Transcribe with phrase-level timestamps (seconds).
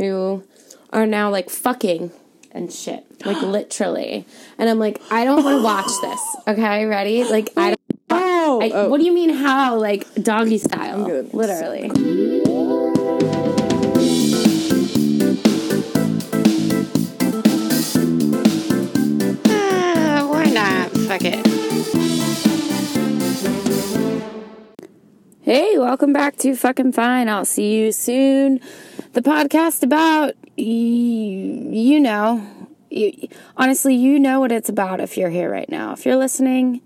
[0.00, 0.42] who
[0.92, 2.10] are now like fucking
[2.52, 4.24] and shit, like literally.
[4.58, 6.20] And I'm like, I don't want to watch this.
[6.48, 7.24] Okay, ready?
[7.24, 7.70] Like I.
[7.70, 7.80] Don't,
[8.12, 8.88] Oh, I oh.
[8.88, 9.30] What do you mean?
[9.30, 9.76] How?
[9.76, 11.04] Like doggy style?
[11.32, 11.90] Literally.
[19.46, 20.90] Ah, why not?
[20.90, 21.46] Fuck it.
[25.42, 27.28] Hey, welcome back to Fucking Fine.
[27.28, 28.60] I'll see you soon.
[29.12, 32.46] The podcast about you know,
[32.90, 35.92] you, honestly, you know what it's about if you're here right now.
[35.92, 36.80] If you're listening,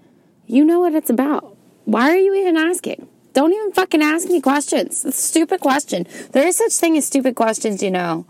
[0.46, 1.56] you know what it's about.
[1.84, 3.08] Why are you even asking?
[3.34, 5.04] Don't even fucking ask me questions.
[5.04, 6.06] It's a stupid question.
[6.32, 8.24] There is such thing as stupid questions, you know.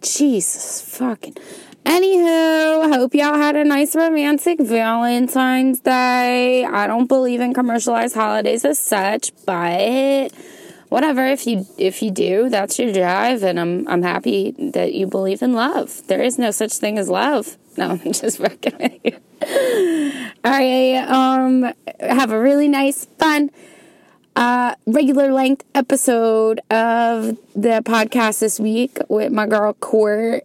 [0.00, 1.36] Jesus fucking.
[1.84, 6.64] Anywho, hope y'all had a nice romantic Valentine's Day.
[6.64, 10.30] I don't believe in commercialized holidays as such, but
[10.94, 11.26] whatever.
[11.26, 15.42] If you if you do, that's your drive, and I'm I'm happy that you believe
[15.42, 16.06] in love.
[16.06, 17.58] There is no such thing as love.
[17.76, 20.30] No, I'm just fucking with you.
[20.44, 20.96] All right.
[21.08, 23.50] Um, have a really nice, fun,
[24.36, 30.44] uh, regular length episode of the podcast this week with my girl Court.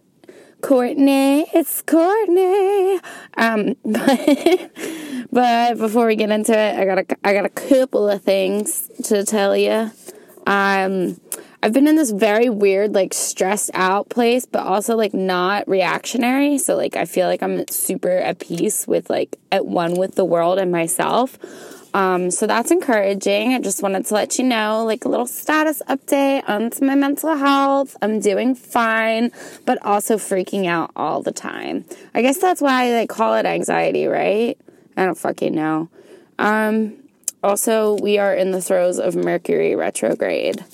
[0.62, 3.00] Courtney, it's Courtney.
[3.36, 4.70] Um, but,
[5.32, 8.90] but before we get into it, I got a I got a couple of things
[9.04, 9.92] to tell you.
[10.50, 11.20] Um,
[11.62, 16.58] I've been in this very weird, like stressed out place, but also like not reactionary.
[16.58, 20.24] So like I feel like I'm super at peace with like at one with the
[20.24, 21.38] world and myself.
[21.94, 23.54] Um, so that's encouraging.
[23.54, 27.36] I just wanted to let you know, like a little status update on my mental
[27.36, 27.96] health.
[28.02, 29.30] I'm doing fine,
[29.66, 31.84] but also freaking out all the time.
[32.12, 34.58] I guess that's why they call it anxiety, right?
[34.96, 35.88] I don't fucking know.
[36.38, 36.99] Um,
[37.42, 40.64] also, we are in the throes of Mercury retrograde.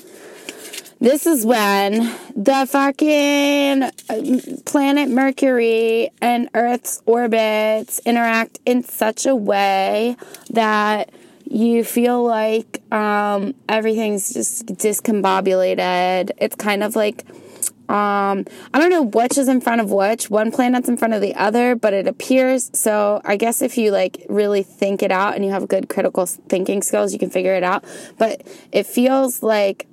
[0.98, 1.92] This is when
[2.34, 10.16] the fucking uh, planet Mercury and Earth's orbits interact in such a way
[10.50, 11.10] that
[11.44, 16.30] you feel like um, everything's just discombobulated.
[16.38, 17.24] It's kind of like
[17.88, 20.28] um, I don't know which is in front of which.
[20.28, 23.20] One planet's in front of the other, but it appears so.
[23.24, 26.82] I guess if you like really think it out and you have good critical thinking
[26.82, 27.84] skills, you can figure it out.
[28.18, 28.42] But
[28.72, 29.86] it feels like,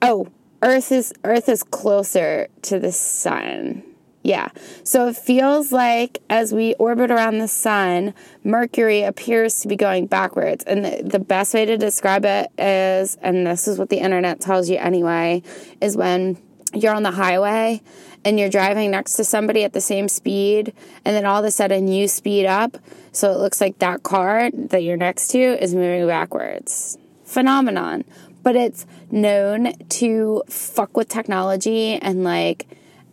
[0.00, 0.28] oh,
[0.62, 3.82] Earth is Earth is closer to the sun.
[4.22, 4.50] Yeah.
[4.84, 8.12] So it feels like as we orbit around the sun,
[8.44, 10.62] Mercury appears to be going backwards.
[10.64, 14.40] And the, the best way to describe it is, and this is what the internet
[14.40, 15.42] tells you anyway,
[15.80, 16.36] is when
[16.74, 17.80] you're on the highway
[18.24, 21.50] and you're driving next to somebody at the same speed, and then all of a
[21.50, 22.76] sudden you speed up.
[23.12, 26.98] So it looks like that car that you're next to is moving backwards.
[27.24, 28.04] Phenomenon.
[28.42, 32.66] But it's known to fuck with technology and like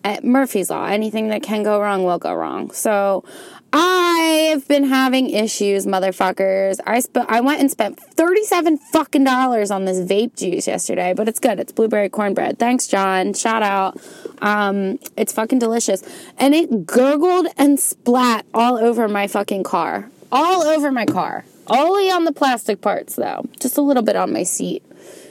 [0.04, 0.86] at Murphy's Law.
[0.86, 2.72] Anything that can go wrong will go wrong.
[2.72, 3.24] So
[3.74, 6.80] I've been having issues, motherfuckers.
[6.86, 11.28] I sp- I went and spent thirty-seven fucking dollars on this vape juice yesterday, but
[11.28, 11.60] it's good.
[11.60, 12.58] It's blueberry cornbread.
[12.58, 13.34] Thanks, John.
[13.34, 14.00] Shout out.
[14.42, 16.02] Um, it's fucking delicious,
[16.38, 21.46] and it gurgled and splat all over my fucking car, all over my car.
[21.68, 24.84] Only on the plastic parts though, just a little bit on my seat.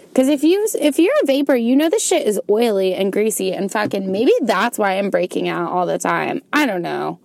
[0.09, 3.53] Because if you if you're a vapor, you know the shit is oily and greasy
[3.53, 6.43] and fucking maybe that's why I'm breaking out all the time.
[6.53, 7.19] I don't know.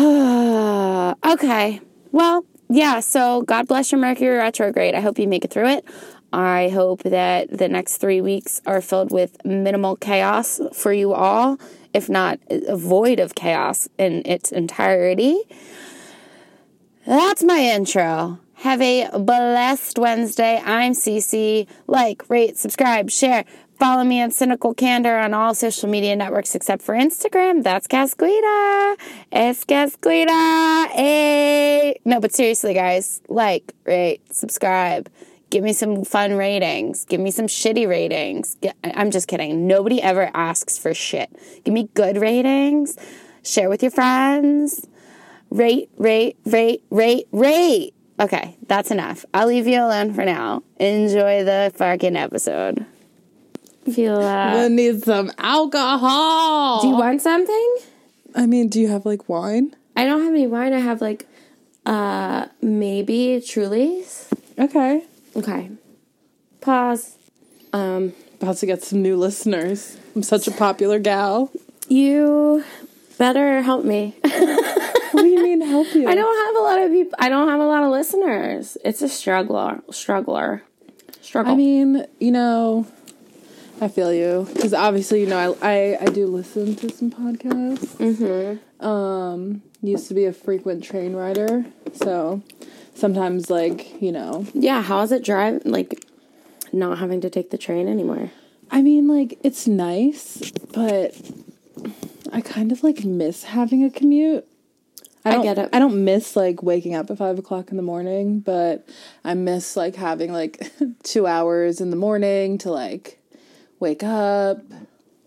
[1.26, 1.80] okay.
[2.10, 4.94] Well, yeah, so God bless your Mercury retrograde.
[4.94, 5.84] I hope you make it through it.
[6.32, 11.58] I hope that the next three weeks are filled with minimal chaos for you all,
[11.92, 15.38] if not a void of chaos in its entirety.
[17.06, 18.38] That's my intro.
[18.54, 20.62] Have a blessed Wednesday.
[20.64, 21.66] I'm Cece.
[21.86, 23.44] Like, rate, subscribe, share.
[23.80, 27.62] Follow me on Cynical Candor on all social media networks except for Instagram.
[27.62, 28.98] That's Casquita.
[29.32, 30.86] Es Casquita.
[30.88, 31.98] Hey.
[32.04, 35.08] No, but seriously, guys, like, rate, subscribe.
[35.48, 37.06] Give me some fun ratings.
[37.06, 38.58] Give me some shitty ratings.
[38.84, 39.66] I'm just kidding.
[39.66, 41.30] Nobody ever asks for shit.
[41.64, 42.98] Give me good ratings.
[43.42, 44.86] Share with your friends.
[45.48, 47.94] Rate, rate, rate, rate, rate.
[48.20, 49.24] Okay, that's enough.
[49.32, 50.64] I'll leave you alone for now.
[50.78, 52.84] Enjoy the fucking episode.
[53.92, 54.56] Feel that.
[54.56, 56.82] I need some alcohol.
[56.82, 57.76] Do you want something?
[58.34, 59.74] I mean, do you have like wine?
[59.96, 60.72] I don't have any wine.
[60.72, 61.26] I have like,
[61.86, 64.28] uh, maybe Truly's.
[64.58, 65.04] Okay.
[65.36, 65.70] Okay.
[66.60, 67.16] Pause.
[67.72, 69.96] Um, About to get some new listeners.
[70.14, 71.50] I'm such a popular gal.
[71.88, 72.64] you
[73.18, 74.14] better help me.
[74.22, 76.08] What do you mean help you?
[76.08, 77.14] I don't have a lot of people.
[77.18, 78.76] I don't have a lot of listeners.
[78.84, 79.80] It's a struggler.
[79.90, 80.62] Struggler.
[81.20, 81.52] Struggle.
[81.52, 82.86] I mean, you know,
[83.80, 87.96] I feel you because obviously you know I, I I do listen to some podcasts.
[87.96, 88.86] Mm-hmm.
[88.86, 92.42] Um, used to be a frequent train rider, so
[92.94, 96.04] sometimes like you know Yeah, how is it drive like
[96.72, 98.30] not having to take the train anymore?
[98.70, 101.14] I mean, like, it's nice, but
[102.32, 104.46] I kind of like miss having a commute.
[105.24, 105.68] I don't, get it.
[105.72, 108.88] I don't miss like waking up at five o'clock in the morning, but
[109.22, 110.72] I miss like having like
[111.02, 113.19] two hours in the morning to like
[113.80, 114.58] wake up,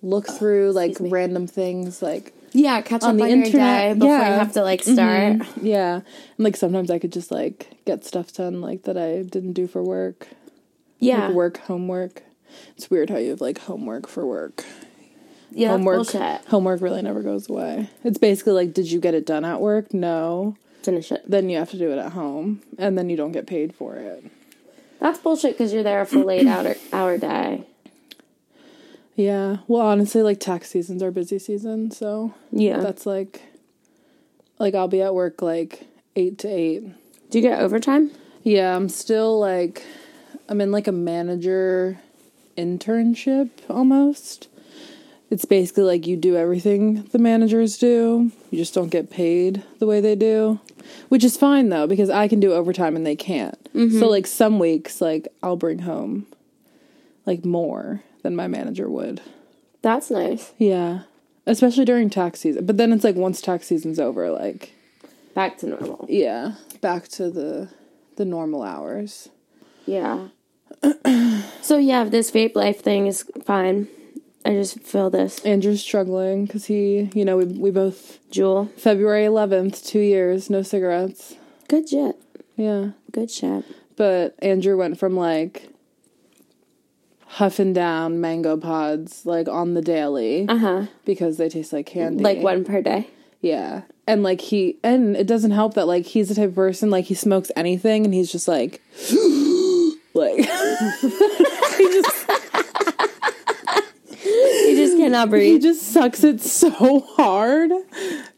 [0.01, 1.17] look oh, through like Excuse me.
[1.17, 4.29] random things, like Yeah, catch up On the internet, before yeah.
[4.29, 5.41] you have to like mm-hmm.
[5.41, 5.57] start.
[5.61, 6.03] yeah, and
[6.37, 9.83] like sometimes I could just like get stuff done like that I didn't do for
[9.83, 10.27] work,
[10.99, 12.23] Yeah, like work, homework.
[12.77, 14.63] It's weird how you have like homework for work.
[15.51, 16.45] yeah, homework bullshit.
[16.45, 17.89] homework really never goes away.
[18.03, 19.93] It's basically like did you get it done at work?
[19.93, 20.55] No.
[20.83, 21.23] Finish it.
[21.25, 23.95] Then you have to do it at home and then you don't get paid for
[23.95, 24.25] it.
[24.99, 27.65] That's bullshit because you're there for a full hour hour day.
[29.15, 29.57] Yeah.
[29.67, 32.79] Well, honestly like tax season's our busy season, so Yeah.
[32.79, 33.41] that's like
[34.59, 36.83] like I'll be at work like 8 to 8.
[37.29, 38.11] Do you get overtime?
[38.43, 39.83] Yeah, I'm still like
[40.49, 41.99] I'm in like a manager
[42.57, 44.47] internship almost.
[45.29, 48.31] It's basically like you do everything the managers do.
[48.51, 50.59] You just don't get paid the way they do.
[51.09, 53.57] Which is fine though because I can do overtime and they can't.
[53.73, 54.03] So mm-hmm.
[54.03, 56.27] like some weeks like I'll bring home
[57.25, 59.21] like more than my manager would.
[59.81, 60.53] That's nice.
[60.57, 61.01] Yeah.
[61.45, 62.65] Especially during tax season.
[62.65, 64.71] But then it's like once tax season's over like
[65.33, 66.05] Back to normal.
[66.09, 67.69] yeah, back to the
[68.17, 69.29] the normal hours.
[69.85, 70.27] Yeah.
[71.61, 73.87] so yeah, this vape life thing is fine.
[74.45, 75.39] I just feel this.
[75.45, 78.69] Andrew's struggling because he, you know, we we both Juul.
[78.77, 81.35] February eleventh, two years, no cigarettes.
[81.67, 82.15] Good shit.
[82.55, 83.65] Yeah, Good shit.
[83.95, 85.69] but Andrew went from like
[87.37, 90.85] huffing down mango pods like on the daily Uh huh.
[91.05, 92.23] because they taste like candy.
[92.23, 93.07] Like one per day.
[93.41, 96.89] Yeah, and like he, and it doesn't help that like he's the type of person
[96.89, 98.81] like he smokes anything and he's just like,
[100.13, 100.43] like he
[101.91, 102.29] just
[104.25, 105.53] You just cannot breathe.
[105.53, 107.71] he just sucks it so hard,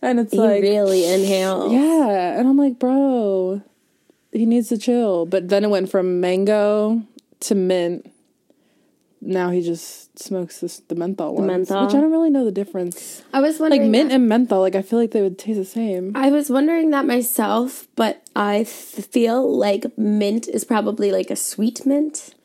[0.01, 1.71] and it's You like really inhale.
[1.71, 3.62] Yeah, and I'm like, bro,
[4.31, 5.25] he needs to chill.
[5.27, 7.03] But then it went from mango
[7.42, 8.12] to mint.
[9.25, 11.86] Now he just smokes this, the menthol ones, menthol?
[11.86, 13.24] which I don't really know the difference.
[13.33, 15.66] I was Like mint that- and menthol, like I feel like they would taste the
[15.66, 16.12] same.
[16.16, 21.36] I was wondering that myself, but I f- feel like mint is probably like a
[21.36, 22.36] sweet mint.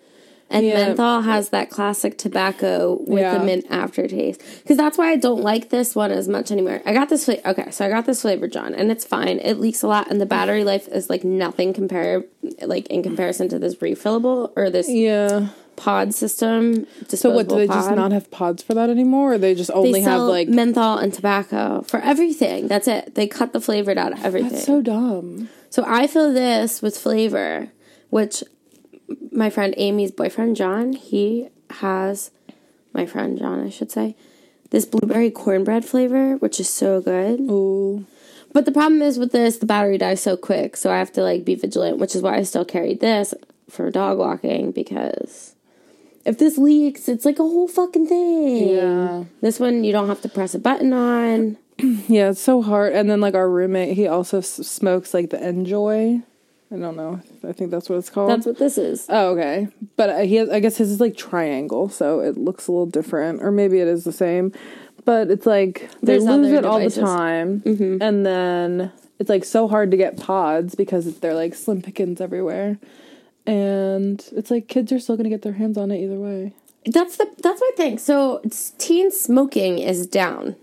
[0.53, 0.75] And Yeah.
[0.89, 3.39] menthol has that classic tobacco with Yeah.
[3.39, 4.41] the mint aftertaste.
[4.63, 6.83] Because that's why I don't like this one as much anymore.
[6.85, 7.43] I got this flavor.
[7.51, 9.39] Okay, so I got this flavor, John, and it's fine.
[9.39, 12.25] It leaks a lot, and the battery life is like nothing compare,
[12.63, 15.49] like in comparison to this refillable or this Yeah.
[15.81, 16.87] Pod system.
[17.09, 19.93] So what do they just not have pods for that anymore, or they just only
[19.93, 20.47] They have like?
[20.49, 22.69] menthol and tobacco for everything.
[22.69, 23.15] That's it.
[23.15, 24.51] They cut the flavor out of everything.
[24.53, 25.49] That's so dumb.
[25.71, 27.71] So I fill this with flavor,
[28.11, 28.45] which
[29.33, 32.31] my friend Amy's boyfriend John, he has
[32.93, 34.17] my friend John, I should say,
[34.71, 37.41] this blueberry cornbread flavor, which is so good.
[37.41, 38.05] Ooh.
[38.53, 41.23] But the problem is with this, the battery dies so quick, so I have to
[41.23, 43.33] like be vigilant, which is why I still carry this
[43.69, 45.50] for dog walking because
[46.25, 48.69] if this leaks, it's like a whole fucking thing.
[48.69, 49.25] Yeah.
[49.41, 51.57] This one you don't have to press a button on.
[52.09, 52.93] Yeah, it's so hard.
[52.93, 56.23] And then like our roommate, he also s- smokes like the NJOY.
[56.73, 57.21] I don't know.
[57.43, 58.29] I think that's what it's called.
[58.31, 59.07] That's what this is.
[59.09, 59.67] Oh, okay.
[59.97, 62.85] But uh, he has, I guess his is like triangle, so it looks a little
[62.87, 64.53] different, or maybe it is the same.
[65.07, 67.03] But it's like they There's lose it all the devices.
[67.03, 67.63] time,
[68.01, 72.79] and then it's like so hard to get pods because they're like slim pickings everywhere,
[73.47, 76.53] and it's like kids are still gonna get their hands on it either way.
[76.87, 77.99] That's the that's my thing.
[77.99, 78.41] So
[78.79, 80.57] teen smoking is down.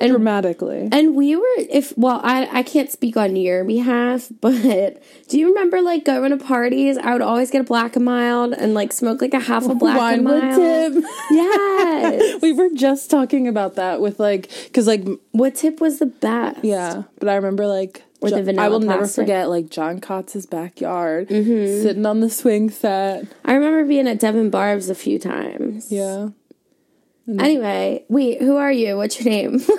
[0.00, 5.00] And Dramatically, and we were if well I I can't speak on your behalf, but
[5.28, 6.98] do you remember like going to parties?
[6.98, 9.74] I would always get a black and mild and like smoke like a half a
[9.76, 10.94] black and Wine with mild.
[10.94, 11.04] tip.
[11.30, 12.38] Yes.
[12.42, 16.64] we were just talking about that with like, because like what tip was the best?
[16.64, 20.46] Yeah, but I remember like Or the vanilla I will never forget like John Cotz's
[20.46, 21.82] backyard, Mm-hmm.
[21.82, 23.26] sitting on the swing set.
[23.44, 25.90] I remember being at Devin Barb's a few times.
[25.92, 26.30] Yeah,
[27.26, 28.96] Anyway, wait, who are you?
[28.98, 29.60] What's your name?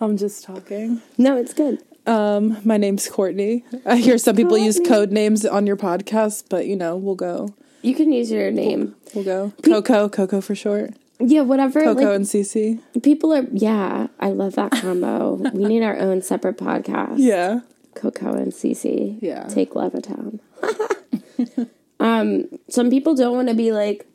[0.00, 1.00] I'm just talking.
[1.16, 1.82] no, it's good.
[2.06, 3.64] Um, my name's Courtney.
[3.86, 7.54] I hear some people use code names on your podcast, but you know we'll go,
[7.80, 8.94] You can use your name.
[9.14, 9.52] we'll go.
[9.64, 10.90] Coco, Coco for short.
[11.20, 11.80] Yeah, whatever.
[11.82, 12.80] Coco like, and Cece.
[13.02, 15.34] People are, yeah, I love that combo.
[15.52, 17.14] we need our own separate podcast.
[17.18, 17.60] Yeah,
[17.94, 19.18] Coco and Cece.
[19.22, 19.44] Yeah.
[19.44, 20.40] Take Levittown.
[22.00, 24.06] Um, some people don't want to be like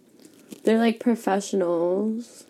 [0.64, 2.44] they're like professionals.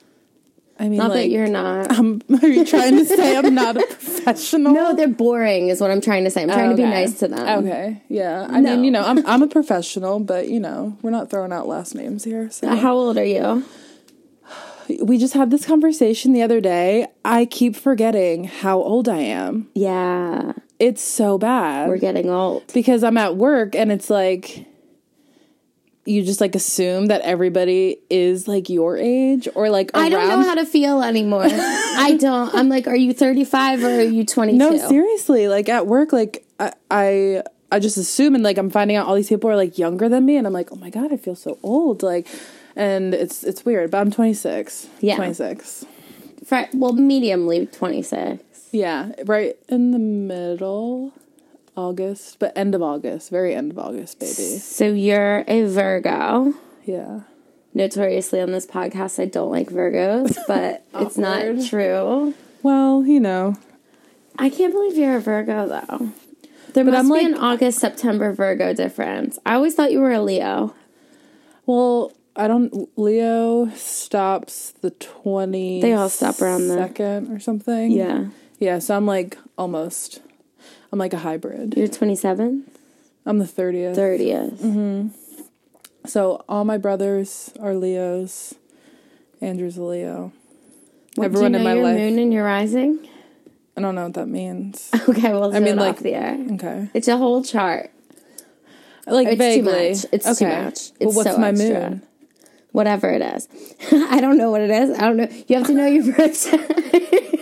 [0.78, 1.92] I mean, Not like, that you're not.
[1.98, 4.74] um, are you trying to say I'm not a professional?
[4.74, 6.42] no, they're boring, is what I'm trying to say.
[6.44, 7.66] I'm trying to be nice to them.
[7.66, 8.48] Okay, yeah.
[8.50, 8.76] I No.
[8.76, 11.96] mean, you know, I'm I'm a professional, but you know, we're not throwing out last
[11.96, 12.50] names here.
[12.50, 13.64] So How old are you?
[15.04, 17.08] We just had this conversation the other day.
[17.24, 19.68] I keep forgetting how old I am.
[19.76, 22.64] Yeah, It's so bad we're getting old.
[22.74, 24.66] because I'm at work and it's like
[26.06, 30.06] you just like assume that everybody is like your age or like around.
[30.06, 31.44] I don't know how to feel anymore.
[31.46, 32.54] I don't.
[32.56, 34.58] I'm like, are you 35 or are you 22?
[34.58, 35.48] No, seriously.
[35.48, 39.14] Like at work, like I, I, I just assume, and like I'm finding out all
[39.14, 41.36] these people are like younger than me, and I'm like, oh my god, I feel
[41.36, 42.02] so old.
[42.02, 42.26] Like,
[42.76, 44.88] and it's it's weird, but I'm 26.
[45.02, 45.16] Yeah.
[45.18, 45.86] 26.
[46.46, 48.44] Fri- well, mediumly 26.
[48.72, 51.14] Yeah, right in the middle,
[51.76, 54.34] August, but end of August, very end of August, baby.
[54.34, 56.54] So you're a Virgo.
[56.86, 57.22] Yeah.
[57.74, 62.34] Notoriously on this podcast, I don't like Virgos, but it's not true.
[62.64, 63.56] Well, you know,
[64.38, 66.12] I can't believe you're a Virgo though.
[66.74, 69.38] There But must I'm be like- an August September Virgo difference.
[69.46, 70.74] I always thought you were a Leo.
[71.66, 72.12] well.
[72.40, 72.90] I don't.
[72.98, 75.82] Leo stops the twenty.
[75.82, 77.92] They all stop around the- second or something.
[77.92, 78.28] Yeah,
[78.60, 80.22] Yeah, so I'm like almost.
[80.92, 81.76] I'm like a hybrid.
[81.78, 82.64] you're 27th,
[83.26, 83.96] I'm the 30th.
[83.96, 84.54] 30th.
[84.58, 85.08] Mm-hmm.
[86.08, 88.56] So all my brothers are Leos.
[89.40, 90.32] Andrew's a Leo.
[91.16, 91.98] What, Everyone do you in know my your life.
[91.98, 93.08] moon and your rising?
[93.78, 94.90] I don't know what that means.
[95.10, 96.38] Okay, well, I mean, like- off the air.
[96.54, 96.90] Okay.
[96.96, 97.92] It's a whole chart.
[99.06, 99.90] Like It's too vaguely.
[99.92, 100.06] much.
[100.12, 100.64] It's too okay.
[100.66, 100.92] much.
[101.00, 101.68] Well, what's so my extra.
[101.90, 102.02] moon?
[102.72, 103.48] Whatever it is.
[103.92, 104.98] I don't know what it is.
[104.98, 105.28] I don't know.
[105.48, 106.48] You have to know your birth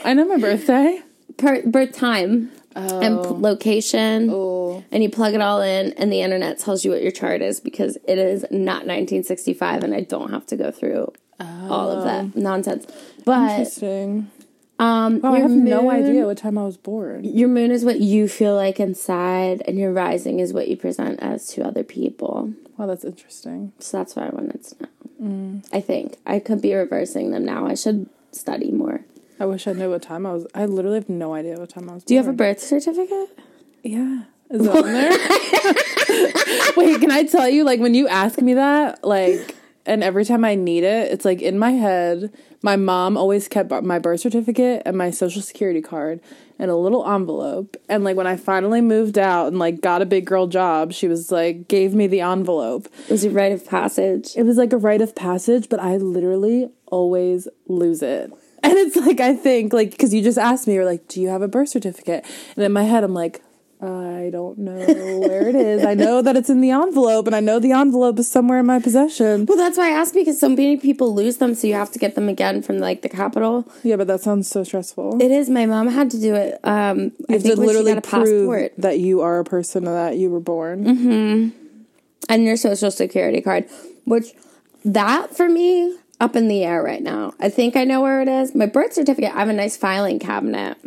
[0.06, 1.02] I know my birthday.
[1.38, 4.30] per, birth time and p- location.
[4.32, 4.84] Oh.
[4.92, 7.60] And you plug it all in, and the internet tells you what your chart is
[7.60, 12.36] because it is not 1965, and I don't have to go through all of that
[12.40, 12.86] nonsense.
[13.26, 14.32] But Interesting.
[14.80, 17.24] um, Oh, I have no idea what time I was born.
[17.26, 21.20] Your moon is what you feel like inside, and your rising is what you present
[21.20, 22.54] as to other people.
[22.78, 23.74] Wow, that's interesting.
[23.80, 24.90] So that's why I wanted to know.
[25.20, 27.66] I think I could be reversing them now.
[27.66, 29.02] I should study more.
[29.40, 30.48] I wish I knew what time I was.
[30.54, 33.38] I literally have no idea what time I was Do you have a birth certificate?
[33.84, 34.24] Yeah.
[34.50, 35.12] Is it on there?
[36.78, 39.56] Wait, can I tell you, like, when you ask me that, like,
[39.86, 42.32] and every time I need it, it's like in my head,
[42.62, 46.20] my mom always kept my birth certificate and my social security card
[46.60, 47.78] in a little envelope.
[47.88, 51.08] And, like, when I finally moved out and, like, got a big girl job, she
[51.08, 52.88] was like, gave me the envelope.
[53.06, 54.34] It was a rite of passage.
[54.36, 58.32] It was like a rite of passage, but I literally always lose it.
[58.64, 61.30] And it's like, I think, like, because you just asked me, you're like, do you
[61.30, 62.26] have a birth certificate?
[62.56, 63.42] And in my head, I'm like,
[63.80, 64.74] I don't know
[65.20, 65.86] where it is.
[65.86, 68.66] I know that it's in the envelope, and I know the envelope is somewhere in
[68.66, 69.46] my possession.
[69.46, 72.00] Well, that's why I asked because so many people lose them, so you have to
[72.00, 73.72] get them again from like the capital.
[73.84, 75.22] Yeah, but that sounds so stressful.
[75.22, 75.48] It is.
[75.48, 76.60] My mom had to do it.
[76.64, 80.18] Um, I you have think to literally prove passport that you are a person that
[80.18, 81.54] you were born.
[82.30, 83.70] and your social security card,
[84.06, 84.34] which
[84.84, 87.34] that for me up in the air right now.
[87.40, 88.56] I think I know where it is.
[88.56, 89.36] My birth certificate.
[89.36, 90.78] I have a nice filing cabinet.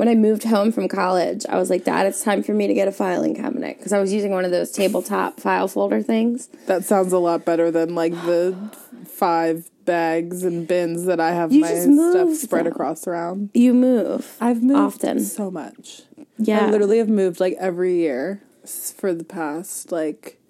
[0.00, 2.72] When I moved home from college, I was like, Dad, it's time for me to
[2.72, 6.46] get a filing cabinet because I was using one of those tabletop file folder things.
[6.64, 8.56] That sounds a lot better than like the
[9.06, 12.70] five bags and bins that I have You my just stuff spread though.
[12.70, 13.50] across around.
[13.52, 14.38] You move.
[14.40, 15.20] I've moved Often.
[15.20, 16.04] so much.
[16.38, 16.64] Yeah.
[16.64, 18.40] I literally have moved like every year
[18.96, 20.40] for the past like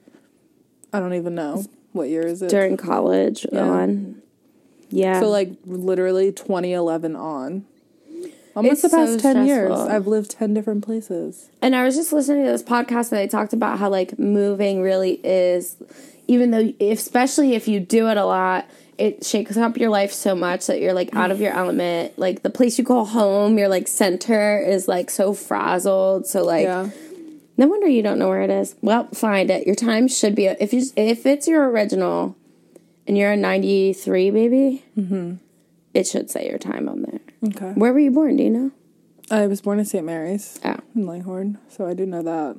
[0.93, 2.51] I don't even know what year is it.
[2.51, 3.63] during college Yeah.
[3.69, 4.23] on.
[4.91, 5.19] Yeah.
[5.19, 7.65] So like literally 2011 on.
[8.57, 9.73] Almost It's the past so 10 years.
[9.79, 11.49] I've lived 10 different places.
[11.63, 14.83] and I was just listening to this podcast and they talked about how like moving
[14.83, 15.77] really is
[16.27, 20.35] even though especially if you do it a lot, it shakes up your life so
[20.35, 22.19] much that you're like out of your element.
[22.19, 26.27] Like the place you call home, your like center is like so frazzled.
[26.27, 26.91] So like Yeah.
[27.57, 28.75] no wonder you don't know where it is.
[28.83, 29.67] Well, find it.
[29.67, 32.37] Your time should be if you if it's your original
[33.07, 35.35] and you're a 93 baby, mm-hmm.
[35.95, 37.21] it should say your time on there.
[37.47, 37.73] Okay.
[37.75, 38.37] Where were you born?
[38.37, 38.71] Do you know?
[39.31, 40.05] I was born in St.
[40.05, 40.77] Mary's Oh.
[40.95, 42.57] in Langhorne, so I do know that.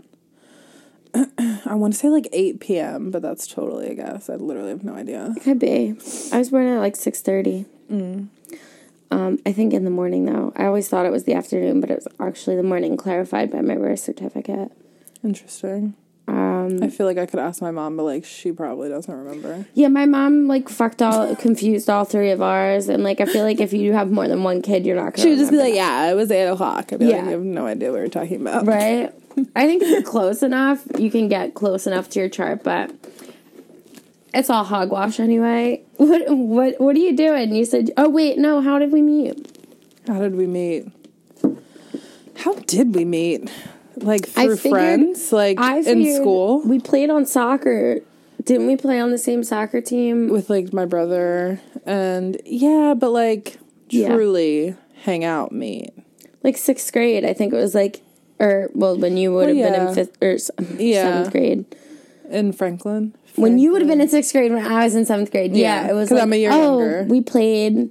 [1.66, 4.30] I want to say like 8 p.m., but that's totally a guess.
[4.30, 5.36] I literally have no idea.
[5.44, 5.96] Could be.
[6.32, 7.66] I was born at like six thirty.
[7.92, 8.28] Mm.
[9.12, 10.54] Um, I think in the morning though.
[10.56, 13.60] I always thought it was the afternoon, but it was actually the morning, clarified by
[13.60, 14.72] my birth certificate.
[15.22, 15.96] Interesting.
[16.32, 19.66] Um, I feel like I could ask my mom, but like she probably doesn't remember.
[19.74, 23.44] yeah, my mom like fucked all, confused all three of ours, and like I feel
[23.44, 25.24] like if you have more than one kid, you're not gonna.
[25.24, 27.26] She would just be like, "Yeah, it was eight o'clock." I'd be like, Yeah.
[27.26, 29.14] "You have no idea what you're talking about." right?
[29.56, 32.92] I think if you're close enough, you can get close enough to your chart, but
[34.34, 35.84] It's all hogwash anyway.
[35.98, 37.54] What what what are you doing?
[37.54, 38.62] You said, "Oh wait, no.
[38.62, 39.48] How did we meet?"
[40.08, 40.88] How did we meet?
[42.38, 43.52] How did we meet?
[43.98, 48.00] Like through figured- friends, like I in school We played on soccer.
[48.44, 50.30] Didn't we play on the same soccer team?
[50.30, 53.58] with like my brother, and yeah, but like
[53.90, 54.10] Yeah.
[54.16, 55.92] truly hang out meet.
[56.44, 58.02] Like sixth grade, I think it was like,
[58.40, 59.90] or well, when you would have been yeah.
[59.90, 60.38] in fifth or
[60.80, 61.04] Yeah.
[61.04, 61.66] seventh grade.
[62.32, 63.14] in Franklin.
[63.36, 65.54] When you would have been in sixth grade when I was in seventh grade.
[65.54, 67.06] Yeah, Yeah, it was 'cause like, I'm a year oh, younger.
[67.10, 67.90] we played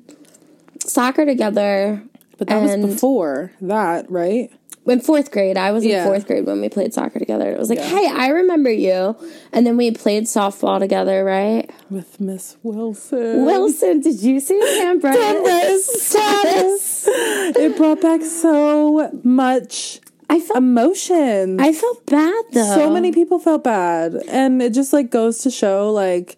[0.84, 2.02] soccer together.
[2.38, 4.50] but that was before that, right?
[4.86, 5.56] In fourth grade.
[5.56, 6.04] I was in Yeah.
[6.06, 7.50] fourth grade when we played soccer together.
[7.50, 7.84] It was like, Yeah.
[7.88, 9.14] hey, I remember you.
[9.52, 11.70] And then we played softball together, right?
[11.90, 13.44] With Miss Wilson.
[13.44, 17.06] Wilson, did you see Sam Bryant status?
[17.08, 21.60] it brought back so much I felt emotion.
[21.60, 22.74] I felt bad though.
[22.76, 26.36] so many people felt bad, and it just like goes to show like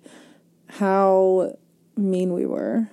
[0.69, 1.55] how
[1.97, 2.89] mean we were.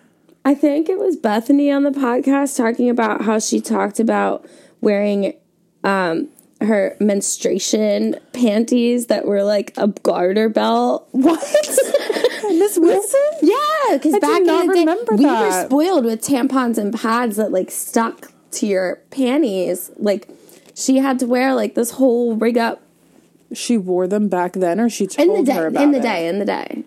[0.45, 4.45] I think it was Bethany on the podcast talking about how she talked about
[4.81, 5.33] wearing
[5.83, 6.27] um
[6.61, 11.07] her menstruation panties that were like a garter belt.
[11.11, 11.39] What?
[12.49, 13.19] Miss Wilson.
[13.43, 13.55] yeah,
[13.93, 17.69] because back in the day, remember we were spoiled with tampons and pads that like
[17.71, 19.91] stuck to your panties.
[19.97, 20.27] Like
[20.75, 22.81] she had to wear like this whole rig up
[23.53, 26.01] She wore them back then, or she in told the her about In the it?
[26.01, 26.27] day.
[26.27, 26.83] In the day.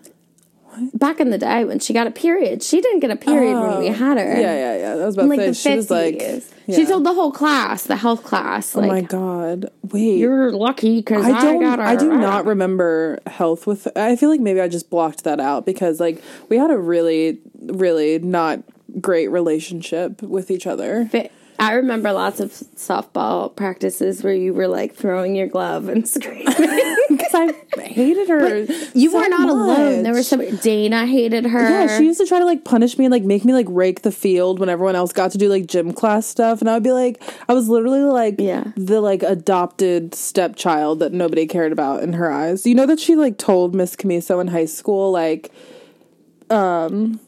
[0.93, 3.79] Back in the day when she got a period, she didn't get a period when
[3.79, 3.93] we oh.
[3.93, 4.33] had her.
[4.35, 4.39] Oh.
[4.39, 4.95] Yeah, yeah, yeah.
[4.95, 6.75] That was about in like the she was like, yeah.
[6.75, 11.25] She told the whole class, the health class, "Oh my god, wait." you're lucky because
[11.25, 11.61] I, I don't.
[11.61, 11.85] got her.
[11.85, 13.87] I do not remember health with.
[13.97, 17.39] I feel like maybe I just blocked that out because like we had a really,
[17.61, 18.63] really not
[19.01, 21.09] great relationship with each other.
[21.11, 26.07] But I remember lots of softball practices where you were like throwing your glove and
[26.15, 26.47] screaming.
[27.09, 28.59] Because I hated her.
[28.95, 30.03] you so were not alone.
[30.03, 30.19] There much.
[30.19, 31.69] was some Dana hated her.
[31.69, 34.01] Yeah, she used to try to like punish me and like make me like rake
[34.01, 36.81] the field when everyone else got to do like gym class stuff, and I would
[36.83, 38.63] be like, I was literally like Yeah.
[38.75, 42.65] the like adopted stepchild that nobody cared about in her eyes.
[42.65, 45.51] You know that she like told Miss Camiso in high school like,
[46.49, 47.19] um,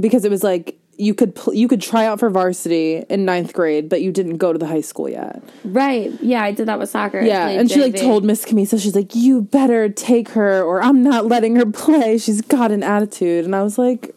[0.00, 3.52] because it was like you could pl- you could try out for varsity in ninth
[3.52, 5.42] grade, but you didn't go to the high school yet.
[5.64, 6.10] right.
[6.22, 7.20] Yeah, I did that with soccer.
[7.20, 11.02] Yeah, and she like told Miss Camisa, she's like, "You better take her, or I'm
[11.02, 12.18] not letting her play.
[12.18, 14.14] She's got an attitude." And I was like,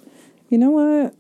[0.49, 1.15] "You know what?"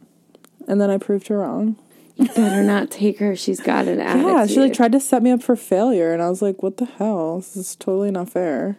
[0.67, 1.75] And then I proved her wrong.
[2.15, 3.35] You better not take her.
[3.35, 4.27] She's got an attitude.
[4.27, 6.77] Yeah, she like tried to set me up for failure, and I was like, "What
[6.77, 7.37] the hell?
[7.37, 8.77] This is totally not fair."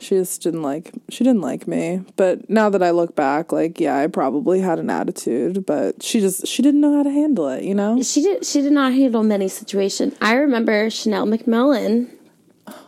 [0.00, 2.02] She just didn't like she didn't like me.
[2.16, 6.20] But now that I look back, like, yeah, I probably had an attitude, but she
[6.20, 8.02] just she didn't know how to handle it, you know?
[8.02, 8.44] She did.
[8.44, 10.14] She did not handle many situations.
[10.20, 12.10] I remember Chanel McMillan.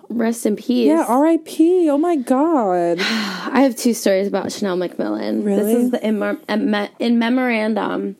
[0.08, 0.86] Rest in peace.
[0.86, 1.90] Yeah, R.I.P.
[1.90, 2.98] Oh my god.
[3.00, 5.44] I have two stories about Chanel McMillan.
[5.44, 5.62] Really?
[5.74, 8.16] This is the in, mem- in me- in memorandum.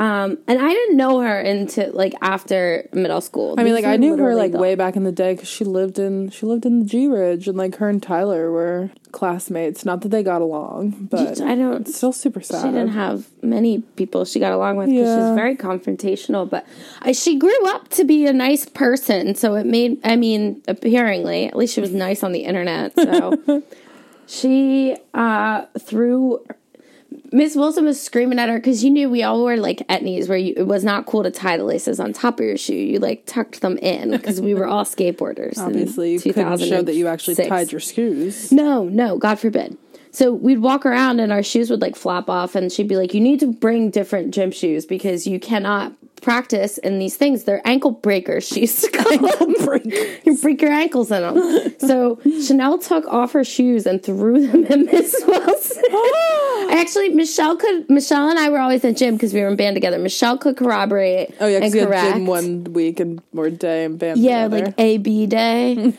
[0.00, 3.54] Um, and I didn't know her into like after middle school.
[3.58, 4.58] I mean, like I knew her like way.
[4.60, 7.46] way back in the day because she lived in she lived in the G Ridge,
[7.46, 9.84] and like her and Tyler were classmates.
[9.84, 11.82] Not that they got along, but I don't.
[11.82, 12.62] it's still super sad.
[12.62, 15.28] She didn't have many people she got along with because Yeah.
[15.28, 16.48] she's very confrontational.
[16.48, 16.64] But
[17.02, 19.98] I, she grew up to be a nice person, so it made.
[20.02, 22.94] I mean, apparently, at least she was nice on the internet.
[22.96, 23.62] So
[24.26, 26.42] she uh, threw.
[27.32, 30.38] Miss Wilson was screaming at her because you knew we all wore like etnies where
[30.38, 32.74] you, it was not cool to tie the laces on top of your shoe.
[32.74, 35.58] You like tucked them in because we were all skateboarders.
[35.58, 38.50] Obviously, you couldn't show that you actually tied your shoes.
[38.50, 39.76] No, no, God forbid.
[40.12, 43.14] So we'd walk around and our shoes would like flap off, and she'd be like,
[43.14, 47.44] "You need to bring different gym shoes because you cannot practice in these things.
[47.44, 49.54] They're ankle breakers." She used to call them.
[50.24, 51.74] you break your ankles in them.
[51.78, 55.82] so Chanel took off her shoes and threw them at Miss Wilson.
[56.70, 57.88] Actually, Michelle could.
[57.90, 59.98] Michelle and I were always in gym because we were in band together.
[59.98, 61.34] Michelle could corroborate.
[61.40, 64.20] Oh yeah, because and you had gym one week and or day and band.
[64.20, 64.66] Yeah, together.
[64.66, 65.94] like A B day.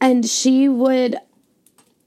[0.00, 1.16] and she would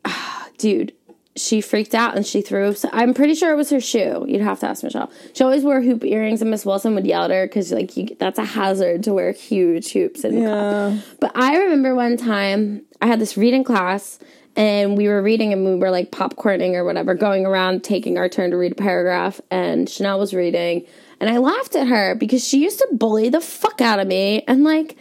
[0.06, 0.94] ah, dude,
[1.36, 4.26] she freaked out and she threw I'm pretty sure it was her shoe.
[4.28, 5.12] You'd have to ask Michelle.
[5.34, 8.16] She always wore hoop earrings and Miss Wilson would yell at her cuz like you,
[8.20, 10.98] that's a hazard to wear huge hoops in yeah.
[11.20, 14.20] but I remember one time I had this reading class
[14.56, 18.30] and we were reading and we were like popcorning or whatever, going around taking our
[18.30, 19.42] turn to read a paragraph.
[19.50, 20.86] And Chanel was reading
[21.20, 24.44] and I laughed at her because she used to bully the fuck out of me
[24.48, 24.98] and like,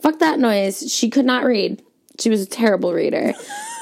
[0.00, 0.90] fuck that noise.
[0.90, 1.82] She could not read.
[2.18, 3.34] She was a terrible reader.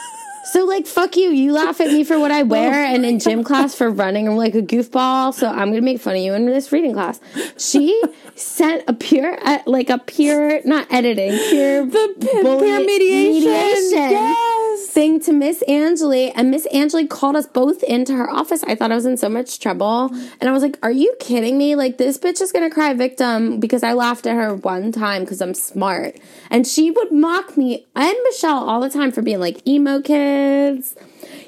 [0.45, 3.45] So like fuck you, you laugh at me for what I wear and in gym
[3.49, 6.47] class for running I'm like a goofball, so I'm gonna make fun of you in
[6.47, 7.21] this reading class.
[7.57, 8.01] She
[8.35, 12.43] sent a pure uh, like a pure not editing, pure The p- peer
[12.81, 12.87] mediation.
[12.87, 14.11] mediation.
[14.11, 14.72] Yes.
[14.93, 18.63] Thing to Miss Angeli, and Miss Angeli called us both into her office.
[18.65, 20.11] I thought I was in so much trouble.
[20.41, 21.75] And I was like, Are you kidding me?
[21.77, 25.41] Like, this bitch is gonna cry victim because I laughed at her one time because
[25.41, 26.17] I'm smart.
[26.51, 30.95] And she would mock me and Michelle all the time for being like emo kids.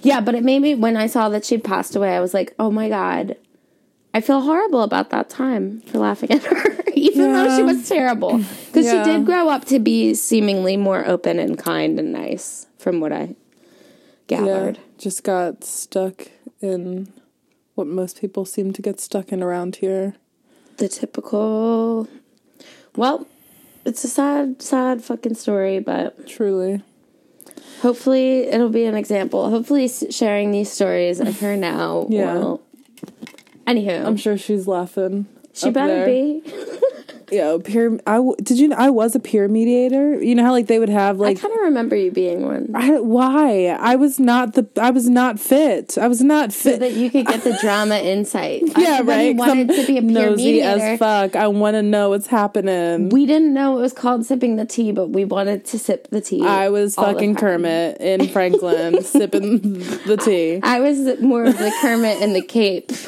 [0.02, 2.54] Yeah, but it made me, when I saw that she passed away, I was like,
[2.58, 3.36] Oh my God.
[4.16, 8.38] I feel horrible about that time for laughing at her, even though she was terrible.
[8.38, 9.02] Because Yeah.
[9.04, 13.12] she did grow up to be seemingly more open and kind and nice, from what
[13.12, 13.34] I
[14.26, 14.76] gathered.
[14.76, 16.28] Yeah, just got stuck
[16.60, 17.10] in
[17.76, 20.16] what most people seem to get stuck in around here.
[20.76, 22.06] The typical.
[22.94, 23.26] Well,
[23.86, 26.82] it's a sad, sad fucking story, but Truly.
[27.80, 29.48] hopefully it'll be an example.
[29.48, 32.34] Hopefully, sharing these stories of her now Yeah.
[32.34, 32.62] will.
[33.66, 35.24] Anywho, I'm sure she's laughing.
[35.54, 36.06] she better there.
[36.06, 36.42] be.
[37.34, 37.98] Yeah, peer.
[38.06, 38.68] I did you?
[38.68, 40.22] know I was a peer mediator.
[40.22, 41.38] You know how like they would have like.
[41.38, 42.70] I kind of remember you being one.
[42.74, 43.66] I, why?
[43.78, 44.66] I was not the.
[44.80, 45.98] I was not fit.
[45.98, 46.80] I was not So fit.
[46.80, 48.62] that you could get the drama insight.
[48.76, 49.30] Yeah, right.
[49.32, 50.80] You wanted 'Cause to be a I'm peer nosy mediator.
[50.80, 51.36] as fuck.
[51.36, 53.08] I want to know what's happening.
[53.10, 56.20] We didn't know it was called sipping the tea, but we wanted to sip the
[56.20, 56.42] tea.
[56.44, 57.34] I was fucking.
[57.34, 59.60] Kermit in Franklin sipping
[60.06, 60.60] the tea.
[60.62, 62.92] I was more of the Kermit in the Cape.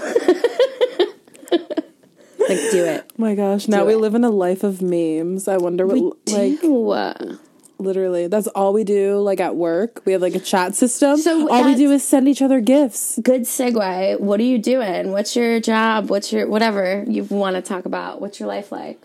[2.38, 3.04] like, do it.
[3.08, 3.98] Oh my gosh, now Do we it.
[3.98, 5.48] live in a life of memes.
[5.48, 7.38] I wonder what like do.
[7.78, 10.02] literally that's all we do like at work.
[10.04, 11.18] We have like a chat system.
[11.18, 13.18] So all we do is send each other gifts.
[13.22, 14.20] Good segue.
[14.20, 15.12] What are you doing?
[15.12, 16.10] What's your job?
[16.10, 18.20] What's your whatever you want to talk about?
[18.20, 19.00] What's your life like?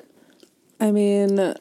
[0.79, 1.55] I mean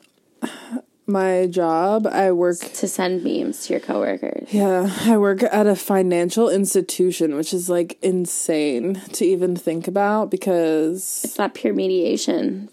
[1.10, 4.52] my job, I work To send memes to your coworkers.
[4.52, 10.30] yeah, I work at a financial institution, which is like insane to even think about
[10.30, 12.68] because It's that pure mediation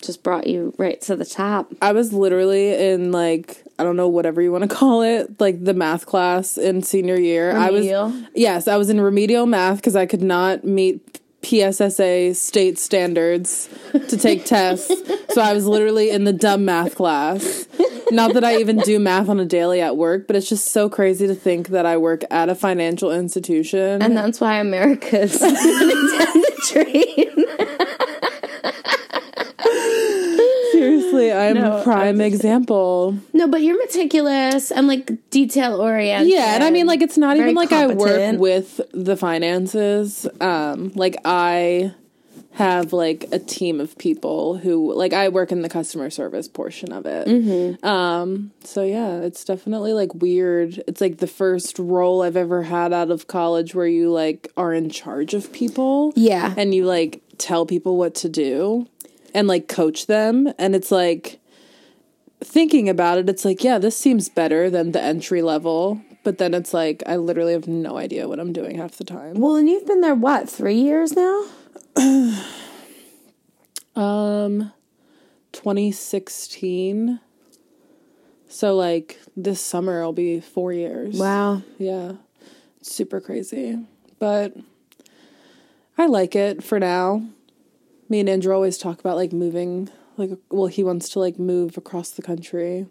[0.00, 1.72] just brought you right to the top.
[1.80, 5.64] I was literally in like I don't know whatever you want to call it, like
[5.64, 7.52] the math class in senior year.
[7.54, 8.02] Remedial?
[8.04, 12.78] I was yes, I was in remedial math because I could not meet PSSA state
[12.78, 14.90] standards to take tests.
[15.32, 17.66] So I was literally in the dumb math class.
[18.10, 20.88] Not that I even do math on a daily at work, but it's just so
[20.88, 24.02] crazy to think that I work at a financial institution.
[24.02, 27.93] And that's why America's down the train.
[30.84, 33.16] Seriously, I'm No, a I'm prime just- example.
[33.32, 36.30] No, but you're meticulous and like detail oriented.
[36.32, 40.26] Yeah, and I mean, like, it's not even like I work with the finances.
[40.40, 41.92] Um, like, I
[42.52, 46.92] have like a team of people who, like, I work in the customer service portion
[46.92, 47.26] of it.
[47.26, 47.84] Mm-hmm.
[47.84, 50.80] Um, so yeah, it's definitely like weird.
[50.86, 54.72] It's like the first role I've ever had out of college where you like are
[54.72, 56.12] in charge of people.
[56.14, 56.54] Yeah.
[56.56, 58.86] and you like tell people what to do
[59.34, 61.40] and like coach them, and it's like
[62.42, 66.00] thinking about it, it's like, yeah, this seems better than the entry level.
[66.22, 69.34] But then it's like, I literally have no idea what I'm doing half the time.
[69.40, 71.44] Well, and you've been there what three years now?
[73.96, 74.72] Um,
[75.52, 77.20] 2016.
[78.48, 81.16] So, like, this summer will be four years.
[81.16, 81.62] Wow.
[81.78, 82.14] Yeah.
[82.80, 83.78] It's super crazy.
[84.18, 84.56] But
[85.96, 87.24] I like it for now.
[88.14, 91.76] Me and Andrew always talk about like moving like well he wants to like move
[91.76, 92.86] across the country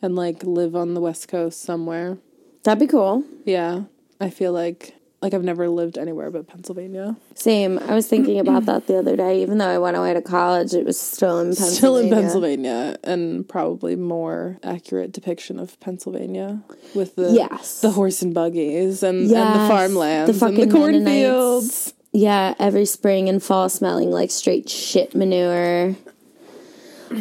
[0.00, 2.18] and like live on the west coast somewhere.
[2.62, 3.24] That'd be cool.
[3.44, 3.82] Yeah.
[4.20, 7.16] I feel like like I've never lived anywhere but Pennsylvania.
[7.34, 7.76] Same.
[7.80, 9.42] I was thinking about that the other day.
[9.42, 11.74] Even though I went away to college, it was still in Pennsylvania.
[11.74, 16.62] Still in Pennsylvania and probably more accurate depiction of Pennsylvania
[16.94, 17.80] with the Yes.
[17.80, 21.94] the horse and buggies and, and the farmlands the and the cornfields.
[22.12, 25.96] Yeah, every spring and fall smelling like straight shit manure.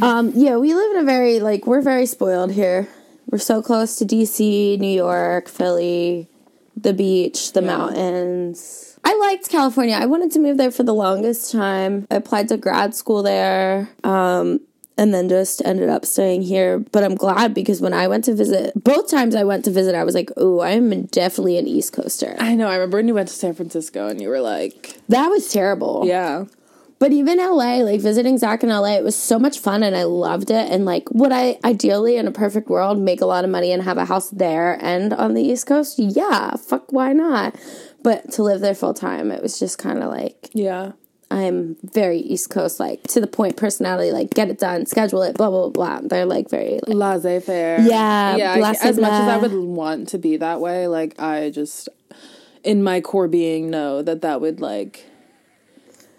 [0.01, 2.87] Um, yeah, we live in a very like we're very spoiled here.
[3.27, 6.27] We're so close to DC, New York, Philly,
[6.75, 8.99] the beach, the mountains.
[9.03, 9.95] I liked California.
[9.95, 12.05] I wanted to move there for the longest time.
[12.11, 13.89] I applied to grad school there.
[14.03, 14.59] Um
[14.97, 16.79] and then just ended up staying here.
[16.79, 19.95] But I'm glad because when I went to visit, both times I went to visit,
[19.95, 22.35] I was like, oh, I'm definitely an East Coaster.
[22.39, 22.67] I know.
[22.67, 26.03] I remember when you went to San Francisco and you were like, That was terrible.
[26.05, 26.45] yeah.
[26.99, 30.03] But even LA, like visiting Zach in LA, it was so much fun and I
[30.03, 30.71] loved it.
[30.71, 33.81] And like, would I ideally in a perfect world make a lot of money and
[33.81, 35.97] have a house there and on the East Coast?
[35.97, 37.55] Yeah, fuck, why not?
[38.03, 40.91] But to live there full time, it was just kind of like, Yeah.
[41.31, 45.35] I'm very East Coast, like to the point personality, like get it done, schedule it,
[45.37, 46.01] blah, blah, blah.
[46.03, 47.79] They're like very, like, Laissez faire.
[47.81, 48.53] Yeah, Yeah.
[48.53, 51.89] I- as much as I would want to be that way, like, I just,
[52.63, 55.05] in my core being, know that that would, like,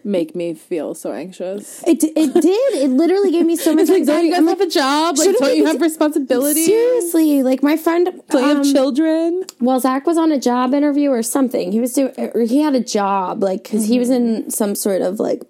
[0.04, 1.82] make me feel so anxious.
[1.86, 2.74] It, d- it did.
[2.82, 5.18] It literally gave me so much It's like, don't you guys I'm have a job?
[5.18, 6.66] Like, don't you have responsibilities?
[6.66, 9.44] Seriously, like my friend, Don't you have um, children?
[9.60, 11.72] well, Zach was on a job interview or something.
[11.72, 15.02] He was doing, or he had a job, like, because he was in some sort
[15.02, 15.42] of like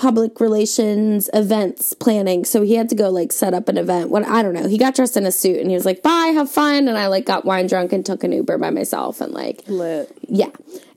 [0.00, 2.42] public relations events planning.
[2.46, 4.08] So he had to go like set up an event.
[4.08, 4.66] What I don't know.
[4.66, 7.08] He got dressed in a suit and he was like, "Bye, have fun." And I
[7.08, 10.10] like got wine drunk and took an Uber by myself and like, Lit.
[10.26, 10.48] yeah.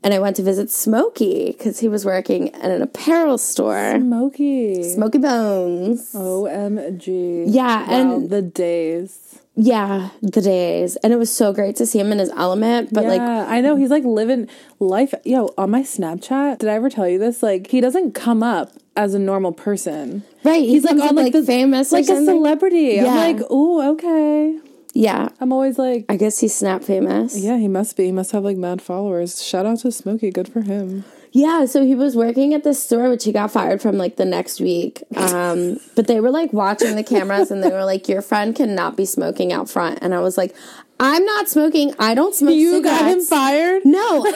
[0.04, 3.96] And I went to visit Smokey because he was working at an apparel store.
[4.00, 4.84] Smoky.
[4.84, 6.13] Smoky Bones.
[6.13, 7.44] OMG.
[7.48, 9.39] Yeah, Wow, and the days.
[9.56, 10.96] Yeah, the days.
[10.98, 12.92] And it was so great to see him in his element.
[12.92, 15.13] But yeah, like, I know he's like living life.
[15.24, 17.44] Yo, on my Snapchat, did I ever tell you this?
[17.44, 20.24] Like, he doesn't come up as a normal person.
[20.44, 23.00] right, he He's like on like, like the famous, like a celebrity.
[23.00, 23.06] I'm
[23.38, 24.60] like, ooh, okay.
[24.96, 27.38] Yeah, I'm always like, I guess he's snap famous.
[27.38, 28.06] yeah, he must be.
[28.06, 29.44] He must have like mad followers.
[29.44, 30.32] Shout out to Smokey.
[30.32, 31.04] Good for him.
[31.36, 34.26] Yeah, so he was working at this store, which he got fired from like the
[34.26, 35.02] next week.
[35.15, 38.96] Um, but they were like watching the cameras and they were like, Your friend cannot
[38.96, 39.98] be smoking out front.
[40.04, 40.56] And I was like,
[41.00, 41.91] I'm not smoking.
[41.98, 43.00] I don't smoke You cigarettes.
[43.02, 43.82] got him fired.
[43.84, 44.26] No,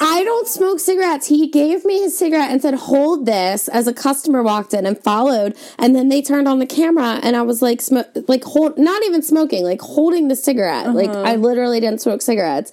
[0.00, 1.26] I don't smoke cigarettes.
[1.26, 4.96] He gave me his cigarette and said, "Hold this." As a customer walked in and
[4.96, 8.78] followed, and then they turned on the camera, and I was like, sm- like hold,
[8.78, 10.94] not even smoking, like holding the cigarette.
[10.94, 12.70] Like I literally didn't smoke cigarettes.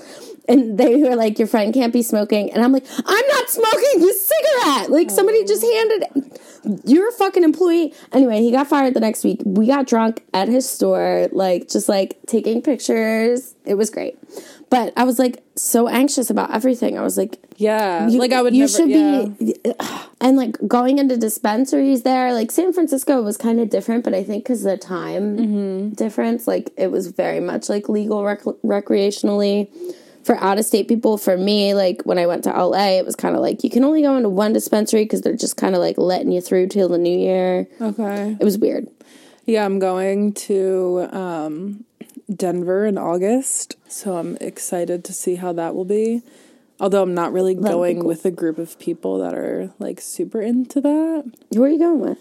[0.47, 3.99] And they were like, "Your friend can't be smoking," and I'm like, "I'm not smoking
[4.01, 6.03] this cigarette." Like somebody just handed.
[6.85, 7.93] You're a fucking employee.
[8.11, 9.41] Anyway, he got fired the next week.
[9.45, 13.55] We got drunk at his store, like just like taking pictures.
[13.65, 14.17] It was great.
[14.69, 16.97] But I was like so anxious about everything.
[16.97, 18.53] I was like, Yeah, you- like I would.
[18.55, 19.25] You never, should yeah.
[19.39, 19.55] be,
[20.21, 22.33] and like going into dispensaries there.
[22.33, 25.89] Like San Francisco was kind of different, but I think because the time Mm-hmm.
[25.93, 29.69] difference, like it was very much like legal rec- recreationally
[30.23, 31.17] for out of state people.
[31.17, 33.83] For me, like when I went to LA, it was kind of like you can
[33.83, 36.89] only go into one dispensary because they're just kind of like letting you through till
[36.89, 37.67] the new year.
[37.81, 38.37] Okay.
[38.39, 38.87] It was weird.
[39.45, 41.83] Yeah, I'm going to um,
[42.33, 46.21] Denver in August, so I'm excited to see how that will be.
[46.79, 48.07] Although I'm not really That'll be going cool.
[48.07, 51.31] with a group of people that are like super into that.
[51.53, 52.17] Who are you going with?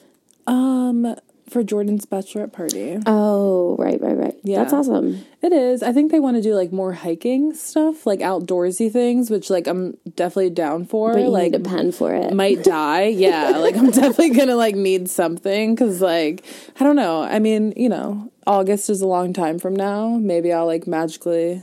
[0.46, 1.16] Um,
[1.52, 4.34] for Jordan's bachelorette party, Oh, right, right, right.
[4.42, 4.58] Yeah.
[4.60, 5.24] That's awesome.
[5.42, 5.82] it is.
[5.82, 9.66] I think they want to do like more hiking stuff, like outdoorsy things, which like
[9.66, 11.12] I'm definitely down for.
[11.12, 12.32] But you like need a pen for it.
[12.34, 13.02] might die.
[13.22, 16.44] Yeah, like I'm definitely gonna like need something because like
[16.80, 17.22] I don't know.
[17.22, 20.16] I mean, you know, August is a long time from now.
[20.20, 21.62] Maybe I'll like magically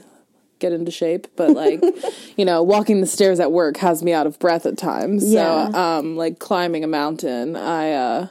[0.60, 1.82] get into shape, but like
[2.38, 5.30] you know, walking the stairs at work has me out of breath at times.
[5.30, 5.72] Yeah.
[5.72, 8.28] So um, like climbing a mountain, I uh.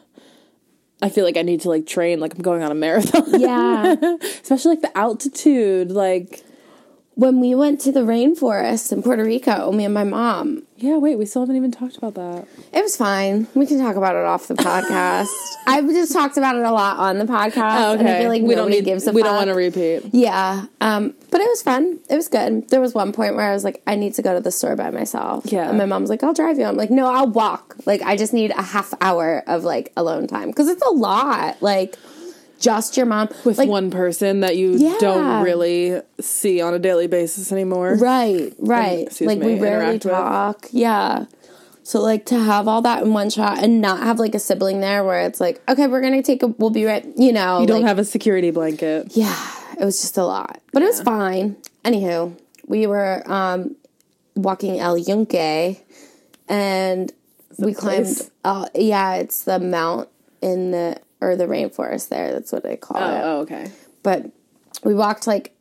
[1.01, 3.41] I feel like I need to like train like I'm going on a marathon.
[3.41, 3.95] yeah.
[4.43, 5.91] Especially like the altitude.
[5.93, 6.43] Like
[7.19, 11.17] when we went to the rainforest in Puerto Rico, me and my mom, yeah, wait,
[11.19, 12.47] we still haven't even talked about that.
[12.73, 13.49] it was fine.
[13.55, 15.27] We can talk about it off the podcast.
[15.67, 17.81] I've just talked about it a lot on the podcast.
[17.81, 19.31] Oh, And I feel like we don't need gives a we fuck.
[19.31, 20.15] don't want to repeat.
[20.15, 20.67] Yeah.
[20.81, 21.99] Um, but it was fun.
[22.09, 22.69] It was good.
[22.69, 24.77] There was one point where I was like, I need to go to the store
[24.77, 25.45] by myself.
[25.47, 25.69] Yeah.
[25.69, 26.67] And my mom's like, I'll drive you.
[26.67, 27.75] I'm like, no, I'll walk.
[27.85, 30.53] Like, I just need a half hour of like alone time.
[30.53, 31.61] Cause it's a lot.
[31.61, 31.97] Like,
[32.59, 33.29] just your mom.
[33.44, 34.97] with like, one person that you Yeah.
[35.01, 37.94] don't really see on a daily basis anymore.
[37.97, 39.07] Right, right.
[39.07, 40.12] excuse like me, we rarely interact with.
[40.12, 40.66] talk.
[40.73, 41.27] Yeah.
[41.83, 44.81] So like to have all that in one shot and not have like a sibling
[44.81, 47.61] there where it's like, okay, we're gonna take a we'll be right you know.
[47.61, 49.16] You don't like, have a security blanket.
[49.16, 49.35] Yeah.
[49.81, 50.61] It was just a lot.
[50.73, 51.57] But it was fine.
[51.85, 53.75] Anywho, we were um
[54.35, 55.79] walking El Yunque
[56.49, 57.12] and
[57.59, 58.31] we climbed place?
[58.44, 60.09] uh yeah, it's the mount
[60.42, 63.71] in the or the rainforest there, that's what they call oh, it Oh, okay.
[64.03, 64.31] but
[64.85, 65.55] we walked like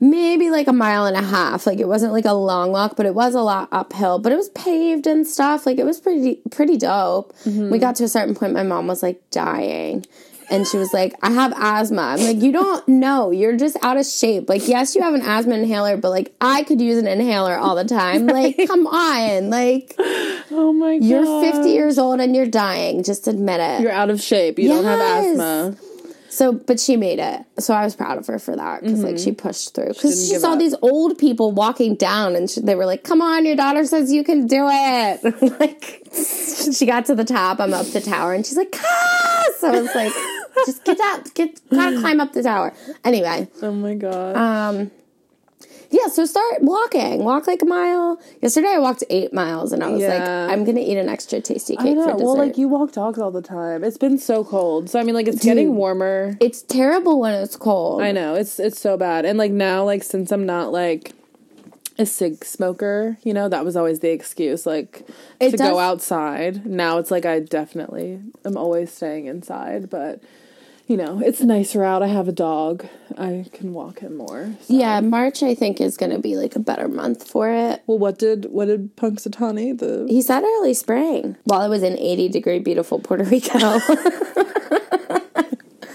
[0.00, 1.66] maybe like a mile and a half.
[1.66, 4.18] Like it wasn't like a long walk, but it was a lot uphill.
[4.18, 5.66] But it was paved and stuff.
[5.66, 7.34] Like it was pretty pretty dope.
[7.44, 7.70] Mm-hmm.
[7.70, 10.06] We got to a certain point, my mom was like dying.
[10.50, 12.02] And she was like, I have asthma.
[12.02, 13.30] I'm like, you don't know.
[13.30, 14.48] You're just out of shape.
[14.48, 17.76] Like, yes, you have an asthma inhaler, but like, I could use an inhaler all
[17.76, 18.28] the time.
[18.40, 19.50] Like, come on.
[19.50, 21.04] Like, Oh my god.
[21.04, 23.02] you're 50 years old and you're dying.
[23.02, 23.80] Just admit it.
[23.80, 24.58] You're out of shape.
[24.58, 25.76] You don't have asthma.
[26.30, 27.44] So, but she made it.
[27.58, 29.24] So I was proud of her for that because, like, mm-hmm.
[29.24, 29.88] she pushed through.
[29.88, 30.60] Because didn't she saw up.
[30.60, 34.12] these old people walking down, and she, they were like, "Come on, your daughter says
[34.12, 36.06] you can do it." like,
[36.72, 37.58] she got to the top.
[37.58, 38.74] I'm up the tower, and she's like!
[39.58, 40.12] So I was like,
[40.66, 42.72] "Just get up, get gotta climb up the tower."
[43.04, 44.36] Anyway, Oh my god.
[44.36, 44.90] um,
[45.90, 46.06] yeah.
[46.08, 47.24] So start walking.
[47.24, 48.20] Walk like a mile.
[48.40, 51.76] Yesterday I walked eight miles, and I was like, "I'm gonna eat an extra tasty
[51.78, 52.04] I cake know.
[52.04, 53.82] for dessert." Well, like you walk dogs all the time.
[53.84, 54.88] It's been so cold.
[54.90, 56.36] So I mean, like it's getting warmer.
[56.40, 58.02] it's terrible when it's cold.
[58.02, 61.12] I know it's it's so bad, and like now, like since I'm not like
[62.00, 63.18] a cig smoker.
[63.22, 65.06] You know, that was always the excuse, like
[65.38, 66.66] It to does- go outside.
[66.66, 70.20] Now it's like I definitely am always staying inside, but
[70.86, 72.02] you know, it's nicer out.
[72.02, 72.84] I have a dog.
[73.16, 74.54] I can walk him more.
[74.62, 74.74] so.
[74.74, 77.80] Yeah, March I think is going to be like a better month for it.
[77.86, 81.96] Well, what did what did Punxsutawney the He said early spring while it was in
[81.96, 83.78] 80 degree beautiful Puerto Rico.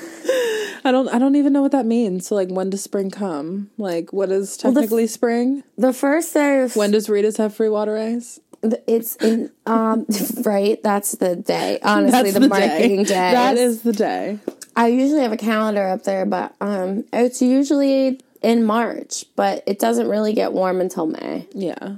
[0.86, 2.28] I don't I don't even know what that means.
[2.28, 3.72] So like when does spring come?
[3.78, 5.64] Like what is the f- technically spring?
[5.78, 8.40] the first day of When does Rita's have free water ice?
[8.88, 10.06] it's in um
[10.44, 13.32] right that's the day honestly the, marketing day.
[13.32, 14.40] That is the day.
[14.76, 19.78] I usually have a calendar up there but um it's usually in March but it
[19.80, 21.98] doesn't really get warm until May Yeah.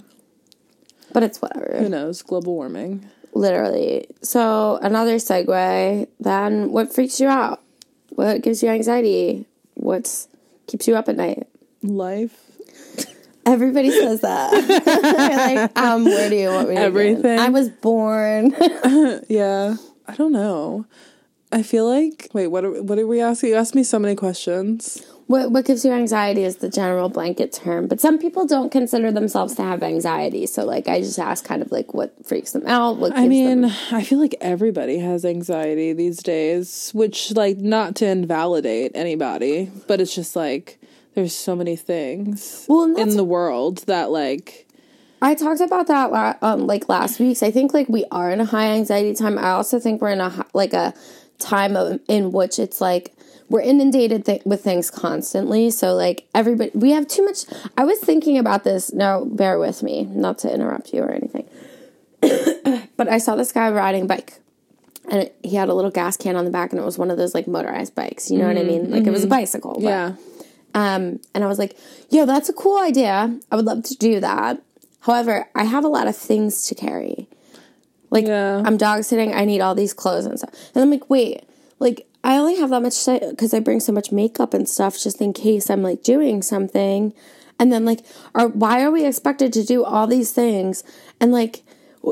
[1.13, 2.21] but it's whatever Who knows?
[2.21, 3.05] Global warming.
[3.33, 7.61] literally so another segue then what freaks you out
[8.17, 10.27] what gives you anxiety what's
[10.67, 11.47] keeps you up at night
[11.83, 12.35] Life.
[13.45, 14.51] Everybody says that.
[15.57, 16.85] Like, um, where do you want me to begin?
[16.85, 17.39] Everything.
[17.39, 18.53] I was born.
[19.29, 19.75] Yeah.
[20.07, 20.85] I don't know.
[21.51, 23.51] I feel like wait, what are, what are we asking?
[23.51, 25.05] You asked me so many questions.
[25.27, 29.11] What what gives you anxiety is the general blanket term, but some people don't consider
[29.11, 30.47] themselves to have anxiety.
[30.47, 32.97] So like I just ask kind of like what freaks them out.
[32.97, 37.57] What gives I mean, them, I feel like everybody has anxiety these days, which like
[37.57, 40.79] not to invalidate anybody, but it's just like
[41.13, 44.67] there's so many things Well, in the world that like
[45.21, 47.37] I talked about that la- um, like last week.
[47.37, 49.37] So I think like we are in a high anxiety time.
[49.37, 50.93] I also think we're in a like a
[51.39, 53.16] time of, in which it's like
[53.49, 55.69] we're inundated th- with things constantly.
[55.69, 57.45] So like everybody, we have too much.
[57.77, 58.91] I was thinking about this.
[58.93, 61.47] Now, bear with me, not to interrupt you or anything.
[62.97, 64.39] but I saw this guy riding a bike.
[65.09, 67.09] And it, he had a little gas can on the back, and it was one
[67.09, 68.29] of those like motorized bikes.
[68.29, 68.91] You know what I mean?
[68.91, 69.75] Like it was a bicycle.
[69.75, 70.15] but- yeah.
[70.75, 71.77] um, and I was like,
[72.09, 73.39] yo, that's a cool idea.
[73.49, 74.61] I would love to do that.
[75.01, 77.29] However, I have a lot of things to carry.
[78.09, 78.61] Like, Yeah.
[78.65, 80.53] I'm dog sitting, I need all these clothes and stuff.
[80.75, 81.43] And I'm like, wait,
[81.79, 85.21] like, I only have that much because I bring so much makeup and stuff just
[85.21, 87.13] in case I'm like doing something.
[87.57, 88.01] And then, like,
[88.35, 90.83] are, why are we expected to do all these things?
[91.21, 91.63] And like,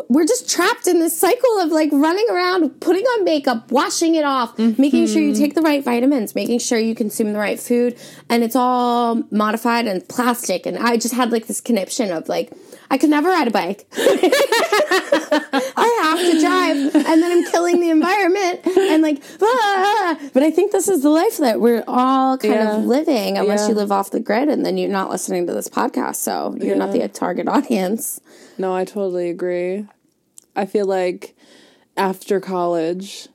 [0.09, 4.25] we're just trapped in this cycle of like running around, putting on makeup, washing it
[4.25, 7.97] off, making sure you take the right vitamins, making sure you consume the right food,
[8.29, 10.65] and it's all modified and plastic.
[10.65, 12.51] And I just had like this conniption of like,
[12.91, 13.85] I could never ride a bike.
[13.97, 20.17] I have to drive, and then I'm killing the environment, and like, ah.
[20.33, 22.77] but I think this is the life that we're all kind Yeah.
[22.77, 23.69] of living, unless Yeah.
[23.69, 26.75] you live off the grid, and then you're not listening to this podcast, so you're
[26.75, 28.21] not the target audience.
[28.57, 29.84] No, I totally agree.
[30.55, 31.35] I feel like
[31.97, 33.27] after college,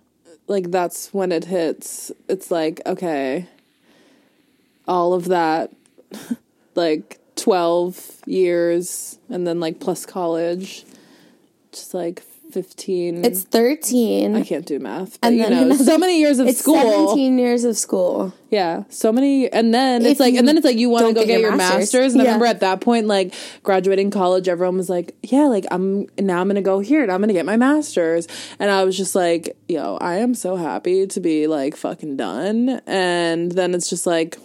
[0.47, 2.11] like that's when it hits.
[2.29, 3.47] It's like, okay,
[4.89, 5.71] all of that,
[6.75, 10.85] like 12 years, and then like plus college,
[11.73, 13.25] just like 15.
[13.25, 14.37] It's 13.
[14.37, 16.59] I can't do math, but And you then know, another- so many years of it's
[16.59, 16.75] school.
[16.75, 18.33] 17 years of school.
[18.51, 21.03] Yeah, so many, and then If it's like, you and then it's like you want
[21.03, 21.79] to don't go get your your master's.
[21.93, 22.13] master's.
[22.15, 22.31] And I Yeah.
[22.31, 23.33] remember at that point, like
[23.63, 27.21] graduating college, everyone was like, "Yeah, like I'm now I'm gonna go here and I'm
[27.21, 28.27] gonna get my master's."
[28.59, 32.81] And I was just like, "Yo, I am so happy to be like fucking done."
[32.87, 34.37] And then it's just like,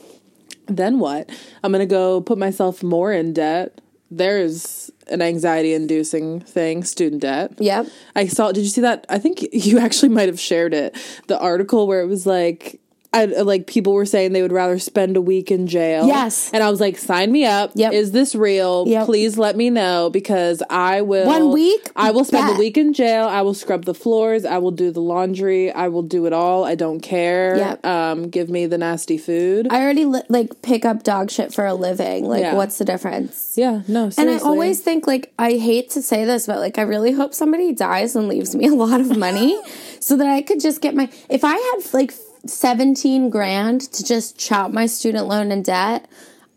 [0.67, 1.29] then what?
[1.63, 3.81] I'm gonna go put myself more in debt.
[4.11, 7.53] There's an anxiety-inducing thing, student debt.
[7.59, 7.87] Yep.
[8.15, 8.51] I saw.
[8.51, 9.05] Did you see that?
[9.09, 10.95] I think you actually might have shared it.
[11.27, 12.79] The article where it was like,
[13.15, 16.05] I, like people were saying they would rather spend a week in jail.
[16.07, 16.51] Yes.
[16.53, 17.71] and I was like, sign me up.
[17.75, 17.93] Yep.
[17.93, 18.85] Is this real?
[18.87, 19.05] Yep.
[19.05, 21.25] Please let me know because I will.
[21.25, 21.89] One week?
[21.95, 22.55] I will spend Bet.
[22.55, 23.25] the week in jail.
[23.27, 24.45] I will scrub the floors.
[24.45, 25.71] I will do the laundry.
[25.71, 26.65] I will do it all.
[26.65, 27.57] I don't care.
[27.57, 27.85] Yep.
[27.85, 29.67] Um, give me the nasty food.
[29.71, 32.25] I already li- like pick up dog shit for a living.
[32.25, 32.55] Like, Yeah.
[32.55, 33.53] what's the difference?
[33.57, 33.81] yeah.
[33.87, 34.09] No.
[34.09, 34.23] Seriously.
[34.23, 37.33] And I always think like I hate to say this, but like I really hope
[37.33, 39.57] somebody dies and leaves me a lot of money
[39.99, 42.13] so that I could just get my if I had like
[42.47, 46.07] 17 grand to just chop my student loan in debt,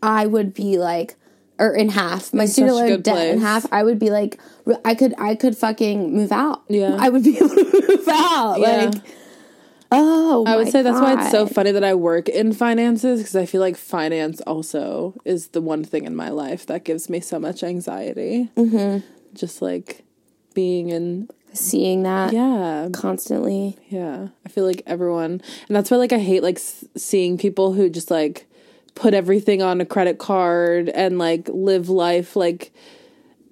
[0.01, 1.15] I would be like
[1.57, 2.33] or in half.
[2.33, 4.39] My student such a loan debt in half, I would be like
[4.85, 6.63] I could I could fucking move out.
[6.67, 6.95] Yeah.
[6.99, 8.59] I would be able to move out.
[8.59, 8.85] Yeah.
[8.85, 9.03] Like
[9.91, 13.35] Oh, I would say that's why it's so funny that I work in finances because
[13.35, 17.19] I feel like finance also is the one thing in my life that gives me
[17.19, 18.51] so much anxiety.
[18.55, 18.99] Mm-hmm.
[19.33, 20.03] Just like
[20.53, 23.77] being in, seeing that yeah, constantly.
[23.89, 24.27] yeah.
[24.45, 27.89] I feel like everyone, and that's why like I hate like s- seeing people who
[27.89, 28.45] just like
[28.95, 32.73] put everything on a credit card and like live life like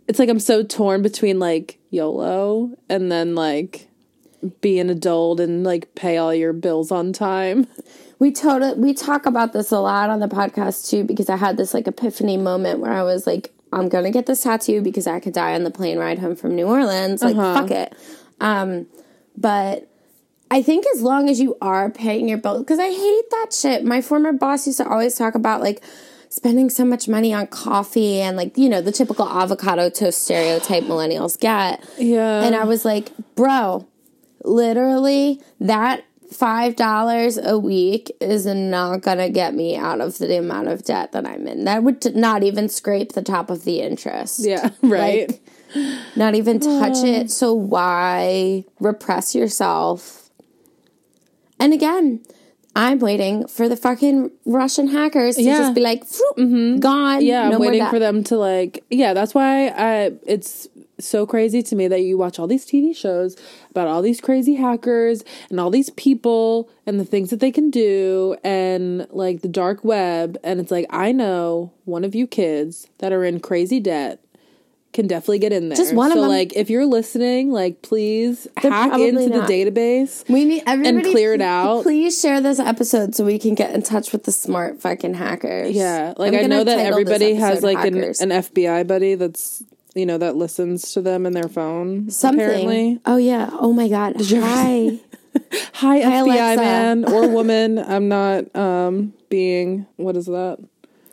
[0.07, 3.87] it's like I'm so torn between like YOLO and then like
[4.61, 7.67] be an adult and like pay all your bills on time.
[8.19, 11.57] We totally we talk about this a lot on the podcast too because I had
[11.57, 15.19] this like epiphany moment where I was like I'm gonna get this tattoo because I
[15.19, 17.21] could die on the plane ride home from New Orleans.
[17.21, 17.61] Like, Uh-huh.
[17.61, 17.93] fuck it.
[18.39, 18.87] Um,
[19.35, 19.87] but
[20.49, 23.83] I think as long as you are paying your bill, because I hate that shit.
[23.83, 25.83] My former boss used to always talk about like
[26.29, 30.83] spending so much money on coffee and like, you know, the typical avocado toast stereotype
[30.83, 31.83] millennials get.
[31.97, 32.43] Yeah.
[32.43, 33.87] And I was like, bro,
[34.43, 40.67] literally that five dollars a week is not gonna get me out of the amount
[40.67, 41.63] of debt that I'm in.
[41.65, 44.39] That would not even scrape the top of the interest.
[44.45, 45.29] Yeah, right.
[45.29, 45.41] Like,
[46.15, 47.31] not even touch it.
[47.31, 50.29] So why repress yourself?
[51.59, 52.21] And again,
[52.75, 55.57] I'm waiting for the fucking Russian hackers to Yeah.
[55.57, 57.23] just be like, "Phoop, mm-hmm, gone.
[57.25, 58.83] yeah, no I'm waiting for them to like.
[58.91, 60.11] Yeah, that's why I.
[60.27, 60.67] It's
[60.99, 63.35] so crazy to me that you watch all these TV shows
[63.69, 67.69] about all these crazy hackers and all these people and the things that they can
[67.69, 70.37] do and like the dark web.
[70.43, 74.23] And it's like I know one of you kids that are in crazy debt
[74.93, 75.75] can definitely get in there.
[75.75, 76.29] Just one of so, them.
[76.29, 79.47] like, if you're listening, like, please They're hack into not.
[79.47, 80.27] the database.
[80.27, 81.83] We need everybody and clear it out.
[81.83, 85.75] Please share this episode so we can get in touch with the smart fucking hackers.
[85.75, 89.63] Yeah, like I'm I know that everybody has like an, an FBI buddy that's
[89.97, 92.09] you know that listens to them in their phone.
[92.09, 92.39] something.
[92.43, 93.49] Apparently, Oh yeah.
[93.53, 94.15] Oh my god.
[94.21, 94.99] Hi.
[95.73, 96.61] hi FBI Alexa.
[96.61, 97.77] man or woman.
[97.79, 100.57] I'm not um being what is that?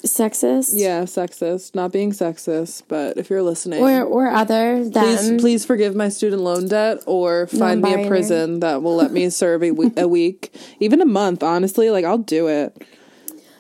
[0.05, 0.73] Sexist.
[0.75, 1.75] Yeah, sexist.
[1.75, 6.43] Not being sexist, but if you're listening, Or or other please please forgive my student
[6.43, 8.09] loan debt or find me a Non-binary.
[8.09, 11.43] prison that will let me serve a week, a week, even a month.
[11.43, 12.77] Honestly, like I'll do it.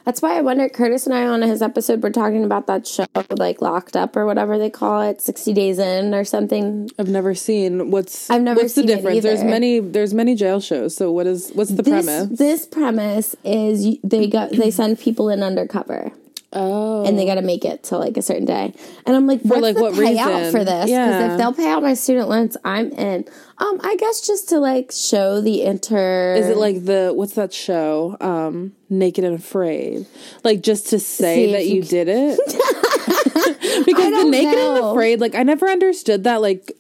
[0.04, 0.68] That's why I wonder.
[0.68, 4.26] Curtis and I on his episode were talking about that show, like Locked Up or
[4.26, 6.90] whatever they call it, sixty days in or something.
[6.98, 9.22] I've never seen what's I've never what's the difference.
[9.22, 10.94] There's many there's many jail shows.
[10.94, 12.38] So what is what's the This premise?
[12.38, 16.12] this premise is they go they send people in undercover.
[16.54, 18.72] Oh, and they got to make it to like a certain day.
[19.06, 20.52] And I'm like, what's like, the what payout reason?
[20.52, 20.84] for this?
[20.84, 21.32] Because Yeah.
[21.32, 23.24] if they'll pay out my student loans, I'm in.
[23.58, 26.34] Um, I guess just to like show the inter.
[26.34, 28.16] is it like the what's that show?
[28.20, 30.06] Um, Naked and Afraid.
[30.42, 32.38] Like just to say See that you you did it.
[33.86, 34.84] because the Naked and.
[34.84, 36.40] Afraid, like I never understood that.
[36.40, 36.72] Like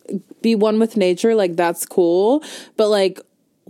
[0.42, 2.42] be one with nature, like that's cool.
[2.76, 3.20] But like,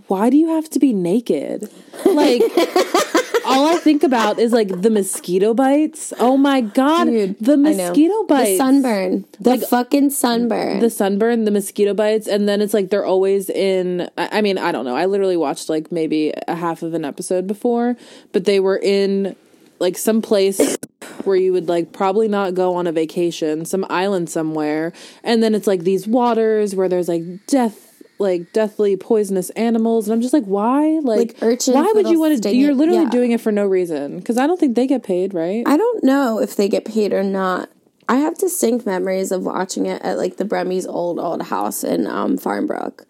[0.09, 1.71] why do you have to be naked?
[2.05, 2.43] Like.
[3.45, 6.13] All I think about is like the mosquito bites.
[6.19, 8.51] Oh my god, Dude, the mosquito bites.
[8.51, 10.81] the sunburn, the fucking sunburn.
[10.81, 14.09] the sunburn, the mosquito bites, and then it's like they're always in.
[14.19, 14.97] I I mean, I don't know.
[14.97, 17.97] I literally watched like maybe a half of an episode before,
[18.33, 19.37] but they were in
[19.81, 20.77] like some place
[21.25, 24.93] where you would like probably not go on a vacation, some island somewhere,
[25.23, 27.84] and then it's like these waters where there's like death.
[28.25, 30.99] Like deathly poisonous animals, and I'm just like, why?
[31.03, 32.57] Like, Like urchins why would you want to?
[32.57, 33.11] You're literally Yeah.
[33.11, 35.63] doing it for no reason because I don't think they get paid, right?
[35.67, 37.69] I don't know if they get paid or not.
[38.09, 42.07] I have distinct memories of watching it at like the Bremmy's old old house in
[42.07, 43.05] um, Farmbrook.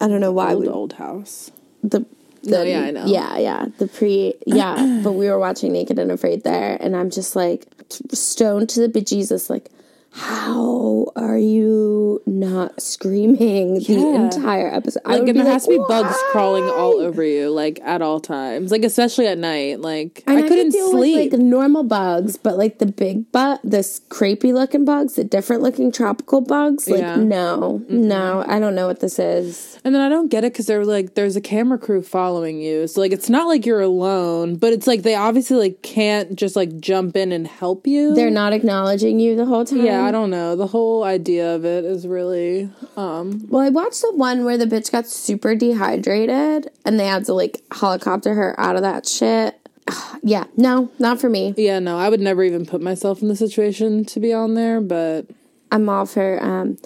[0.00, 1.50] I don't know why old we old house.
[1.82, 2.04] the,
[2.42, 3.06] the No, yeah, I know.
[3.06, 7.10] yeah yeah the pre yeah but we were watching naked and afraid there and i'm
[7.10, 7.66] just like
[8.12, 9.70] stoned to the bejesus like
[10.12, 16.16] how are you not screaming the entire episode Like, and there has to be bugs
[16.32, 19.80] crawling all over you, like at all times, like especially at night.
[19.80, 21.30] Like And I could couldn't sleep.
[21.32, 25.62] with like normal bugs, but like the big bug, this creepy looking bugs, the different
[25.62, 26.88] looking tropical bugs.
[26.88, 27.16] Like Yeah.
[27.16, 29.78] no, no, I don't know what this is.
[29.84, 32.86] and then I don't get it because they're like, there's a camera crew following you,
[32.86, 36.56] so like it's not like you're alone, but it's like they obviously like can't just
[36.56, 38.14] like jump in and help you.
[38.14, 39.84] They're not acknowledging you the whole time.
[39.84, 40.56] yeah, I don't know.
[40.56, 44.66] The whole idea of it is really um Well, I watched the one where the
[44.66, 49.58] bitch got super dehydrated and they had to like helicopter her out of that shit.
[50.22, 51.54] yeah, no, not for me.
[51.56, 54.80] yeah, no, I would never even put myself in the situation to be on there,
[54.80, 55.26] but
[55.70, 56.78] I'm all for um,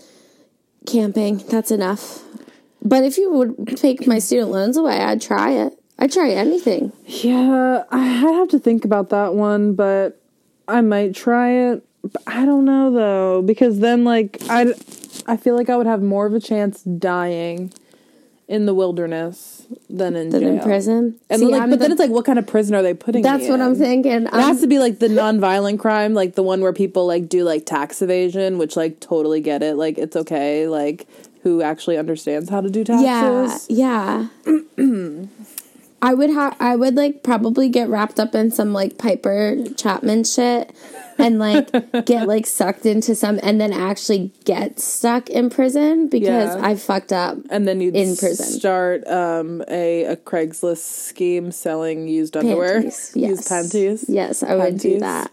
[0.87, 1.39] camping.
[1.49, 2.23] That's enough.
[2.83, 5.79] But if you would take my student loans away, I'd try it.
[5.99, 6.93] I'd try anything.
[7.05, 10.21] Yeah, I have to think about that one, but
[10.67, 11.87] I might try it.
[12.26, 14.72] I don't know though, because then like I,
[15.26, 17.72] I feel like I would have more of a chance dying
[18.48, 20.51] in the wilderness than in Than jail.
[20.55, 21.14] in prison.
[21.30, 22.94] And See, like, I'm but the- then it's like, what kind of prison are they
[22.94, 23.20] putting?
[23.20, 23.22] In?
[23.22, 24.12] That's what I'm thinking.
[24.26, 27.28] It has I'm, to be like the non-violent crime, like the one where people like
[27.28, 29.76] do like tax evasion, which like totally get it.
[29.76, 30.66] Like it's okay.
[30.66, 31.07] Like
[31.42, 33.66] who actually understands how to do taxes?
[33.70, 34.57] yeah, yeah.
[36.03, 36.57] I would have.
[36.61, 40.74] I would like probably get wrapped up in some like Piper Chapman shit,
[41.18, 41.70] and like
[42.07, 46.61] get like sucked into some, and then actually get stuck in prison because Yeah.
[46.66, 47.36] I fucked up.
[47.51, 48.46] And then you'd In prison.
[48.46, 53.12] start um, a, a Craigslist scheme selling used underwear, Panties.
[53.14, 53.28] Yes.
[53.30, 54.05] used panties.
[54.09, 55.01] Yes, I would do Panties.
[55.01, 55.30] that.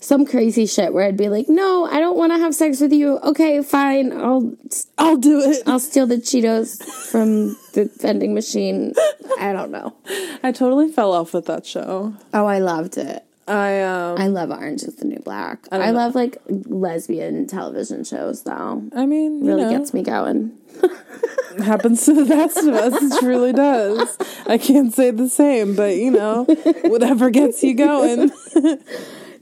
[0.00, 2.92] Some crazy shit where I'd be like, "No, I don't want to have sex with
[2.92, 4.12] you." Okay, fine.
[4.12, 4.54] I'll
[4.98, 5.62] I'll do it.
[5.66, 8.94] I'll steal the Cheetos from the vending machine.
[9.38, 9.94] I don't know.
[10.42, 12.14] I totally fell off with that show.
[12.34, 13.24] Oh, I loved it.
[13.46, 15.66] I um I love Orange is the New Black.
[15.72, 18.84] I, don't love like lesbian television shows though.
[18.94, 20.52] I mean, you Really know, gets me going.
[21.58, 22.94] happens to the best of us.
[23.02, 24.16] It truly does.
[24.46, 26.44] I can't say the same, but you know,
[26.84, 28.30] whatever gets you going.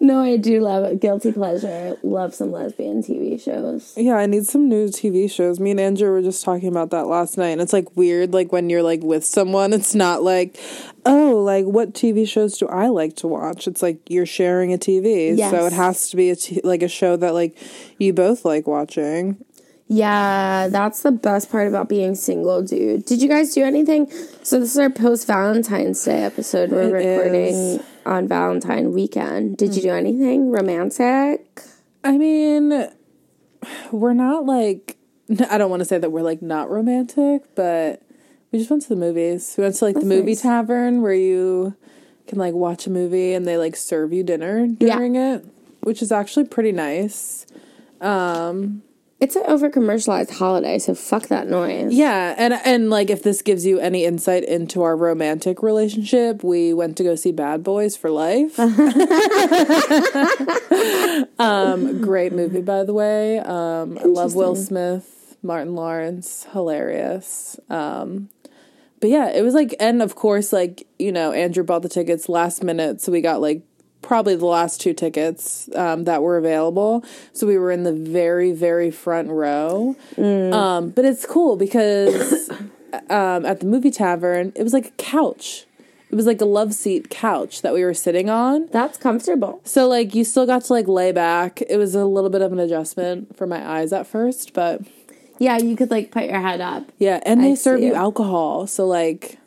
[0.00, 1.00] No, I do love it.
[1.00, 1.96] Guilty pleasure.
[2.04, 3.94] Love some lesbian TV shows.
[3.96, 5.58] Yeah, I need some new TV shows.
[5.58, 7.48] Me and Andrew were just talking about that last night.
[7.48, 10.56] And it's like weird, like when you're like with someone, it's not like,
[11.04, 13.66] oh, like what TV shows do I like to watch?
[13.66, 16.88] It's like you're sharing a TV, so it has to be a t- like a
[16.88, 17.56] show that like
[17.98, 19.44] you both like watching.
[19.90, 23.06] Yeah, that's the best part about being single, dude.
[23.06, 24.10] Did you guys do anything?
[24.42, 26.70] So this is our post Valentine's Day episode.
[26.70, 27.82] We're It recording is.
[28.08, 29.56] On Valentine weekend.
[29.56, 31.62] Did you do anything romantic?
[32.02, 32.88] I mean,
[33.92, 34.96] we're not like
[35.50, 38.02] I don't want to say that we're like not romantic, but
[38.50, 39.54] we just went to the movies.
[39.58, 40.42] We went to like the movie nice.
[40.42, 41.76] tavern where you
[42.26, 45.44] can like watch a movie and they like serve you dinner during it,
[45.80, 47.46] which is actually pretty nice.
[48.00, 48.82] Um
[49.20, 51.92] It's an over commercialized holiday, so fuck that noise.
[51.92, 56.72] yeah, and and like if this gives you any insight into our romantic relationship, we
[56.72, 58.56] went to go see Bad Boys for Life.
[61.40, 63.40] um great movie by the way.
[63.40, 67.58] Um I love Will Smith, Martin Lawrence, hilarious.
[67.68, 68.28] Um
[69.00, 72.28] but yeah, it was like and of course like, you know, Andrew bought the tickets
[72.28, 73.62] last minute, so we got like
[74.02, 77.04] probably the last two tickets um, that were available.
[77.32, 79.96] So we were in the very, very front row.
[80.16, 82.48] Um, but it's cool because
[83.10, 85.64] um, at the movie tavern, it was like a couch.
[86.10, 88.68] It was like a love seat couch that we were sitting on.
[88.72, 89.60] That's comfortable.
[89.64, 91.60] So like you still got to like lay back.
[91.68, 94.80] It was a little bit of an adjustment for my eyes at first, but
[95.38, 96.84] Yeah, you could like put your head up.
[96.98, 98.66] yeah, and they I serve you alcohol.
[98.66, 99.38] So like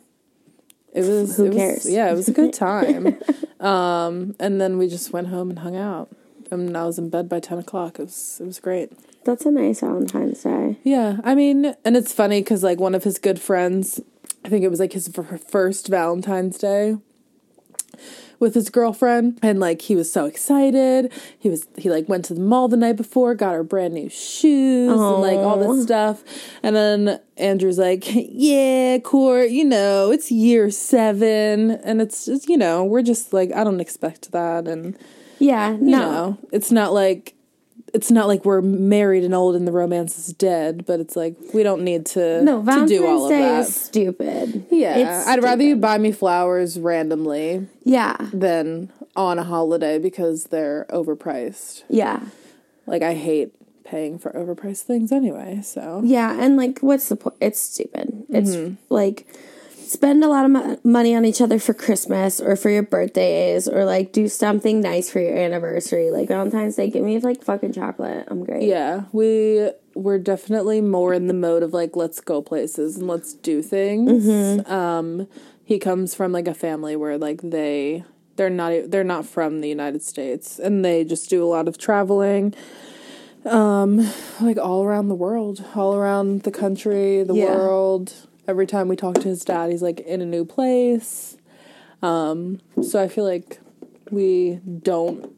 [0.92, 1.90] it was Who it was- cares?
[1.90, 3.18] yeah, it was a good time.
[3.60, 6.08] um and then we just went home and hung out.
[6.50, 7.98] And I was in bed by ten o'clock.
[7.98, 8.92] It was it was great.
[9.24, 10.78] That's a nice Valentine's Day.
[10.82, 14.00] Yeah, I mean, and it's funny because like one of his good friends,
[14.44, 15.08] I think it was like his
[15.48, 16.96] first Valentine's Day
[18.38, 21.12] with his girlfriend, and like he was so excited.
[21.38, 24.08] He was he like went to the mall the night before, got her brand new
[24.08, 26.22] shoes and like all this stuff,
[26.62, 32.56] and then Andrew's like, "Yeah, Court, you know, it's year seven, and it's just you
[32.56, 34.96] know we're just like I don't expect that, and
[35.38, 35.98] Yeah, you no.
[35.98, 37.34] know, it's not like."
[37.94, 41.36] It's not like we're married and old and the romance is dead, but it's like
[41.52, 43.60] we don't need to No, to Valentine's do all of Day that.
[43.60, 44.64] is stupid.
[44.70, 50.44] Yeah, It's I'd rather you buy me flowers randomly Yeah, than on a holiday because
[50.44, 51.82] they're overpriced.
[51.90, 52.20] yeah.
[52.86, 53.52] Like I hate
[53.84, 57.36] paying for overpriced things anyway, so Yeah, and like, what's the point?
[57.40, 58.24] It's stupid.
[58.30, 58.74] It's Mm-hmm.
[58.88, 59.26] like
[59.92, 63.84] spend a lot of money on each other for Christmas or for your birthdays, or
[63.84, 66.88] like do something nice for your anniversary, like Valentine's Day.
[66.90, 68.26] Give me like fucking chocolate.
[68.28, 68.62] I'm great.
[68.64, 73.34] yeah, we we're definitely more in the mode of like let's go places and let's
[73.34, 74.24] do things.
[74.24, 74.72] Mm-hmm.
[74.72, 75.28] Um
[75.64, 78.04] he comes from like a family where like they
[78.36, 81.76] they're not they're not from the United States and they just do a lot of
[81.78, 82.54] traveling
[83.44, 83.98] um
[84.40, 87.54] like all around the world, all around the country, the Yeah.
[87.54, 88.14] world.
[88.48, 91.36] Every time we talk to his dad, he's like in a new place.
[92.02, 93.60] Um so I feel like
[94.10, 95.32] we don't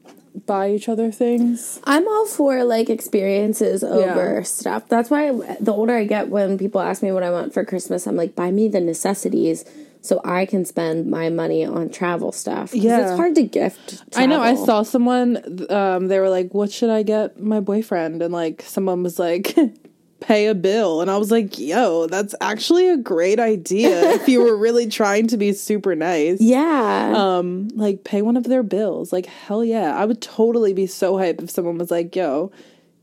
[0.45, 1.79] buy each other things.
[1.85, 4.41] I'm all for like experiences over Yeah.
[4.43, 4.87] stuff.
[4.89, 5.31] That's why
[5.61, 8.35] the older I get, when people ask me what I want for Christmas, I'm like,
[8.35, 9.63] buy me the necessities
[10.01, 12.73] so I can spend my money on travel stuff.
[12.75, 12.99] Yeah.
[13.11, 14.03] it's hard to gift.
[14.15, 14.41] I know.
[14.41, 15.65] I saw someone.
[15.71, 19.55] Um, they were like, "What should I get my boyfriend?" And like, someone was like,
[20.19, 24.41] "Pay a bill," and I was like, "Yo, that's actually a great idea if you
[24.41, 27.13] were really trying to be super nice." Yeah.
[27.15, 29.13] Um, like pay one of their bills.
[29.13, 32.51] Like hell yeah, I would totally be so hype if someone was like, "Yo."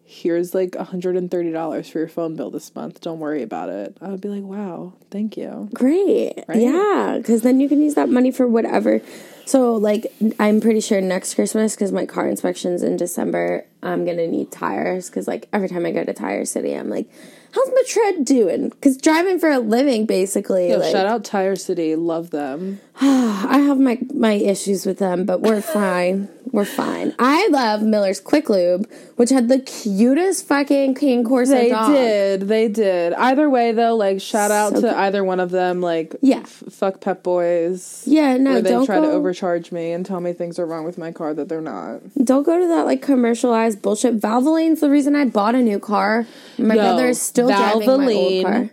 [0.04, 3.00] Here's like $130 for your phone bill this month.
[3.00, 3.96] Don't worry about it.
[4.02, 5.70] I would be like, wow, thank you.
[5.72, 6.34] Great.
[6.54, 9.00] Yeah, because then you can use that money for whatever.
[9.45, 14.28] So, like, I'm pretty sure next Christmas, because my car inspection's in December, I'm to
[14.28, 15.11] need tires.
[15.11, 17.09] Because, like, every time I go to Tire City, I'm like,
[17.53, 18.70] how's my tread doing?
[18.70, 21.94] Because driving for a living, basically, Yo, like, shout out Tire City.
[21.96, 22.80] Love them.
[23.00, 26.28] I have my, my issues with them, but we're fine.
[26.50, 27.14] We're fine.
[27.18, 28.86] I love Miller's Quick Lube,
[29.16, 31.90] which had the cutest fucking Cane Corso They dog.
[31.92, 32.40] did.
[32.42, 33.14] They did.
[33.14, 35.80] Either way, though, like shout out So to either one of them.
[35.80, 36.40] Like, Yeah.
[36.40, 38.03] f- fuck Pep Boys.
[38.07, 39.03] Yeah, no, where they don't try go.
[39.03, 42.00] to overcharge me and tell me things are wrong with my car that they're not.
[42.22, 44.20] Don't go to that like commercialized bullshit.
[44.20, 46.26] Valvoline's the reason I bought a new car.
[46.59, 48.70] My Yo, brother is still driving my old Valvoline car.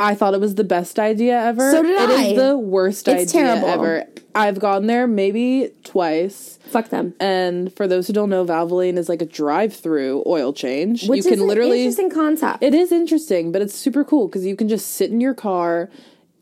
[0.00, 1.72] I thought it was the best idea ever.
[1.72, 2.22] So did It I.
[2.26, 3.68] is the worst It's idea terrible.
[3.68, 4.04] ever.
[4.34, 6.60] I've gone there maybe twice.
[6.68, 7.14] Fuck them.
[7.18, 11.08] And for those who don't know, Valvoline is like a drive-through oil change.
[11.08, 12.62] Which you is can literally an interesting concept.
[12.62, 15.90] It is interesting, but it's super cool because you can just sit in your car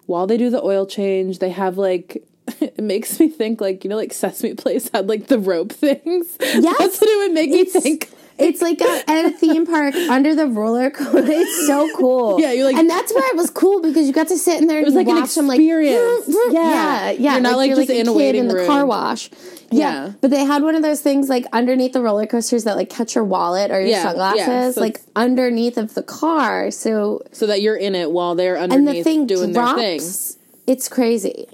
[0.04, 1.38] while they do the oil change.
[1.38, 2.22] They have like
[2.60, 6.36] it makes me think like you know like Sesame Place had like the rope things.
[6.40, 6.76] Yes.
[6.78, 8.10] That's what it would make me think.
[8.38, 11.24] It's like a, at a theme park under the roller coaster.
[11.26, 12.38] It's so cool.
[12.38, 14.66] Yeah, you're like- and that's why it was cool because you got to sit in
[14.66, 16.24] there and was you like an watch them like experience.
[16.28, 17.10] yeah, Yeah.
[17.12, 17.32] yeah.
[17.32, 18.66] You're not, like, you're just in a waiting in the room.
[18.66, 19.30] car wash.
[19.70, 19.78] Yeah.
[20.06, 20.12] Yeah.
[20.20, 23.14] but they had one of those things like underneath the roller coasters that like catch
[23.14, 26.70] your wallet or your Yeah, sunglasses, so like underneath of the car.
[26.70, 29.76] So So that you're in it while they're and underneath the thing doing drops.
[29.80, 30.42] their thing.
[30.66, 31.46] It's crazy.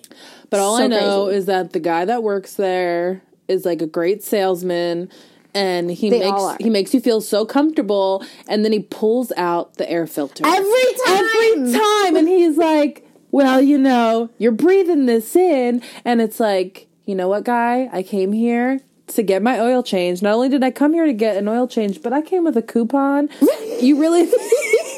[0.51, 1.39] But all So I know crazy.
[1.39, 5.09] is that the guy that works there is like a great salesman
[5.55, 9.75] and he They makes he makes you feel so comfortable and then he pulls out
[9.75, 10.45] the air filter.
[10.47, 11.25] Every time.
[11.25, 16.89] Every time and he's like, "Well, you know, you're breathing this in." And it's like,
[17.05, 17.89] "You know what, guy?
[17.93, 21.13] I came here to get my oil change Not only did I come here to
[21.13, 23.29] get an oil change, but I came with a coupon.
[23.81, 24.31] you really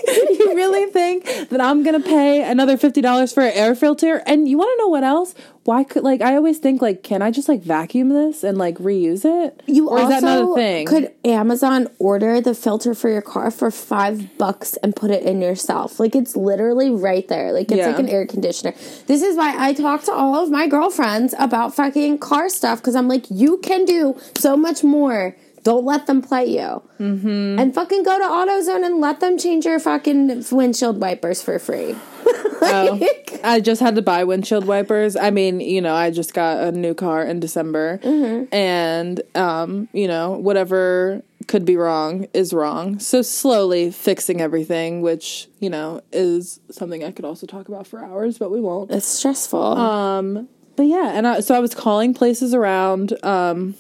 [0.39, 4.23] you really think that I'm gonna pay another fifty dollars for an air filter?
[4.27, 5.35] And you want to know what else?
[5.65, 8.77] Why could like I always think like, can I just like vacuum this and like
[8.77, 9.63] reuse it?
[9.67, 10.87] You or is also that not a thing?
[10.87, 15.41] could Amazon order the filter for your car for five bucks and put it in
[15.41, 15.99] yourself.
[15.99, 17.53] Like it's literally right there.
[17.53, 17.87] Like it's Yeah.
[17.89, 18.75] like an air conditioner.
[19.07, 22.95] This is why I talk to all of my girlfriends about fucking car stuff because
[22.95, 25.35] I'm like, you can do so much more.
[25.65, 26.83] Don't let them play you.
[27.01, 27.59] Mm-hmm.
[27.59, 31.97] And fucking go to AutoZone and let them change your fucking windshield wipers for free.
[32.67, 32.99] Oh,
[33.45, 35.17] I just had to buy windshield wipers.
[35.17, 38.55] I mean, you know, I just got a new car in December, Mm-hmm.
[38.55, 42.99] and um, you know, whatever could be wrong is wrong.
[43.01, 48.03] So slowly fixing everything, which you know is something I could also talk about for
[48.03, 48.91] hours, but we won't.
[48.91, 49.61] It's stressful.
[49.63, 53.13] Um, but yeah, and I, so I was calling places around.
[53.23, 53.75] Um,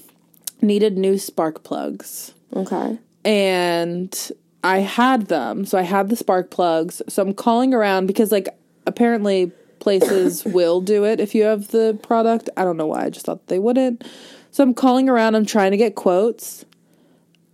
[0.65, 2.99] needed new spark plugs okay.
[3.25, 4.33] and
[4.65, 5.67] I had them.
[5.67, 7.03] So I had the spark plugs.
[7.09, 8.49] So I'm calling around because like
[8.87, 12.49] apparently places will do it if you have the product.
[12.57, 13.05] I don't know why.
[13.05, 14.05] I just thought they wouldn't.
[14.51, 15.35] So I'm calling around.
[15.35, 16.65] I'm trying to get quotes.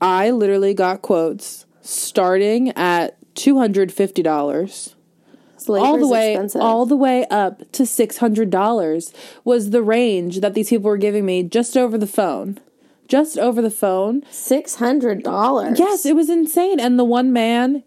[0.01, 4.95] I literally got quotes starting at two hundred fifty dollars
[5.69, 6.61] all the way expensive.
[6.61, 11.43] all the way up to $600 was the range that these people were giving me
[11.43, 12.59] just over the phone
[13.11, 14.23] just over the phone.
[14.31, 15.79] Six hundred dollars.
[15.79, 16.81] yes it was insane.
[16.81, 17.83] And the one man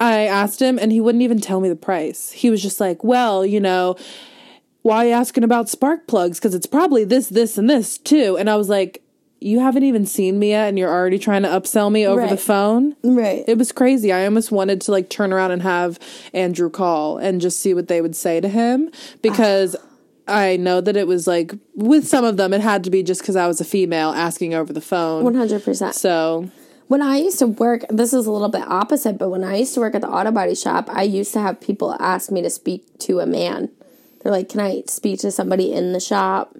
[0.00, 2.32] i asked him and he wouldn't even tell me the price.
[2.32, 3.96] He was just like well you know
[4.82, 6.38] why are you asking about spark plugs?
[6.38, 8.36] Because it's probably this this and this too.
[8.36, 9.02] And i was like
[9.40, 12.36] you haven't even seen me yet and you're already trying to upsell me over the
[12.36, 12.96] phone?
[13.04, 13.44] Right.
[13.46, 14.10] it was crazy.
[14.10, 15.98] I almost wanted to like turn around and have
[16.32, 18.90] Andrew call and just see what they would say to him
[19.20, 19.76] because
[20.26, 23.20] I know that it was like with some of them it had to be just
[23.20, 25.24] because I was a female asking over the phone.
[25.24, 25.94] One hundred percent.
[25.94, 26.50] So
[26.88, 29.74] When I used to work, this is a little bit opposite, but when I used
[29.74, 32.50] to work at the auto body shop, I used to have people ask me to
[32.50, 33.70] speak to a man.
[34.22, 36.56] They're like, "Can I speak to somebody in the shop?"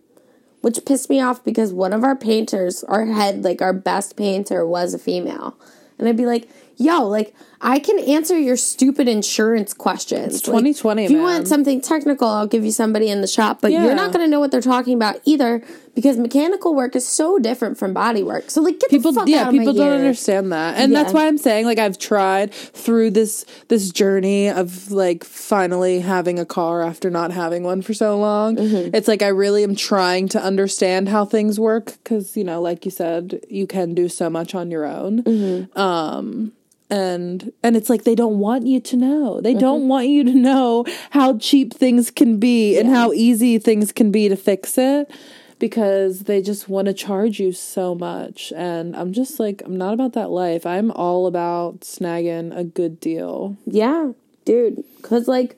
[0.60, 4.66] Which pissed me off because one of our painters, our head, like our best painter,
[4.66, 5.58] was a female.
[5.98, 7.34] And I'd be like, yo, like,
[7.66, 10.34] I can answer your stupid insurance questions.
[10.34, 11.24] It's 2020, If you man.
[11.24, 13.84] want something technical, I'll give you somebody in the shop, but Yeah.
[13.84, 15.62] you're not going to know what they're talking about either
[15.94, 18.50] because mechanical work is so different from body work.
[18.50, 19.94] So, like, get people the fuck yeah out of my people don't ear.
[19.94, 24.90] understand that and that's why i'm saying like i've tried through this this journey of
[24.90, 28.94] like finally having a car after not having one for so long Mm-hmm.
[28.94, 32.84] it's like i really am trying to understand how things work because you know like
[32.84, 35.78] you said you can do so much on your own Mm-hmm.
[35.80, 36.52] um
[36.90, 39.60] and and it's like they don't want you to know they Mm-hmm.
[39.60, 44.10] don't want you to know how cheap things can be and how easy things can
[44.10, 45.10] be to fix it
[45.58, 49.94] because they just want to charge you so much and i'm just like i'm not
[49.94, 54.12] about that life i'm all about snagging a good deal Yeah,
[54.44, 54.84] dude.
[55.02, 55.56] Cause like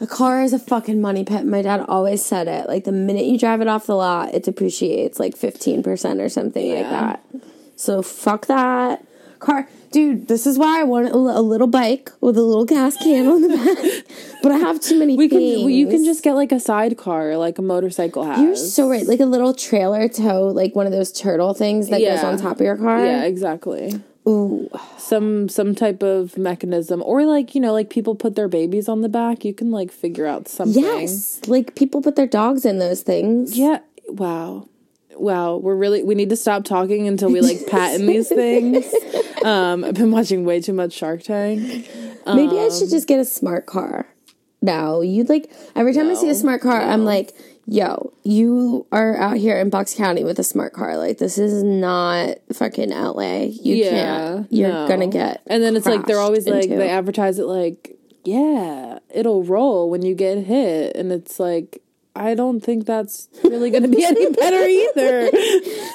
[0.00, 1.44] a car is a fucking money pit.
[1.46, 2.66] My dad always said it.
[2.66, 6.28] Like the minute you drive it off the lot, it depreciates like fifteen percent or
[6.28, 7.24] something like that.
[7.76, 9.06] So fuck that
[9.38, 9.68] car.
[9.92, 13.42] Dude, this is why I want a, little bike with a little gas can on
[13.42, 14.16] the back.
[14.42, 17.58] but I have too many We can you can just get like a sidecar, like
[17.58, 18.40] a motorcycle has.
[18.40, 19.06] You're so right.
[19.06, 22.56] Like a little trailer tow, like one of those turtle things that goes on top
[22.56, 23.04] of your car.
[23.04, 24.02] Yeah, exactly.
[24.26, 24.70] Ooh.
[24.98, 29.00] Some some type of mechanism, or like you know, like people put their babies on
[29.00, 29.44] the back.
[29.44, 30.82] You can like figure out something.
[30.82, 31.40] Yes.
[31.46, 33.58] Like people put their dogs in those things.
[33.58, 33.80] Yeah.
[34.08, 34.68] Wow.
[35.16, 35.56] Wow.
[35.56, 38.86] We're really we need to stop talking until we like patent these things.
[39.42, 41.60] Um, I've been watching way too much Shark Tank.
[42.26, 44.06] Maybe I Um, should just get a smart car.
[44.60, 47.32] No, you like every time I see a smart car, I'm like,
[47.66, 50.96] yo, you are out here in Bucks County with a smart car.
[50.96, 53.46] Like this is not fucking LA.
[53.50, 54.52] You Yeah, can't.
[54.52, 54.86] You're no.
[54.86, 55.42] gonna get.
[55.48, 56.76] And then it's like they're always like into.
[56.76, 61.81] they advertise it like, yeah, it'll roll when you get hit, and it's like
[62.14, 65.30] I don't think that's really going to be any better either.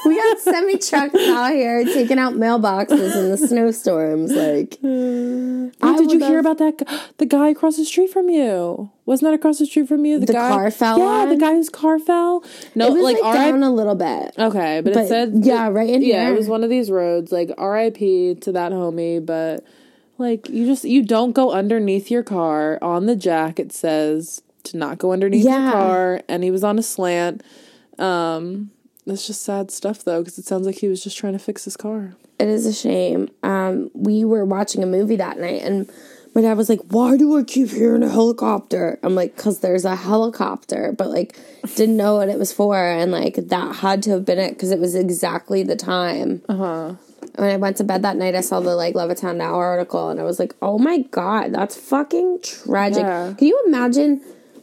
[0.05, 4.31] we got semi trucks out here taking out mailboxes in the snowstorms.
[4.31, 6.79] Like, I Did you would hear about that?
[6.79, 6.85] g-
[7.19, 10.19] The guy across the street from you wasn't that across the street from you?
[10.19, 12.43] The, The guy car fell Yeah, the guy whose car fell.
[12.73, 14.33] No, like, like, down a little bit.
[14.39, 16.33] Okay, but, But it said yeah, right in yeah, here.
[16.33, 17.31] it was one of these roads.
[17.31, 18.35] Like R.I.P.
[18.41, 19.63] to that homie, but
[20.17, 23.59] like you just you don't go underneath your car on the jack.
[23.59, 24.41] It says
[24.71, 25.63] to not go underneath Yeah.
[25.63, 27.43] your car, and he was on a slant.
[27.99, 28.71] Um,
[29.05, 31.65] it's just sad stuff though, because it sounds like he was just trying to fix
[31.65, 32.15] his car.
[32.39, 33.29] It is a shame.
[33.43, 35.89] Um, we were watching a movie that night, and
[36.35, 39.85] my dad was like, "Why do I keep hearing a helicopter?" I'm like, "Cause there's
[39.85, 41.35] a helicopter," but like,
[41.75, 44.69] didn't know what it was for, and like that had to have been it because
[44.71, 46.41] it was exactly the time.
[46.47, 46.93] Uh huh.
[47.37, 50.19] When I went to bed that night, I saw the like Levittown Now article, and
[50.19, 53.33] I was like, "Oh my god, that's fucking tragic." Yeah.
[53.35, 54.21] Can you imagine?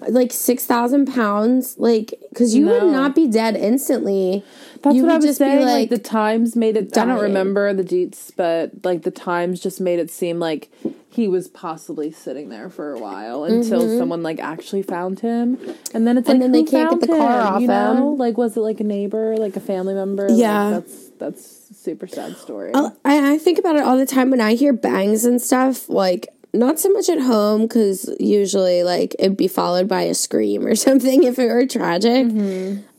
[0.08, 2.72] Like six thousand pounds, like because you No.
[2.84, 4.44] would not be dead instantly.
[4.82, 5.64] That's you what I would was just saying.
[5.64, 6.96] Like, the Times made it.
[6.98, 10.68] I don't remember the deets, but like the Times just made it seem like
[11.08, 15.58] he was possibly sitting there for a while until someone like actually found him,
[15.94, 16.30] and then it's Mm-hmm.
[16.30, 18.12] And like then they can't get the car him, off you know?
[18.12, 18.18] him.
[18.18, 20.28] Like was it like a neighbor, like a family member?
[20.28, 20.70] Like, Yeah.
[20.70, 22.72] that's that's super sad story.
[22.74, 22.90] I,
[23.34, 25.88] I think about it all the time when I hear bangs and stuff.
[25.88, 30.66] Like, not so much at home because usually, like, it'd be followed by a scream
[30.66, 32.26] or something if it were tragic.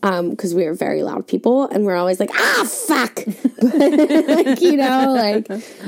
[0.03, 3.25] Um, because we are very loud people and we're always like, ah, fuck.
[3.61, 5.47] like, you know, like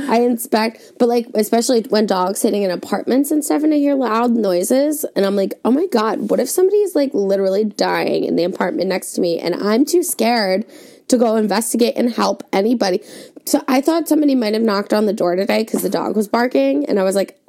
[0.09, 3.93] I inspect, but like, especially when dogs sitting in apartments and stuff and I hear
[3.93, 8.23] loud noises and I'm like, oh my God, what if somebody is like literally dying
[8.23, 10.65] in the apartment next to me and I'm too scared
[11.07, 13.01] to go investigate and help anybody.
[13.45, 16.27] So I thought somebody might have knocked on the door today because the dog was
[16.27, 17.39] barking, and I was like,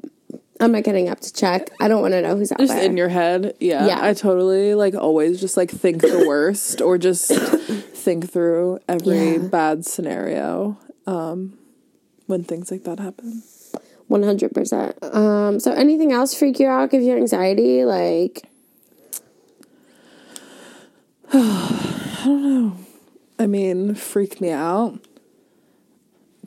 [0.61, 1.71] I'm not getting up to check.
[1.81, 2.83] I don't want to know who's out just there.
[2.85, 3.99] in your head, yeah, Yeah.
[4.05, 7.29] I totally like always just like think the worst or just
[7.95, 9.39] think through every Yeah.
[9.39, 11.57] bad scenario um,
[12.27, 13.43] when things like that happen.
[14.09, 14.97] One hundred percent.
[15.03, 15.61] Um.
[15.61, 16.91] So anything else freak you out?
[16.91, 17.85] Give you anxiety?
[17.85, 18.49] Like
[21.33, 22.77] I don't know.
[23.39, 24.99] I mean, freak me out.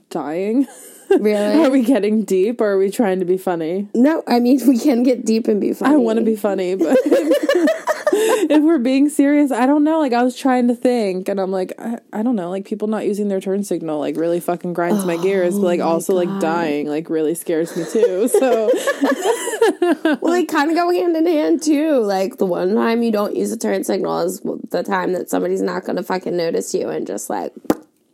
[0.09, 0.67] Dying.
[1.11, 3.87] Are we getting deep or are we trying to be funny?
[3.93, 4.23] no.
[4.27, 5.93] I mean, we can get deep and be funny.
[5.93, 9.99] I want to be funny, but if we're being serious, I don't know.
[9.99, 12.49] Like, I was trying to think, and I'm like, I, I don't know.
[12.49, 15.79] Like, people not using their turn signal, like, really fucking grinds my gears, but, like,
[15.79, 18.29] oh also, like, dying, like, really scares me too.
[18.41, 18.71] So,
[20.21, 21.99] Well, they kind of go hand in hand too.
[21.99, 25.61] Like the one time you don't use a turn signal is the time that somebody's
[25.61, 27.53] not going to fucking notice you and just like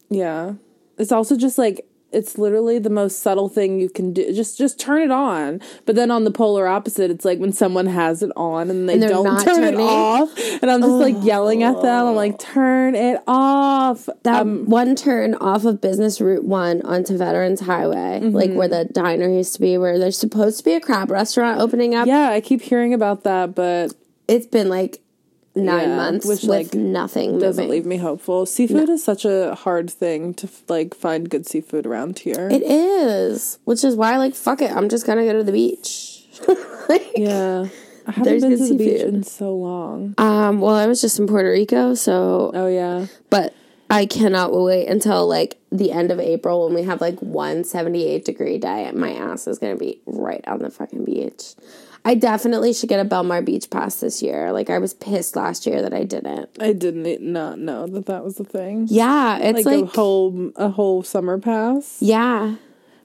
[0.10, 0.54] yeah.
[0.98, 4.34] It's also just like, it's literally the most subtle thing you can do.
[4.34, 5.60] Just just turn it on.
[5.86, 8.94] But then on the polar opposite, it's like when someone has it on and they
[8.94, 10.32] And don't turn it off.
[10.62, 12.08] And I'm just like yelling at them.
[12.08, 14.08] I'm like, turn it off.
[14.24, 18.58] that Um, one turn off of Business Route One onto Veterans Highway, like Mm-hmm.
[18.58, 21.94] where the diner used to be, where there's supposed to be a crab restaurant opening
[21.94, 22.08] up.
[22.08, 23.94] yeah, I keep hearing about that, but
[24.28, 25.02] It's been like
[25.58, 27.70] nine Yeah, months which, with like, nothing doesn't moving.
[27.72, 28.46] leave me hopeful.
[28.46, 32.48] Seafood is such a hard thing to like find good seafood around here.
[32.50, 36.14] It is, which is why, like, fuck it, I'm just gonna go to the beach.
[36.88, 37.68] Like, yeah.
[38.08, 40.14] I haven't been to the beach in so long.
[40.18, 43.08] Um, well, I was just in Puerto Rico, so Oh yeah.
[43.30, 43.54] but
[43.90, 48.24] I cannot wait until like the end of April when we have like one 78
[48.24, 48.90] degree day.
[48.94, 51.56] My ass is gonna be right on the fucking beach.
[52.08, 54.54] I definitely should get a Belmar Beach pass this year.
[54.54, 56.50] Like I was pissed last year that I didn't.
[56.60, 58.88] I didn't not know that that was a thing.
[58.90, 61.98] Yeah, it's Like, like, a whole a whole summer pass.
[62.00, 62.56] yeah.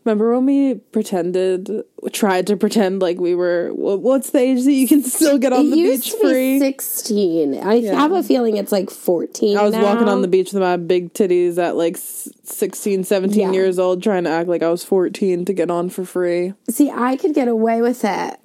[0.04, 4.88] Remember when we pretended, tried to pretend like we were, what's the age that you
[4.88, 6.58] can still get on It the beach free?
[6.58, 7.54] 16.
[7.62, 9.56] I have a feeling it's like 14.
[9.56, 13.38] I was walking on the beach with my big titties at like s- 16, 17
[13.40, 13.52] Yeah.
[13.52, 16.54] years old, trying to act like I was 14 to get on for free.
[16.68, 18.40] See, I could get away with it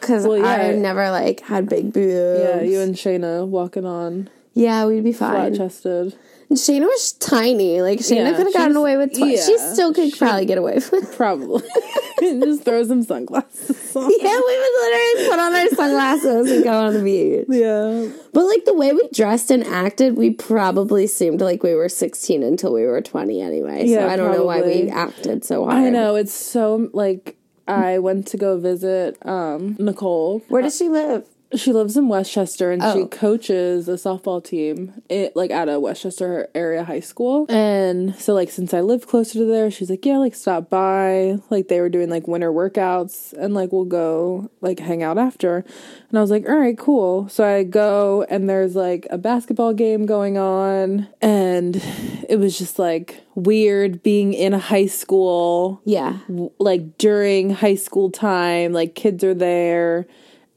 [0.00, 0.76] because Well, I yeah.
[0.76, 2.40] never like had big boobs.
[2.40, 5.54] Yeah, you and Shayna walking on Yeah, we'd be fine.
[5.54, 6.16] flat chested.
[6.50, 7.80] Shayna was tiny.
[7.80, 9.12] Like Shayna Yeah, could have gotten away with.
[9.12, 10.92] Tw- She still could probably get away with.
[10.92, 11.12] it.
[11.16, 11.62] Probably.
[12.20, 14.02] Just throw some sunglasses on.
[14.20, 17.46] yeah, we would literally put on our sunglasses and go on the beach.
[17.48, 18.08] Yeah.
[18.32, 22.42] But like the way we dressed and acted, we probably seemed like we were 16
[22.42, 23.86] until we were 20 anyway.
[23.86, 25.76] Yeah, so I don't know why we acted so hard.
[25.76, 26.16] I know.
[26.16, 27.36] It's so, like,
[27.70, 30.42] I went to go visit um, Nicole.
[30.48, 31.24] Where does she live?
[31.54, 33.06] She lives in Westchester and she Oh.
[33.06, 37.46] coaches a softball team it, like at a Westchester area high school.
[37.48, 41.38] And so like since I live closer to there, she's like, "Yeah, like stop by."
[41.50, 45.64] Like they were doing like winter workouts and like we'll go like hang out after.
[46.10, 49.72] And I was like, "All right, cool." So I go and there's like a basketball
[49.74, 51.82] game going on and
[52.28, 56.18] it was just like weird being in a high school Yeah.
[56.60, 60.06] like during high school time, like kids are there,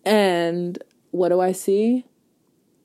[0.03, 0.81] and
[1.11, 2.05] what do I see?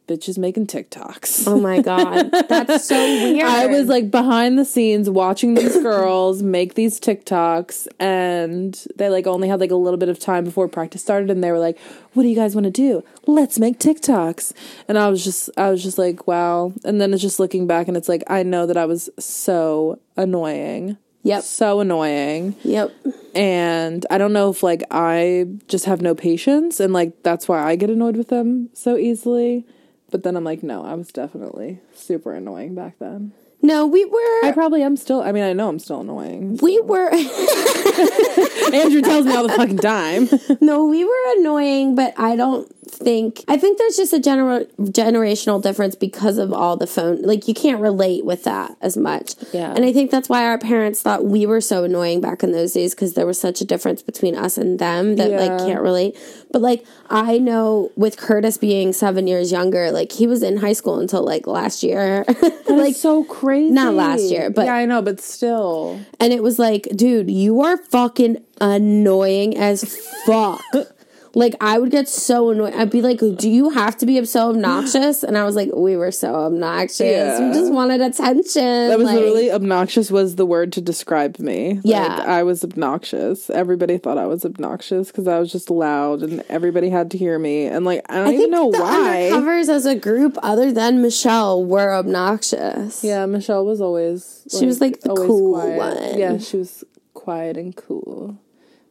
[0.06, 1.46] Bitches making TikToks.
[1.46, 3.42] Oh my god, that's so weird.
[3.46, 9.26] I was like behind the scenes watching these girls make these TikToks, and they like
[9.26, 11.78] only had like a little bit of time before practice started, and they were like,
[12.14, 13.04] "What do you guys want to do?
[13.26, 14.54] Let's make TikToks."
[14.88, 17.86] And I was just, I was just like, "Wow!" And then it's just looking back,
[17.86, 20.96] and it's like I know that I was so annoying,
[21.29, 21.43] Yep.
[21.45, 22.93] so annoying Yep.
[23.35, 27.62] and I don't know if like I just have no patience and like that's why
[27.62, 29.64] I get annoyed with them so easily.
[30.11, 33.33] But then I'm like, no, I was definitely super annoying back then.
[33.61, 34.45] No, we were.
[34.45, 35.20] I probably am still.
[35.20, 36.57] I mean, I know I'm still annoying.
[36.62, 37.11] we were.
[38.72, 40.29] Andrew tells me all the fucking time.
[40.61, 43.45] no, we were annoying, but I don't think.
[43.49, 47.22] I think there's just a general generational difference because of all the phone.
[47.22, 49.34] Like you can't relate with that as much.
[49.53, 49.72] Yeah.
[49.74, 52.72] And I think that's why our parents thought we were so annoying back in those
[52.72, 56.16] days because there was such a difference between us and them that like can't relate.
[56.53, 60.72] But like I know with Curtis being seven years younger, like he was in high
[60.72, 62.24] school until like last year.
[62.43, 63.70] like like so crazy.
[63.72, 66.01] not last year, but- yeah, I know, but still.
[66.20, 69.84] And it was like, dude, you are fucking annoying as
[70.26, 70.62] fuck.
[71.35, 72.74] like, I would get so annoyed.
[72.74, 75.22] I'd be like, do you have to be so obnoxious?
[75.22, 77.01] And I was like, we were so obnoxious.
[77.01, 77.49] Yeah.
[77.49, 78.89] We just wanted attention.
[78.89, 81.74] That was like, literally obnoxious was the word to describe me.
[81.74, 82.24] Like, Yeah.
[82.26, 83.51] I was obnoxious.
[83.51, 87.39] Everybody thought I was obnoxious because I was just loud and everybody had to hear
[87.39, 87.66] me.
[87.66, 89.29] And like I don't I even think know the why.
[89.31, 93.05] Covers as a group, other than Michelle, were obnoxious.
[93.05, 94.47] Yeah, Michelle was always.
[94.59, 96.18] She was, like, the cool one.
[96.18, 98.39] Yeah, she was quiet and cool.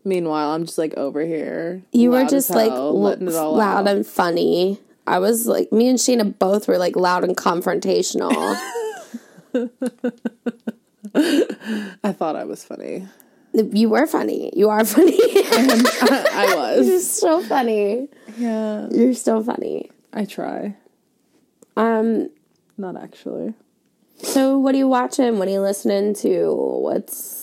[0.03, 1.81] Meanwhile, I'm just like over here.
[1.91, 3.95] You were just as like l- letting it all loud out.
[3.95, 4.79] and funny.
[5.05, 8.31] I was like, me and Sheena both were like loud and confrontational.
[11.15, 13.07] I thought I was funny.
[13.53, 14.51] you were funny.
[14.55, 15.17] You are funny.
[15.19, 16.87] I was.
[16.87, 18.07] You're so funny.
[18.37, 19.89] Yeah, You're so funny.
[20.13, 20.75] I try.
[21.75, 22.29] Um,
[22.77, 23.53] Not actually.
[24.17, 25.37] so what are you watching?
[25.39, 26.53] What are you listening to?
[26.53, 27.36] What's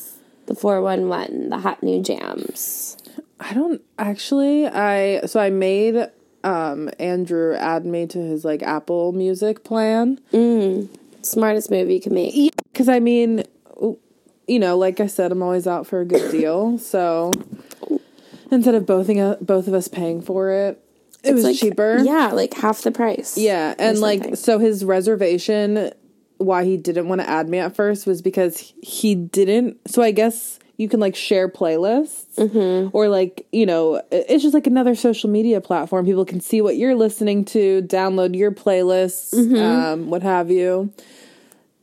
[0.47, 2.97] the 411, the hot new jams?
[3.41, 4.67] I don't actually.
[4.67, 6.09] I so I made
[6.43, 10.19] um Andrew add me to his like Apple Music plan.
[11.23, 12.55] Smartest move you can make.
[12.73, 13.45] Because I mean,
[14.47, 16.79] you know, like I said, I'm always out for a good deal.
[16.79, 17.33] So
[18.51, 19.09] instead of both
[19.41, 20.81] both of us paying for it,
[21.23, 21.99] it was like, cheaper.
[22.03, 23.39] Yeah, like half the price.
[23.39, 25.93] Yeah, and like so his reservation
[26.39, 30.11] why he didn't want to add me at first was because he didn't so I
[30.11, 32.89] guess you can like share playlists Mm-hmm.
[32.97, 36.77] or like you know it's just like another social media platform people can see what
[36.77, 39.57] you're listening to download your playlists Mm-hmm.
[39.57, 40.93] um what have you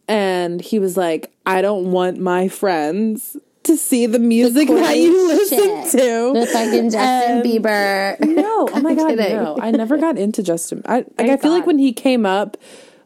[0.07, 5.27] and he was like i don't want my friends to see the music that you
[5.27, 5.91] listen shit.
[5.91, 8.19] to The fucking Justin Um, Bieber.
[8.21, 9.35] no, oh my god, kidding.
[9.35, 9.55] no!
[9.61, 10.81] I never got into Justin.
[10.85, 11.29] I like.
[11.29, 12.57] I feel like when he came up,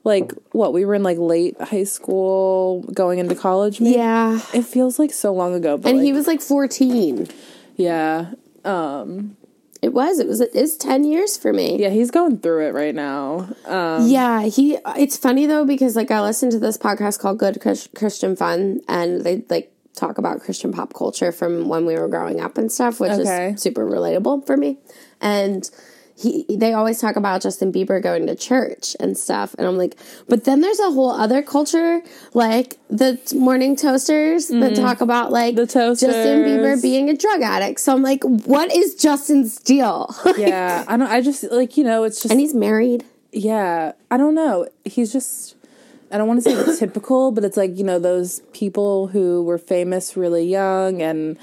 [0.05, 3.81] like what we were in like late high school, going into college.
[3.81, 3.97] Maybe?
[3.97, 4.39] Yeah.
[4.53, 5.77] it feels like so long ago.
[5.77, 7.27] But And like, he was like 14.
[7.75, 8.31] yeah,
[8.63, 9.35] um,
[9.81, 10.19] It was.
[10.19, 10.39] It was.
[10.41, 11.77] It is 10 years for me.
[11.79, 13.49] yeah, he's going through it right now.
[13.65, 14.77] Um, Yeah, he.
[14.97, 17.59] It's funny though because like I listened to this podcast called Good
[17.95, 22.41] Christian Fun, and they like talk about Christian pop culture from when we were growing
[22.41, 23.51] up and stuff, which Okay.
[23.53, 24.77] is super relatable for me.
[25.21, 25.69] And
[26.17, 29.95] he they always talk about Justin Bieber going to church and stuff and I'm like
[30.29, 32.01] but then there's a whole other culture
[32.33, 35.55] like the morning toasters that talk about like Mm-hmm.
[35.55, 40.83] The Justin Bieber being a drug addict so I'm like what is Justin's deal Yeah,
[40.87, 41.07] I don't.
[41.07, 43.05] I just like you know, it's just and he's married
[43.35, 43.91] yeah.
[44.09, 44.67] I don't know.
[44.85, 45.55] He's just.
[46.11, 49.57] I don't want to say typical, but it's like you know those people who were
[49.57, 51.37] famous really young, and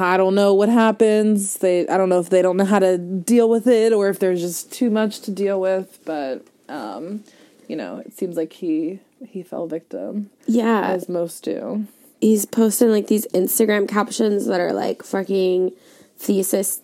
[0.00, 1.58] I don't know what happens.
[1.58, 4.18] They I don't know if they don't know how to deal with it, or if
[4.18, 5.98] there's just too much to deal with.
[6.04, 7.24] But um,
[7.68, 11.86] you know, it seems like he he fell victim, yeah as most do.
[12.20, 15.72] he's posting like these Instagram captions that are like fucking
[16.18, 16.80] thesis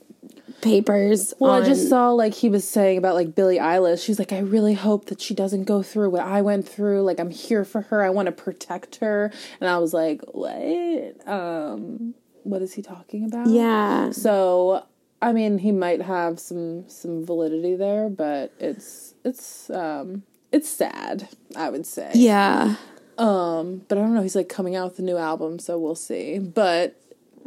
[0.63, 4.05] papers Well, on- I just saw like he was saying about like Billie Eilish.
[4.05, 7.03] She's like, I really hope that she doesn't go through what I went through.
[7.03, 8.03] Like, I'm here for her.
[8.03, 9.31] I want to protect her.
[9.61, 11.27] And I was like, what?
[11.29, 12.15] Um,
[12.45, 13.47] what is he talking about?
[13.49, 14.85] yeah So,
[15.23, 20.23] I mean, he might have some some validity there, but it's it's um
[20.53, 21.29] it's sad.
[21.57, 22.11] I would say.
[22.15, 22.77] yeah
[23.19, 24.23] Um, but I don't know.
[24.23, 26.39] He's like coming out with a new album, so we'll see.
[26.39, 26.97] But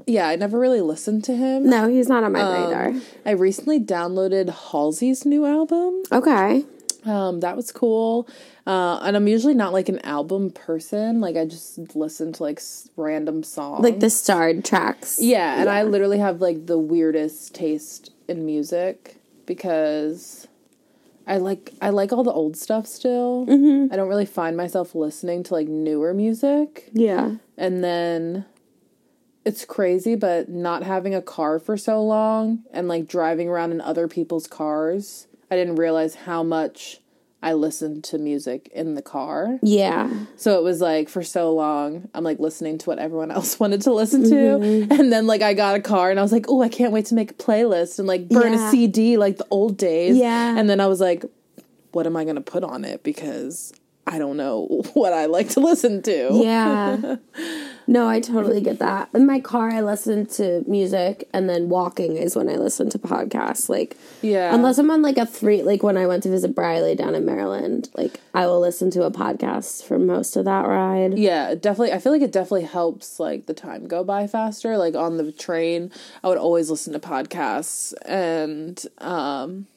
[0.05, 1.69] yeah, I never really listened to him.
[1.69, 6.03] no he's not on my Um, radar I recently downloaded Halsey's new album.
[6.11, 6.65] okay
[7.05, 8.27] Um, that was cool.
[8.65, 11.19] Uh, and I'm usually not like an album person.
[11.21, 13.83] Like I just listen to like s- random songs.
[13.83, 19.17] like the starred tracks yeah, and I literally have like the weirdest taste in music
[19.45, 20.47] because
[21.27, 23.45] I like I like all the old stuff still.
[23.91, 26.89] I don't really find myself listening to like newer music.
[26.93, 28.45] yeah And then
[29.45, 33.81] it's crazy, but not having a car for so long and like driving around in
[33.81, 36.99] other people's cars, I didn't realize how much
[37.41, 39.59] I listened to music in the car.
[39.61, 43.59] yeah So it was like for so long, I'm like listening to what everyone else
[43.59, 44.29] wanted to listen to.
[44.35, 44.91] Mm-hmm.
[44.93, 47.05] And then like I got a car and I was like, oh, I can't wait
[47.07, 48.67] to make a playlist and like burn Yeah.
[48.67, 50.15] a CD like the old days.
[50.17, 50.57] Yeah.
[50.57, 51.25] And then I was like,
[51.91, 53.03] what am I going to put on it?
[53.03, 53.73] Because
[54.05, 56.29] I don't know what I like to listen to.
[56.33, 57.15] Yeah.
[57.87, 59.09] no, I totally get that.
[59.13, 62.99] In my car, I listen to music, and then walking is when I listen to
[62.99, 63.69] podcasts.
[63.69, 64.53] Like, Yeah.
[64.53, 67.25] unless I'm on like a three, like when I went to visit Briley down in
[67.25, 71.17] Maryland, like I will listen to a podcast for most of that ride.
[71.17, 71.93] Yeah, definitely.
[71.93, 74.77] I feel like it definitely helps like the time go by faster.
[74.77, 75.91] Like on the train,
[76.23, 79.67] I would always listen to podcasts, and um,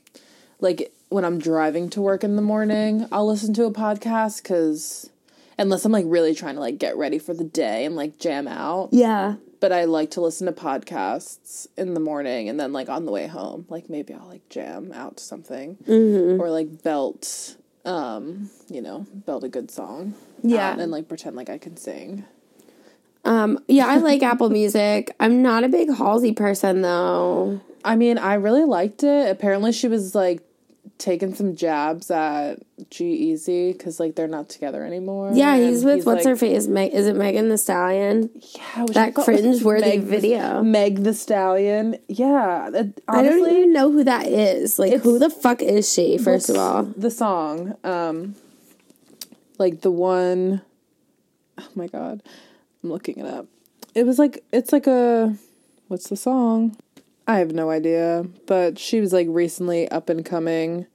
[0.61, 5.11] like when I'm driving to work in the morning, I'll listen to a podcast because
[5.59, 8.49] unless I'm like really trying to like get ready for the day and like jam
[8.49, 8.89] out.
[8.93, 9.37] Yeah.
[9.59, 13.13] But I like to listen to podcasts in the morning and then like on the
[13.13, 18.83] way home, like maybe I'll like jam out to something or like belt, um, you
[18.83, 20.15] know, belt a good song.
[20.43, 20.79] Yeah.
[20.79, 22.25] and like pretend like I can sing.
[23.25, 25.15] Um, yeah, I like Apple Music.
[25.19, 27.61] I'm not a big Halsey person though.
[27.85, 29.31] I mean, I really liked it.
[29.31, 30.43] Apparently, she was like
[30.99, 32.59] taking some jabs at
[32.91, 35.33] G-Eazy because like they're not together anymore.
[35.35, 36.67] Yeah, he's with what's like, her face?
[36.67, 38.31] Meg, is it Megan the Stallion?
[38.35, 40.63] Yeah, That cringe-worthy Meg the- video.
[40.63, 41.99] Meg the Stallion.
[42.09, 44.79] Yeah, that- I don't even know who that is.
[44.79, 46.17] Like, who the fuck is she?
[46.19, 48.35] First of all, the song, um,
[49.59, 50.63] like the one,
[51.59, 52.23] oh my god,
[52.83, 53.47] I'm looking it up.
[53.95, 55.37] It was like it's like a,
[55.89, 56.77] what's the song?
[57.27, 60.87] I have no idea, but she was like recently up and coming.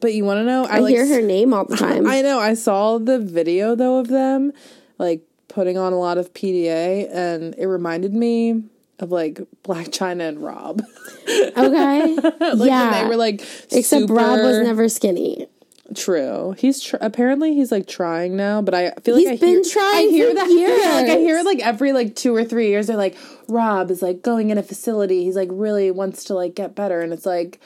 [0.00, 0.64] But you want to know?
[0.64, 2.06] I, like, hear her name all the time.
[2.06, 2.38] I know.
[2.40, 4.52] I saw the video though of them,
[4.98, 8.64] like putting on a lot of PDA, and it reminded me
[8.98, 10.82] of like Blac Chyna and Rob.
[11.28, 12.14] okay,
[12.54, 13.02] like yeah.
[13.02, 15.46] they were like, Except Rob was never skinny.
[15.94, 16.54] True.
[16.58, 19.62] He's tr- apparently he's like trying now, but I feel like He's I been hear,
[19.72, 20.50] trying I hear for that.
[20.50, 22.86] Yeah, like I hear like every like two or three years.
[22.86, 23.16] They're like,
[23.48, 25.24] Rob is like going in a facility.
[25.24, 27.60] He's like really wants to like get better, and it's like.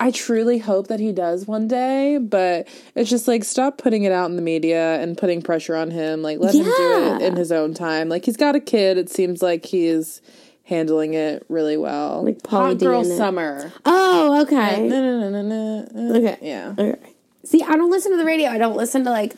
[0.00, 4.10] I truly hope that he does one day, but it's just like stop putting it
[4.10, 6.22] out in the media and putting pressure on him.
[6.22, 8.08] Like let him do it in his own time.
[8.08, 8.98] Like he's got a kid.
[8.98, 10.20] It seems like he's
[10.64, 12.24] handling it really well.
[12.24, 13.72] Like Hot girl summer.
[13.84, 14.88] Oh, okay.
[14.88, 16.16] No, no, no, no, no.
[16.16, 16.38] Okay.
[16.42, 16.74] Yeah.
[16.76, 17.11] Okay.
[17.44, 18.48] See, I don't listen to the radio.
[18.50, 19.34] I don't listen to like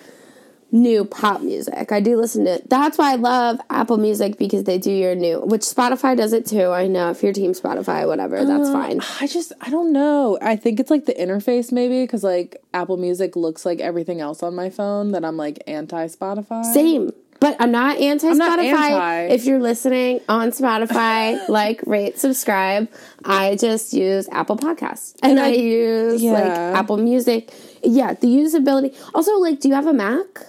[0.75, 1.93] new pop music.
[1.93, 5.41] I do listen to That's why I love Apple Music because they do your new,
[5.41, 6.71] which Spotify does it too.
[6.71, 9.01] I know if you're team Spotify, whatever, that's uh, fine.
[9.21, 10.37] I just I don't know.
[10.43, 14.43] I think it's like the interface maybe because like Apple Music looks like everything else
[14.43, 16.65] on my phone that I'm like anti Spotify.
[16.65, 17.13] Same.
[17.41, 19.31] But I'm not anti Spotify.
[19.31, 22.89] If you're listening on Spotify, like, rate, subscribe.
[23.25, 26.45] I just use Apple Podcasts and, I, use like.
[26.45, 27.53] Apple Music.
[27.85, 28.95] Yeah, the usability.
[29.15, 30.47] Also, like, do you have a Mac?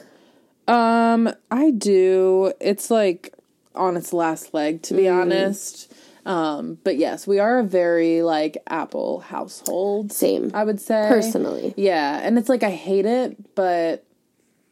[0.68, 2.54] Um, I do.
[2.60, 3.34] It's like
[3.76, 5.22] on its last leg to be Mm.
[5.22, 5.92] honest.
[6.26, 10.12] Um, but yes, we are a very like Apple household.
[10.12, 10.50] Same.
[10.56, 11.74] I would say Personally.
[11.78, 14.04] Yeah, and it's like I hate it, but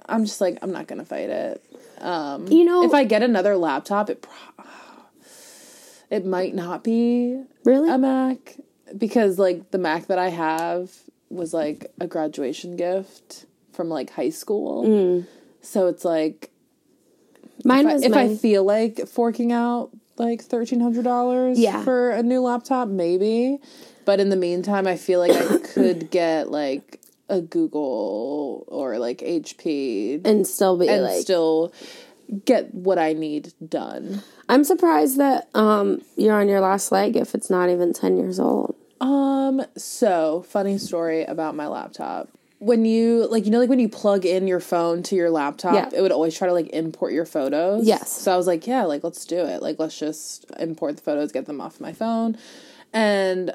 [0.09, 1.64] I'm just like I'm not gonna fight it.
[2.01, 4.66] Um, You know- if I get another laptop, it pro-
[6.09, 7.89] it might not be Really?
[7.89, 8.57] a Mac
[8.97, 10.91] because like the Mac that I have
[11.34, 14.86] was like a graduation gift from like high school.
[14.86, 15.27] Mm.
[15.61, 16.51] So it's like
[17.65, 21.59] Mine if, I, was if my, I feel like forking out like thirteen hundred dollars
[21.59, 21.84] Yeah.
[21.84, 23.59] for a new laptop, maybe.
[24.05, 29.19] But in the meantime, I feel like I could get like a Google or like
[29.19, 31.73] HP and still be and like still
[32.45, 34.21] get what I need done.
[34.49, 38.39] I'm surprised that um you're on your last leg if it's not even 10 years
[38.39, 38.75] old.
[39.04, 42.30] Um, so funny story about my laptop.
[42.60, 45.74] When you like you know like when you plug in your phone to your laptop,
[45.74, 45.89] Yeah.
[45.93, 47.86] it would always try to like import your photos.
[47.86, 48.10] Yes.
[48.10, 49.62] So I was like, yeah, like let's do it.
[49.62, 52.38] Like let's just import the photos, get them off my phone.
[52.93, 53.54] And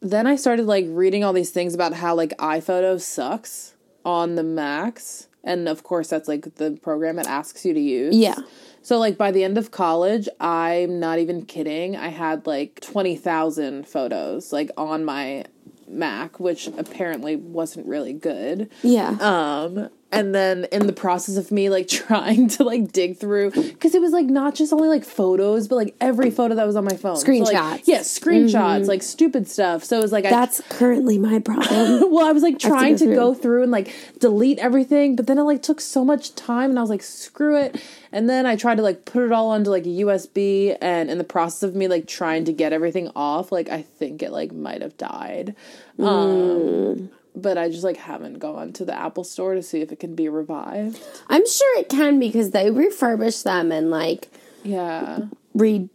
[0.00, 3.74] then I started like reading all these things about how like iPhoto sucks
[4.04, 5.26] on the Macs.
[5.46, 8.14] And of course that's like the program it asks you to use.
[8.14, 8.36] Yeah.
[8.82, 11.96] So like by the end of college, I'm not even kidding.
[11.96, 15.46] I had like 20,000 photos like on my
[15.88, 18.70] Mac, which apparently wasn't really good.
[18.82, 19.16] Yeah.
[19.20, 23.94] Um and then in the process of me like trying to like dig through cuz
[23.94, 26.84] it was like not just only like photos, but like every photo that was on
[26.84, 27.16] my phone.
[27.16, 27.82] So, like, Screenshots.
[27.84, 29.84] yeah, screenshots, like stupid stuff.
[29.84, 32.10] So it was like I That's currently my problem.
[32.12, 33.14] well, I was like trying go to through.
[33.14, 36.78] go through and like delete everything, but then it like took so much time and
[36.78, 37.80] I was like, screw it.
[38.12, 41.18] And then I tried to like put it all onto like a USB and in
[41.18, 44.52] the process of me like trying to get everything off, like I think it like
[44.52, 45.54] might have died.
[45.98, 50.00] Um but I just like haven't gone to the Apple store to see if it
[50.00, 51.00] can be revived.
[51.28, 54.28] I'm sure it can because they refurbish them and like
[54.64, 55.26] Yeah.
[55.54, 55.88] read.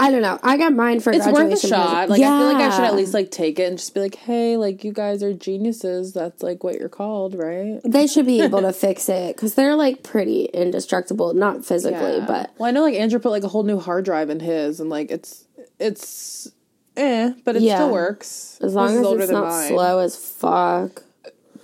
[0.00, 0.38] I don't know.
[0.44, 2.06] I got mine for It's worth a graduation shot.
[2.06, 2.10] present.
[2.10, 4.14] Like I feel like I should at least like take it and just be like,
[4.14, 6.12] "Hey, like you guys are geniuses.
[6.12, 9.74] That's like what you're called, right?" They should be able to fix it because they're
[9.74, 12.26] like pretty indestructible, not physically, Yeah.
[12.28, 14.78] but well, I know like Andrew put like a whole new hard drive in his,
[14.78, 15.46] and like it's
[15.80, 16.52] it's
[16.98, 17.76] eh, but it Yeah.
[17.76, 19.68] still works as long His is as it's not mine.
[19.68, 21.02] slow as fuck.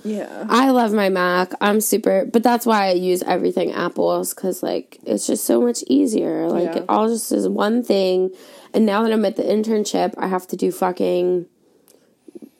[0.07, 1.53] Yeah, I love my Mac.
[1.63, 5.83] I'm super, but that's why I use everything Apple's because like it's just so much
[5.89, 6.47] easier.
[6.49, 6.77] Like Yeah.
[6.79, 8.31] it all just is one thing.
[8.75, 11.47] And now that I'm at the internship, I have to do fucking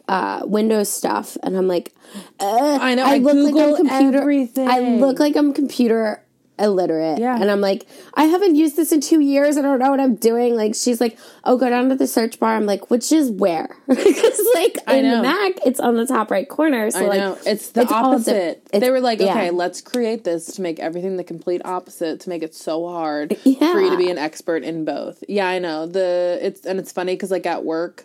[0.09, 1.93] uh, Windows stuff, and I'm like,
[2.41, 4.69] I know, I I look Google everything.
[4.69, 6.23] I look like I'm computer
[6.59, 7.19] illiterate.
[7.19, 7.35] Yeah.
[7.41, 9.57] and I'm like, I haven't used this in two years.
[9.57, 10.55] I don't know what I'm doing.
[10.55, 12.55] Like she's like, oh, go down to the search bar.
[12.55, 13.77] I'm like, which is where?
[13.89, 15.23] Because like I in know.
[15.23, 16.91] Mac, it's on the top right corner.
[16.91, 18.35] So I like, know it's the it's di- opposite.
[18.67, 19.31] it's- they were like, yeah.
[19.33, 23.37] okay, let's create this to make everything the complete opposite to make it so hard
[23.45, 23.73] Yeah.
[23.73, 25.25] for you to be an expert in both.
[25.29, 28.05] Yeah, I know the it's and it's funny because like at work,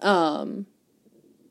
[0.00, 0.66] um,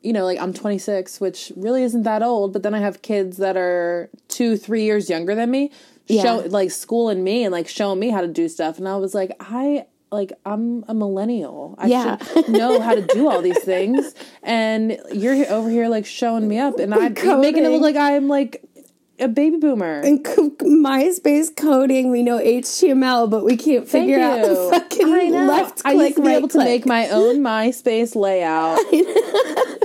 [0.02, 3.36] you know, like I'm 26, which really isn't that old, but then I have kids
[3.36, 5.70] that are two, three years younger than me,
[6.10, 6.22] Yeah.
[6.22, 9.14] show like schooling me and like showing me how to do stuff, and I was
[9.14, 11.76] like, I like I'm a millennial.
[11.78, 12.16] I Yeah.
[12.18, 16.58] should know how to do all these things, and you're over here like showing me
[16.58, 18.62] up, and I'm making it look like I'm like
[19.20, 20.00] a baby boomer.
[20.00, 25.24] And co- MySpace coding, we know HTML, but we can't figure out the fucking I
[25.28, 25.44] know.
[25.44, 28.78] left I click, used to be right able to make my own MySpace layout,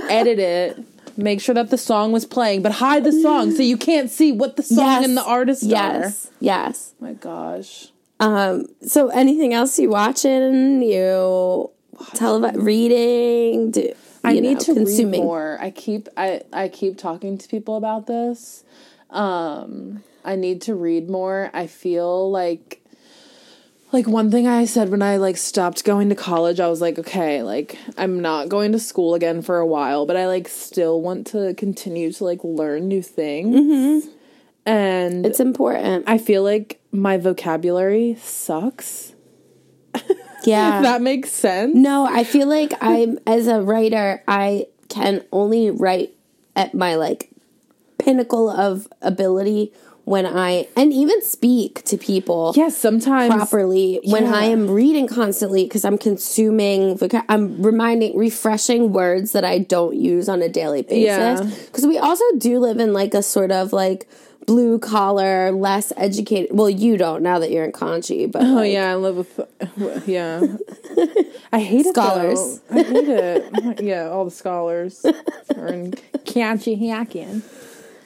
[0.08, 0.78] edit it,
[1.16, 4.32] make sure that the song was playing, but hide the song so you can't see
[4.32, 5.04] what the song Yes.
[5.04, 6.94] and the artist Yes, yes.
[7.00, 7.04] are.
[7.08, 7.92] My gosh.
[8.20, 8.66] Um.
[8.82, 10.82] So, anything else you watching?
[10.82, 11.70] You
[12.14, 13.70] tell about reading?
[13.72, 13.92] Do,
[14.24, 15.20] I you need to consuming.
[15.20, 15.58] read more.
[15.60, 18.64] I keep I I keep talking to people about this.
[19.10, 21.50] Um I need to read more.
[21.54, 22.82] I feel like
[23.92, 26.98] like one thing I said when I like stopped going to college, I was like,
[26.98, 31.00] okay, like I'm not going to school again for a while, but I like still
[31.00, 33.54] want to continue to like learn new things.
[33.54, 34.08] Mm-hmm.
[34.66, 36.04] And It's important.
[36.08, 39.14] I feel like my vocabulary sucks.
[40.44, 40.78] yeah.
[40.78, 41.74] If that makes sense.
[41.76, 46.14] no, I feel like I'm as a writer, I can only write
[46.56, 47.30] at my like
[47.98, 49.72] pinnacle of ability
[50.06, 52.52] when I and even speak to people.
[52.56, 54.34] Yes, sometimes properly when Yeah.
[54.36, 56.96] I am reading constantly because I'm consuming,
[57.28, 61.66] I'm reminding, refreshing words that I don't use on a daily basis.
[61.66, 64.08] Because we also do live in like a sort of like
[64.46, 66.56] blue collar, less educated.
[66.56, 70.06] Well, you don't now that you're in Conshy, but Oh like, yeah, I live with
[70.08, 70.40] yeah.
[71.52, 72.60] I hate Scholars.
[72.70, 72.76] it.
[72.78, 73.80] I hate it.
[73.82, 75.04] Yeah, all the scholars
[75.56, 75.90] are in
[76.24, 77.42] Kanchi Hacking.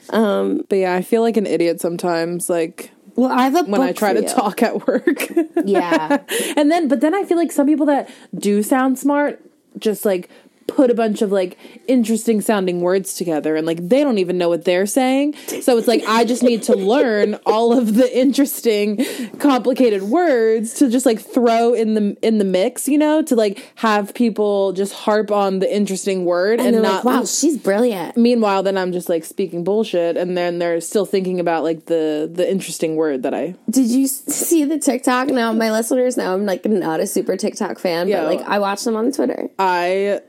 [0.09, 3.81] Um, But yeah, I feel like an idiot sometimes, like Well, I have a when
[3.81, 4.27] I try to you.
[4.27, 5.27] talk at work.
[5.65, 6.21] Yeah.
[6.57, 9.41] and then, but then I feel like some people that do sound smart
[9.77, 10.29] just like
[10.67, 11.57] put a bunch of like
[11.87, 15.35] interesting sounding words together and like they don't even know what they're saying.
[15.61, 19.03] So it's like I just need to learn all of the interesting
[19.39, 23.71] complicated words to just like throw in the in the mix, you know, to like
[23.75, 28.15] have people just harp on the interesting word and, And not like, wow, she's brilliant.
[28.17, 32.29] meanwhile then I'm just like speaking bullshit and then they're still thinking about like the
[32.31, 35.27] the interesting word that I Did you see the TikTok?
[35.27, 38.21] Now, my listeners know I'm like not a super TikTok fan, Yeah.
[38.23, 39.49] but like I watch them on Twitter.
[39.59, 40.21] I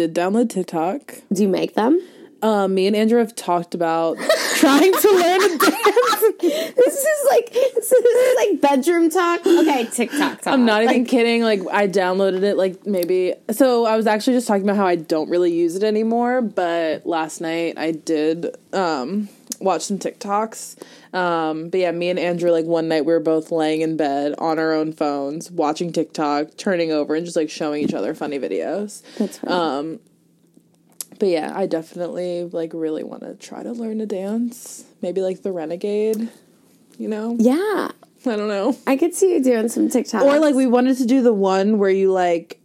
[0.00, 1.16] did download TikTok.
[1.30, 2.00] Do you make them?
[2.42, 4.16] Um, me and Andrew have talked about
[4.56, 6.20] trying to learn a dance.
[6.40, 9.46] This is like this is like bedroom talk.
[9.46, 10.52] Okay, TikTok talk.
[10.52, 11.42] I'm not even kidding.
[11.42, 14.96] Like I downloaded it like maybe so I was actually just talking about how I
[14.96, 19.28] don't really use it anymore, but last night I did um
[19.58, 20.76] watch some TikToks.
[21.14, 24.34] Um but yeah, me and Andrew like one night we were both laying in bed
[24.38, 28.38] on our own phones, watching TikTok, turning over and just like showing each other funny
[28.38, 29.02] videos.
[29.18, 29.52] That's fine.
[29.52, 30.00] Um
[31.18, 34.84] but yeah, I definitely like really want to try to learn to dance.
[35.02, 36.30] Maybe like the Renegade,
[36.98, 37.36] you know?
[37.38, 37.90] yeah,
[38.26, 38.76] I don't know.
[38.86, 40.22] I could see you doing some TikTok.
[40.22, 42.60] Or like we wanted to do the one where you like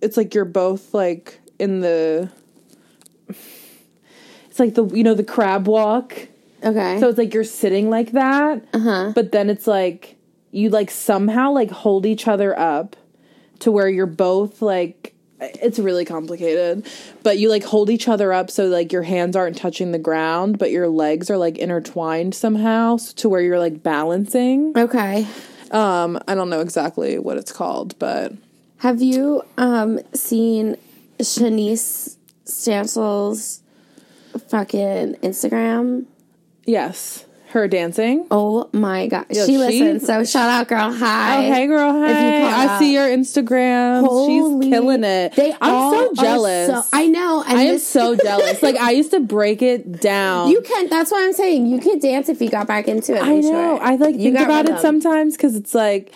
[0.00, 2.30] it's like you're both like in the
[4.60, 6.28] like the you know the crab walk.
[6.62, 8.62] okay, So it's like you're sitting like that.
[8.72, 9.12] uh-huh.
[9.14, 10.16] But then it's like
[10.52, 12.96] you like somehow like hold each other up
[13.60, 16.86] to where you're both like it's really complicated.
[17.22, 20.58] But you like hold each other up so like your hands aren't touching the ground,
[20.58, 24.72] but your legs are like intertwined somehow so to where you're like balancing.
[24.76, 25.26] okay.
[25.70, 28.32] Um, I don't know exactly what it's called, but
[28.78, 30.76] Have you um seen
[31.20, 33.60] Shanice Stansel's
[34.38, 36.06] fucking Instagram?
[36.66, 38.26] yes, her dancing.
[38.30, 40.06] Oh my god, Yo, she she- listens.
[40.06, 40.92] So shout out, girl.
[40.92, 41.38] Hi.
[41.38, 41.92] Oh, hey, girl.
[41.92, 42.76] Hi.
[42.76, 44.06] I see your Instagram.
[44.06, 45.32] Holy- She's killing it.
[45.34, 46.68] They I'm so are jealous.
[46.68, 47.42] so- I know.
[47.44, 48.62] I am so jealous.
[48.62, 50.50] Like I used to break it down.
[50.50, 50.88] You can.
[50.88, 51.66] That's what I'm saying.
[51.66, 53.22] You could dance if you got back into it.
[53.22, 53.42] I know.
[53.50, 53.80] Sure.
[53.82, 56.12] I like You think about it sometimes because it's like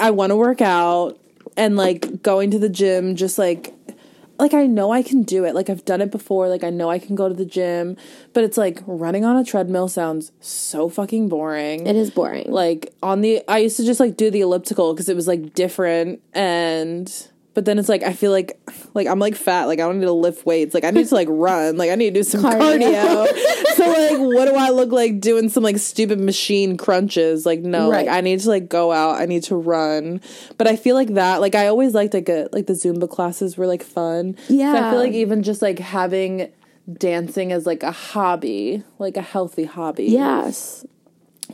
[0.00, 1.16] I want to work out
[1.56, 3.14] and like going to the gym.
[3.14, 3.72] Just like
[4.38, 5.54] like I know I can do it.
[5.54, 6.48] Like I've done it before.
[6.48, 7.96] Like I know I can go to the gym,
[8.32, 11.86] but it's like running on a treadmill sounds so fucking boring.
[11.86, 12.50] It is boring.
[12.50, 15.54] like on the I used to just like do the elliptical because it was like
[15.54, 18.58] different and but then it's like I feel like
[18.94, 19.66] like I'm like fat.
[19.66, 20.74] Like I don't need to lift weights.
[20.74, 21.76] Like I need to like run.
[21.76, 23.26] Like I need to do some Cardio.
[23.26, 23.26] cardio,
[23.76, 27.46] so like what do I look like doing some like stupid machine crunches?
[27.46, 28.06] Like no Right.
[28.06, 29.20] like I need to like go out.
[29.20, 30.20] I need to run.
[30.58, 33.56] But I feel like that like I always liked like a like the Zumba classes
[33.56, 34.36] were like fun.
[34.48, 36.50] So I feel like even just like having
[36.92, 40.84] dancing as like a hobby like a healthy hobby yes.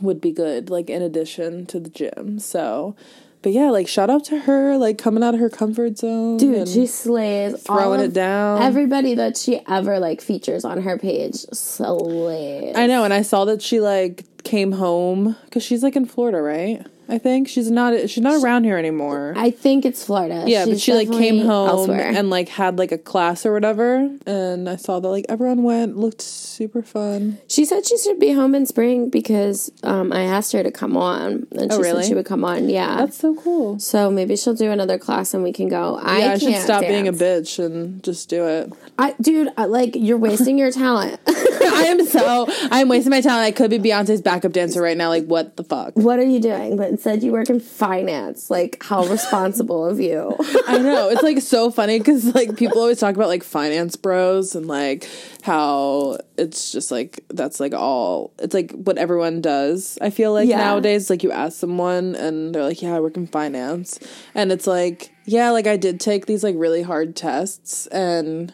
[0.01, 2.37] would be good, like in addition to the gym.
[2.39, 2.95] So,
[3.41, 6.67] but yeah, like shout out to her, like coming out of her comfort zone, Dude,
[6.67, 7.61] she slays.
[7.63, 8.61] throwing it down.
[8.61, 12.75] Everybody that she ever like features on her page slays.
[12.75, 16.41] I know, and I saw that she like came home because she's like in Florida,
[16.41, 16.85] right?
[17.09, 19.33] I think she's not she's not around here anymore.
[19.35, 20.43] I think it's Florida.
[20.47, 22.11] yeah, but she like came home elsewhere.
[22.15, 25.97] and like had like a class or whatever, and I saw that like everyone went,
[25.97, 27.37] looked super fun.
[27.47, 30.95] She said she should be home in spring because um, I asked her to come
[30.95, 32.03] on, and she Oh, really?
[32.03, 32.69] said she would come on.
[32.69, 33.77] Yeah, That's so cool.
[33.79, 35.99] so maybe she'll do another class and we can go.
[36.01, 38.71] I yeah, I should stop being a bitch and just do it.
[38.97, 41.19] I, dude, I, like you're wasting your talent.
[41.27, 43.45] I am so I am wasting my talent.
[43.45, 45.09] I could be Beyonce's backup dancer right now.
[45.09, 45.93] Like what the fuck?
[45.95, 46.77] what are you doing?
[46.77, 48.49] But instead, you work in finance.
[48.51, 50.35] Like how responsible of you.
[50.67, 54.55] I know it's like so funny because like people always talk about like finance bros
[54.55, 55.07] and like
[55.41, 59.97] how it's just like that's like all it's like what everyone does.
[60.01, 60.57] I feel like Yeah.
[60.57, 63.99] nowadays like you ask someone and they're like, yeah, I work in finance,
[64.35, 68.53] and it's like yeah, like I did take these like really hard tests and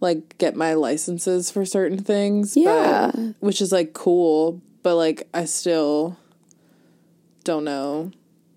[0.00, 2.56] like get my licenses for certain things.
[2.56, 3.10] Yeah.
[3.14, 6.16] but, which is like cool, but like I still
[7.44, 8.10] don't know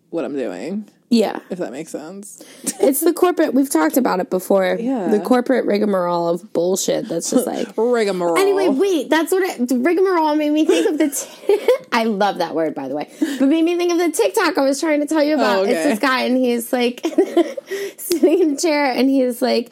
[0.10, 0.90] what I'm doing.
[1.10, 2.44] yeah, If that makes sense.
[2.80, 3.54] it's the corporate.
[3.54, 4.78] We've talked about it before.
[4.80, 5.10] Yeah.
[5.10, 7.08] the corporate rigmarole of bullshit.
[7.10, 7.68] That's just like.
[7.78, 8.38] Rigmarole.
[8.38, 11.10] Anyway, wait, that's what it, rigmarole made me think of the.
[11.10, 14.58] T- I love that word, by the way, but made me think of the TikTok
[14.58, 15.60] I was trying to tell you about.
[15.60, 15.74] Oh, okay.
[15.74, 17.06] It's this guy, and he's like
[17.98, 19.72] sitting in a chair, and he's like,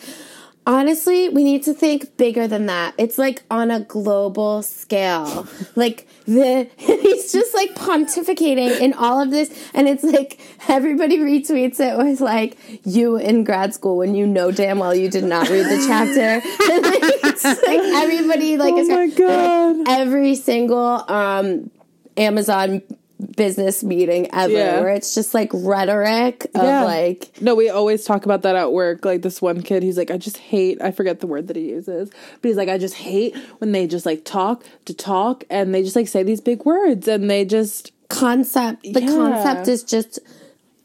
[0.65, 2.95] honestly, we need to think bigger than that.
[2.97, 5.47] It's like on a global scale.
[5.75, 11.79] like the he's just like pontificating in all of this, and it's like everybody retweets
[11.79, 15.49] it was like you in grad school when you know damn well you did not
[15.49, 16.41] read the chapter.
[16.71, 19.87] And, like, it's like everybody like Oh my God.
[19.87, 21.69] every single um
[22.17, 22.81] Amazon
[23.37, 24.79] business meeting ever Yeah.
[24.81, 26.83] where it's just like rhetoric of Yeah.
[26.83, 29.05] like No, we always talk about that at work.
[29.05, 31.69] Like this one kid, he's like, I just hate, I forget the word that he
[31.69, 32.09] uses,
[32.41, 35.81] but he's like, I just hate when they just like talk to talk and they
[35.83, 39.07] just like say these big words and they just, concept the Yeah.
[39.07, 40.19] concept is just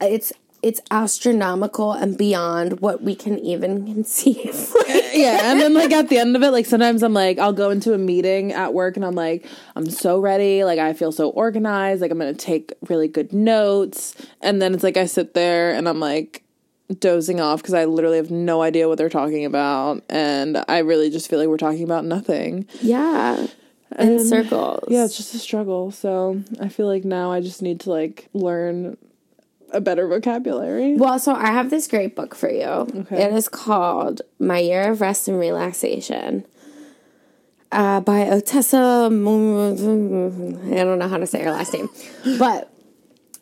[0.01, 0.33] it's
[0.63, 4.75] it's astronomical and beyond what we can even conceive.
[4.91, 5.51] Uh, yeah.
[5.51, 7.95] And then like at the end of it, like sometimes I'm like, I'll go into
[7.95, 9.47] a meeting at work and I'm like,
[9.77, 10.65] I'm so ready.
[10.65, 12.01] Like I feel so organized.
[12.01, 14.15] Like I'm going to take really good notes.
[14.41, 16.43] And then it's like I sit there and I'm like,
[16.99, 21.09] dozing off because I literally have no idea what they're talking about and I really
[21.09, 22.67] just feel like we're talking about nothing.
[22.81, 23.47] yeah.
[23.99, 24.85] In circles.
[24.89, 25.91] Yeah, it's just a struggle.
[25.91, 28.97] So I feel like now I just need to like learn
[29.73, 30.97] a better vocabulary.
[30.97, 32.65] Well, so I have this great book for you.
[32.65, 33.23] Okay.
[33.23, 36.45] It is called My Year of Rest and Relaxation
[37.73, 39.07] uh, by Ottessa.
[39.07, 41.89] I don't know how to say her last name,
[42.39, 42.73] but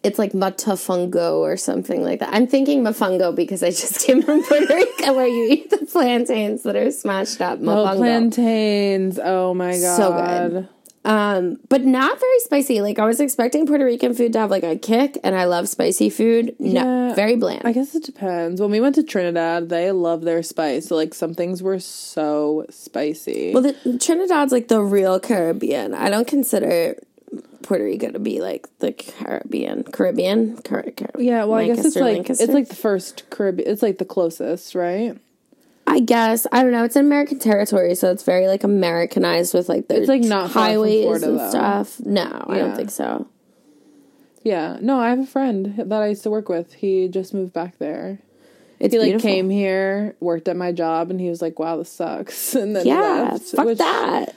[0.02, 2.30] it's like Matafungo or something like that.
[2.32, 6.62] I'm thinking Mofongo because I just came from Puerto Rico where you eat the plantains
[6.62, 7.58] that are smashed up.
[7.58, 7.96] Oh, Mofongo.
[7.96, 9.18] plantains.
[9.22, 9.96] Oh my god.
[9.96, 10.68] So good.
[11.08, 12.82] Um, but not very spicy.
[12.82, 15.68] Like I was expecting Puerto Rican food to have like a kick, and I love
[15.68, 16.54] spicy food.
[16.58, 17.62] No, Yeah, very bland.
[17.64, 18.60] I guess it depends.
[18.60, 20.86] When we went to Trinidad, they love their spice.
[20.86, 23.52] So like some things were so spicy.
[23.54, 25.94] Well, the, Trinidad's like the real Caribbean.
[25.94, 26.96] I don't consider
[27.62, 29.84] Puerto Rico to be like the Caribbean.
[29.84, 30.56] Caribbean?
[30.58, 32.44] Car- Car- yeah, well, I guess it's like Lancaster?
[32.44, 33.68] it's like the first Caribbean.
[33.68, 35.18] It's like the closest, right?
[35.90, 36.84] I guess I don't know.
[36.84, 40.50] It's an American territory, so it's very like Americanized with like the It's, like, not
[40.50, 41.48] highways Florida, and though.
[41.50, 42.00] stuff.
[42.00, 43.26] No, I don't think so.
[44.42, 44.78] Yeah.
[44.80, 46.74] No, I have a friend that I used to work with.
[46.74, 48.18] He just moved back there.
[48.80, 49.28] It's He like beautiful.
[49.30, 52.86] came here, worked at my job, and he was like, "Wow, this sucks." And then
[52.86, 54.34] Yeah, left, fuck which- that.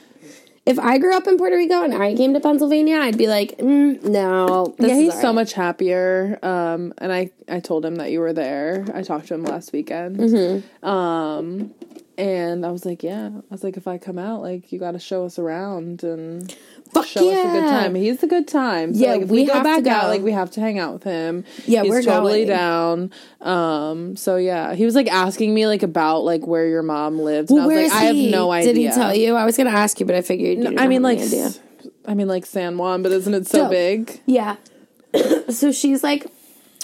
[0.64, 3.58] If I grew up in Puerto Rico and I came to Pennsylvania, I'd be like,
[3.58, 4.74] mm, no.
[4.78, 5.34] This yeah, he's so right.
[5.34, 6.38] much happier.
[6.42, 8.84] Um, and I I told him that you were there.
[8.94, 10.18] I talked to him last weekend.
[10.18, 10.88] Mm-hmm.
[10.88, 11.74] Um,
[12.16, 14.92] and I was like, yeah, I was like, if I come out, like, you got
[14.92, 16.54] to show us around and
[16.92, 17.94] Fuck show us a good time.
[17.94, 18.92] He's a good time.
[18.94, 20.92] So, Yeah, like, if we we, go back out, like, we have to hang out
[20.92, 21.44] with him.
[21.64, 22.48] Yeah, he's we're totally going.
[22.48, 23.10] down.
[23.40, 27.50] Um, so yeah, he was like asking me like about like where your mom lives.
[27.50, 28.30] and Well, I was where like, is I have he?
[28.30, 28.72] no idea.
[28.74, 29.34] Did he tell you?
[29.36, 31.50] I was going to ask you, but I figured didn't I mean, like, idea.
[32.06, 34.20] I mean, like San Juan, but isn't it so So- big?
[34.26, 34.56] Yeah.
[35.48, 36.26] so she's like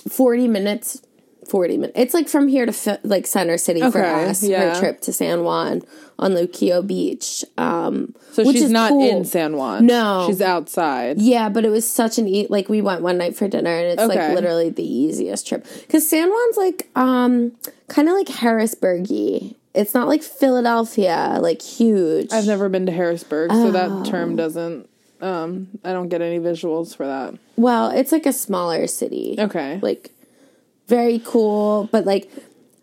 [0.09, 1.03] 40 minutes.
[1.51, 1.99] 40 minutes.
[1.99, 4.43] It's like from here to like Center City for us.
[4.43, 4.75] yeah.
[4.75, 5.83] Her trip to San Juan
[6.19, 7.45] on Luquillo Beach.
[7.57, 9.09] Um, So which she's is not cool.
[9.09, 9.87] in San Juan.
[9.87, 10.25] No.
[10.27, 11.21] she's outside.
[11.21, 13.87] Yeah, but it was such an e- like we went one night for dinner and
[13.99, 17.53] it's like literally the easiest trip because San Juan's like um
[17.89, 19.55] kind of like Harrisburgy.
[19.75, 22.33] It's not like Philadelphia, like huge.
[22.33, 23.71] I've never been to Harrisburg, so Oh.
[23.71, 24.89] that term doesn't.
[25.21, 27.35] Um, I don't get any visuals for that.
[27.57, 29.37] well, it's like a smaller city.
[29.39, 29.79] Okay.
[29.83, 30.11] like
[30.87, 32.31] very cool, but like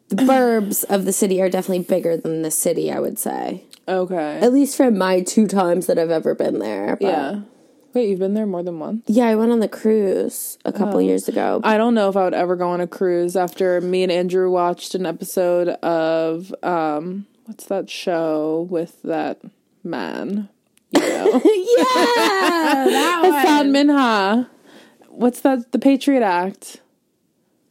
[0.09, 2.91] the burbs of the city are definitely bigger than the city.
[2.91, 4.39] I would say, Okay.
[4.41, 6.95] at least from my two times that I've ever been there.
[6.95, 7.39] But yeah.
[7.93, 9.03] Wait, you've been there more than once?
[9.07, 11.61] yeah, I went on the cruise a couple years ago.
[11.63, 14.51] I don't know if I would ever go on a cruise after me and Andrew
[14.51, 19.39] watched an episode of um what's that show with that
[19.81, 20.49] man?
[20.91, 21.25] You know.
[21.45, 23.33] yeah, that one.
[23.33, 24.47] Hasan Minhaj.
[25.07, 26.81] What's that the Patriot Act?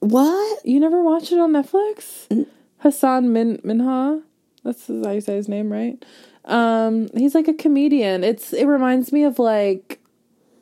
[0.04, 0.66] What?
[0.66, 2.46] You never watched it on Netflix?
[2.82, 4.22] Hasan Min Minhaj.
[4.62, 6.02] That's how you say his name, right?
[6.44, 8.22] Um, he's like a comedian.
[8.22, 10.00] It's it reminds me of like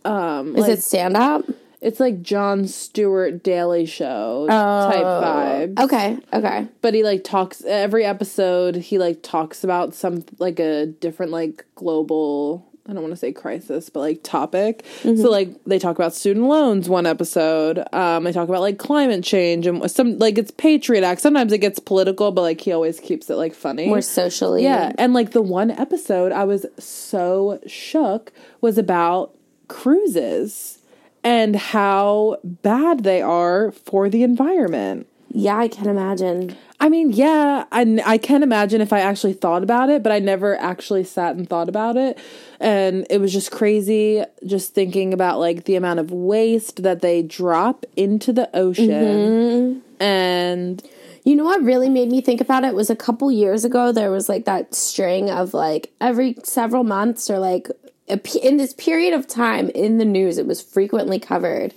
[0.05, 1.44] um Is like, it stand up?
[1.81, 5.81] it's like Jon Stewart Daily Show type vibe.
[5.81, 6.69] Okay, okay.
[6.81, 11.66] But he like talks every episode he like talks about some like a different like
[11.74, 14.85] global I don't want to say crisis, but like topic.
[15.03, 17.85] So like they talk about student loans one episode.
[17.93, 21.21] Um they talk about like climate change and some like it's Patriot Act.
[21.21, 23.87] Sometimes it gets political, but like he always keeps it like funny.
[23.87, 24.65] More socially.
[24.65, 29.33] Yeah, and like the one episode I was so shook was about
[29.69, 30.81] cruises
[31.25, 35.07] and how bad they are for the environment.
[35.35, 36.57] Yeah, I can imagine.
[36.79, 40.19] I mean, yeah, I, I can imagine if I actually thought about it, but I
[40.19, 42.19] never actually sat and thought about it.
[42.61, 47.23] And it was just crazy just thinking about like the amount of waste that they
[47.23, 48.91] drop into the ocean.
[48.91, 50.03] Mm-hmm.
[50.03, 50.83] And
[51.25, 54.11] You know what really made me think about it was a couple years ago there
[54.11, 57.69] was like that string of like every several months or like
[58.09, 61.75] a in this period of time in the news it was frequently covered.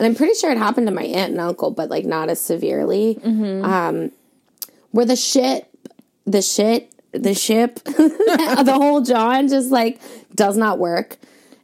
[0.00, 2.40] And I'm pretty sure it happened to my aunt and uncle but like not as
[2.40, 3.18] severely.
[3.24, 4.10] Um
[4.90, 5.68] where the shit
[6.26, 10.00] the shit the ship the whole John just like
[10.34, 11.18] does not work.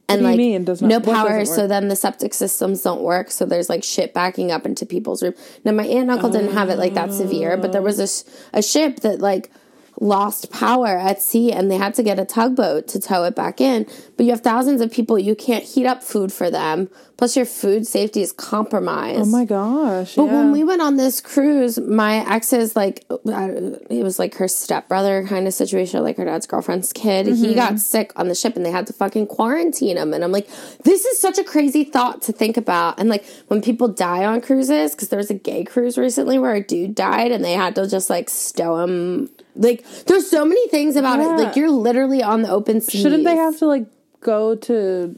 [0.09, 0.37] and like
[0.81, 1.39] not- no power.
[1.55, 3.31] So then the septic systems don't work.
[3.31, 5.33] So there's like shit backing up into people's room.
[5.65, 8.57] Now my aunt and uncle didn't have it like that severe, but there was a,
[8.59, 9.51] a ship that like
[9.99, 13.59] lost power at sea and they had to get a tugboat to tow it back
[13.59, 13.85] in.
[14.15, 15.17] But you have thousands of people.
[15.17, 16.89] You can't heat up food for them.
[17.17, 19.21] Plus your food safety is compromised.
[19.21, 20.15] Oh my gosh.
[20.15, 20.33] But yeah.
[20.33, 25.47] when we went on this cruise, my ex's like, it was like her stepbrother kind
[25.47, 27.25] of situation, like her dad's girlfriend's kid.
[27.25, 27.43] Mm-hmm.
[27.43, 30.13] He got sick on the ship and they had to fucking quarantine him.
[30.13, 30.47] And I'm like,
[30.83, 32.99] this is such a crazy thought to think about.
[32.99, 36.53] And like when people die on cruises, because there was a gay cruise recently where
[36.53, 39.31] a dude died and they had to just like stow him.
[39.57, 41.35] Like, there's so many things about Yeah.
[41.35, 41.43] it.
[41.43, 43.01] Like, you're literally on the open sea.
[43.01, 43.85] Shouldn't they have to like
[44.21, 45.15] go to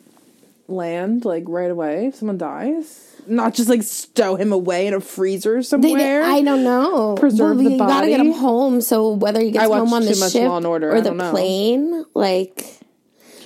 [0.68, 3.06] land like right away if someone dies?
[3.28, 6.24] Not just like stow him away in a freezer They- somewhere.
[6.24, 7.16] I don't know.
[7.16, 8.82] Preserve the you gotta get him home.
[8.82, 12.79] So whether he gets home on the ship Law and Order, or the plane, like,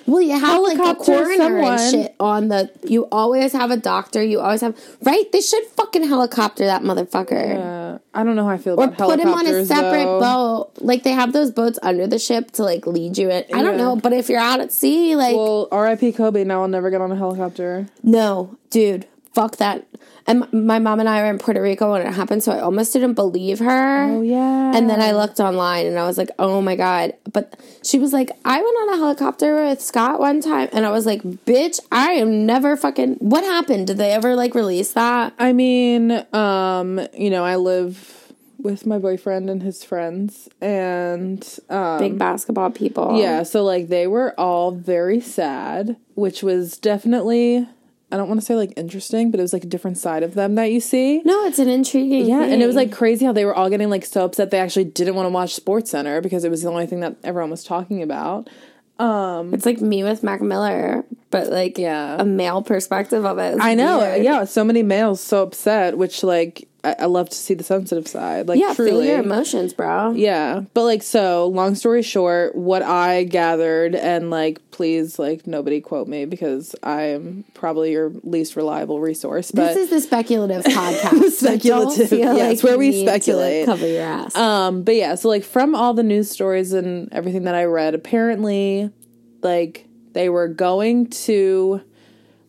[0.05, 1.71] well, you have like a coroner someone.
[1.79, 2.69] and shit on the.
[2.83, 4.21] You always have a doctor.
[4.23, 5.31] You always have right.
[5.31, 7.95] They should fucking helicopter that motherfucker.
[7.95, 10.19] Uh, I don't know how I feel Or about put him on a separate though.
[10.19, 10.71] boat.
[10.79, 13.43] Like they have those boats under the ship to like lead you in.
[13.53, 13.85] I don't Yeah.
[13.85, 16.11] know, but if you're out at sea, like Well, R.I.P.
[16.13, 16.43] Kobe.
[16.43, 17.87] Now I'll never get on a helicopter.
[18.03, 19.85] no, dude, fuck that.
[20.25, 22.93] And my mom and I were in Puerto Rico when it happened, so I almost
[22.93, 24.03] didn't believe her.
[24.03, 24.71] Oh yeah.
[24.73, 27.13] And then I looked online and I was like, oh my God.
[27.31, 30.69] But she was like, I went on a helicopter with Scott one time.
[30.71, 33.15] And I was like, bitch, I am never fucking.
[33.15, 33.87] What happened?
[33.87, 35.33] Did they ever like release that?
[35.39, 38.23] I mean, um, you know, I live
[38.59, 43.19] with my boyfriend and his friends, and um, Big basketball people.
[43.19, 47.67] Yeah, so like they were all very sad, which was definitely
[48.13, 50.35] I don't want to say like interesting, but it was like a different side of
[50.35, 51.21] them that you see.
[51.25, 52.27] No, it's an intriguing.
[52.27, 54.59] Yeah, and it was like crazy how they were all getting like so upset they
[54.59, 57.63] actually didn't want to watch SportsCenter because it was the only thing that everyone was
[57.63, 58.49] talking about.
[58.99, 62.17] Um, it's like me with Mac Miller, but like Yeah.
[62.21, 63.57] a male perspective of it.
[63.59, 64.23] I know, weird.
[64.23, 68.07] yeah, so many males so upset, which like I, I love to see the sensitive
[68.07, 68.47] side.
[68.47, 70.11] Like Yeah, feel your emotions, bro.
[70.11, 75.79] Yeah, but like so, long story short, what I gathered and like please like nobody
[75.81, 80.63] quote me because I am probably your least reliable resource, but This is the speculative
[80.65, 81.31] podcast.
[81.31, 83.65] speculative, yeah, like it's where we need to, like, speculate.
[83.65, 84.35] cover your ass.
[84.35, 87.95] um but yeah, so like from all the news stories and everything that I read,
[87.95, 88.89] apparently
[89.41, 91.81] like they were going to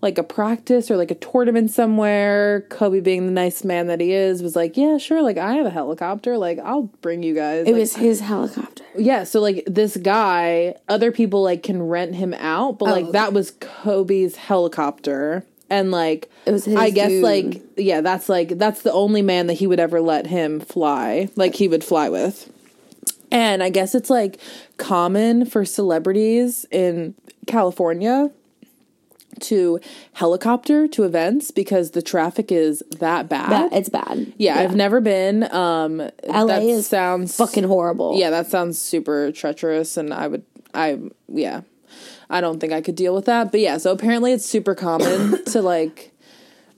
[0.05, 2.61] like a practice or like a tournament somewhere.
[2.69, 5.67] Kobe being the nice man that he is was like, "Yeah, sure, like I have
[5.67, 8.85] a helicopter, like I'll bring you guys." it Like, was his helicopter.
[8.97, 13.13] yeah, so like this guy, other people like can rent him out, but like Oh.
[13.13, 15.45] that was Kobe's helicopter.
[15.71, 17.25] And like It was his I guess dude.
[17.25, 21.29] like yeah, that's like that's the only man that he would ever let him fly.
[21.37, 22.51] Like he would fly with.
[23.33, 24.39] And I guess it's like
[24.77, 27.15] common for celebrities in
[27.47, 28.31] California
[29.43, 29.81] to
[30.15, 33.51] helicopter to events because the traffic is that bad.
[33.51, 34.32] That, it's bad.
[34.39, 35.44] yeah, I've never been.
[35.52, 38.19] Um LA that is sounds fucking horrible.
[38.19, 40.98] yeah, that sounds super treacherous, and I would, I,
[41.28, 41.62] yeah,
[42.31, 43.51] I don't think I could deal with that.
[43.51, 46.12] But yeah, so apparently it's super common to like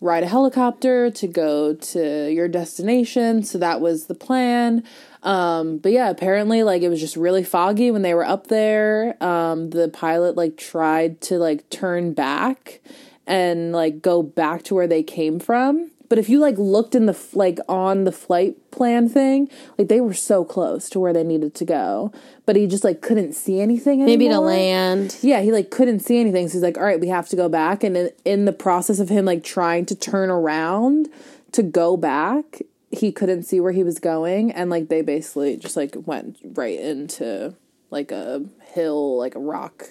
[0.01, 3.43] ride a helicopter to go to your destination.
[3.43, 4.85] So that was the plan.
[5.23, 9.23] Um, but yeah, apparently like it was just really foggy when they were up there.
[9.23, 12.81] Um, the pilot like tried to like turn back
[13.27, 15.91] and like go back to where they came from.
[16.09, 19.89] But if you like looked in the f- like on the flight plan thing, like
[19.89, 22.13] they were so close to where they needed to go,
[22.45, 24.03] but he just like couldn't see anything.
[24.03, 24.07] Anymore.
[24.07, 25.17] Maybe to land.
[25.23, 27.49] Yeah, he like couldn't see anything, so he's like, "All right, we have to go
[27.49, 31.09] back." And in, in the process of him like trying to turn around
[31.53, 32.63] to go back,
[32.97, 36.79] he couldn't see where he was going, and like they basically just like went right
[36.79, 37.55] into
[37.91, 39.85] like a hill, like a rock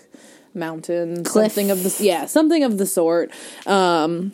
[0.54, 1.52] mountain, Cliff.
[1.52, 3.32] something of the yeah, something of the sort.
[3.66, 4.34] Um,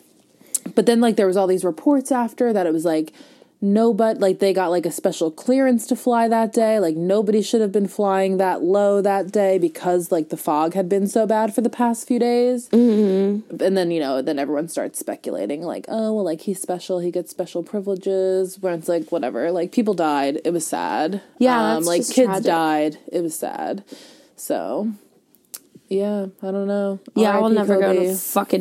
[0.75, 3.13] but then like there was all these reports after that it was like
[3.61, 6.79] nobody like they got like a special clearance to fly that day.
[6.79, 10.89] Like nobody should have been flying that low that day because like the fog had
[10.89, 12.69] been so bad for the past few days.
[12.69, 13.61] Mm-hmm.
[13.63, 16.99] and then you know then everyone starts speculating like oh well like he's special.
[16.99, 18.59] He gets special privileges.
[18.59, 19.51] When it's like whatever.
[19.51, 20.41] Like people died.
[20.43, 21.21] It was sad.
[21.37, 22.43] Yeah, um, like kids tragic.
[22.43, 22.97] died.
[23.11, 23.83] It was sad.
[24.35, 24.91] So
[25.87, 26.99] yeah i don't know.
[27.15, 27.55] Yeah, I will R.I.P.
[27.55, 28.53] never go to fuck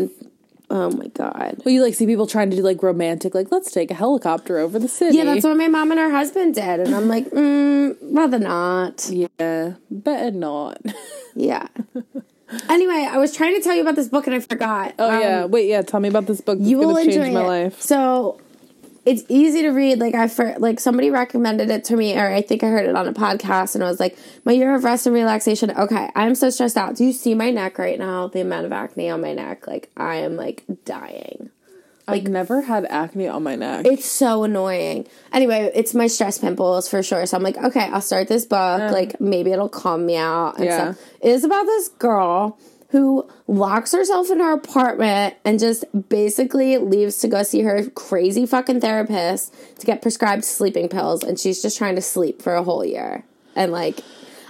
[0.72, 1.60] Oh my god.
[1.64, 4.59] Well, you like see people trying to do like romantic, like let's take a helicopter
[4.59, 5.16] over the city.
[5.18, 9.09] Yeah, that's what my mom and her husband did, and I'm like, mm, rather not.
[9.10, 10.80] yeah, better not.
[11.34, 11.68] Yeah.
[12.68, 14.94] anyway, I was trying to tell you about this book and I forgot.
[14.98, 15.82] Oh Um, yeah, wait, yeah.
[15.82, 16.59] Tell me about this book.
[16.59, 17.47] That's you will enjoy change my it.
[17.47, 17.80] life.
[17.80, 18.40] So,
[19.05, 19.98] it's easy to read.
[19.98, 22.94] Like I for like somebody recommended it to me, or I think I heard it
[22.97, 25.70] on a podcast, and I was like, my year of rest and relaxation.
[25.70, 26.97] Okay, I'm so stressed out.
[26.97, 28.28] Do you see my neck right now?
[28.28, 31.51] The amount of acne on my neck, like I am like dying.
[32.09, 33.86] I've never had acne on my neck.
[33.86, 35.06] It's so annoying.
[35.32, 37.24] Anyway, it's my stress pimples for sure.
[37.24, 38.90] So I'm like, okay, I'll start this book.
[38.90, 40.56] Like maybe it'll calm me out.
[40.56, 40.93] And Yeah.
[40.94, 41.06] stuff.
[41.20, 42.59] It is about this girl
[42.91, 48.47] who locks herself in her apartment and just basically leaves to go see her crazy
[48.47, 51.23] fucking therapist to get prescribed sleeping pills.
[51.23, 53.25] And she's just trying to sleep for a whole year.
[53.55, 54.01] And like,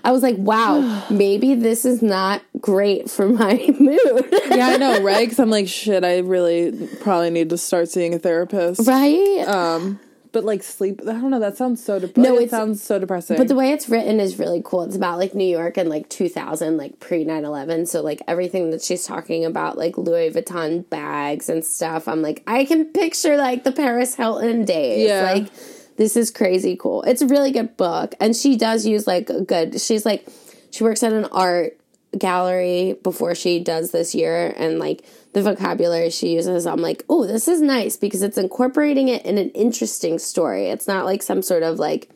[0.02, 4.28] I was like, wow, maybe this is not great for my mood.
[4.50, 5.26] yeah, I know, right?
[5.26, 8.86] Because I'm like, shit, I really probably need to start seeing a therapist.
[8.88, 9.44] right?
[9.46, 10.00] Um,
[10.32, 11.40] but like sleep, I don't know.
[11.40, 12.34] That sounds so depressing.
[12.34, 13.36] No, it sounds so depressing.
[13.36, 14.82] But the way it's written is really cool.
[14.82, 17.86] It's about like New York in like 2000, like pre 9 11.
[17.86, 22.42] So, like everything that she's talking about, like Louis Vuitton bags and stuff, I'm like,
[22.46, 25.08] I can picture like the Paris Hilton days.
[25.08, 25.22] Yeah.
[25.22, 25.48] Like,
[25.96, 27.02] this is crazy cool.
[27.02, 28.14] It's a really good book.
[28.20, 30.26] And she does use like a good, she's like,
[30.70, 31.79] she works at an art
[32.18, 34.54] gallery before she does this year.
[34.56, 39.08] And like the vocabulary she uses, I'm like, oh, this is nice because it's incorporating
[39.08, 40.66] it in an interesting story.
[40.66, 42.10] It's not like some sort of like,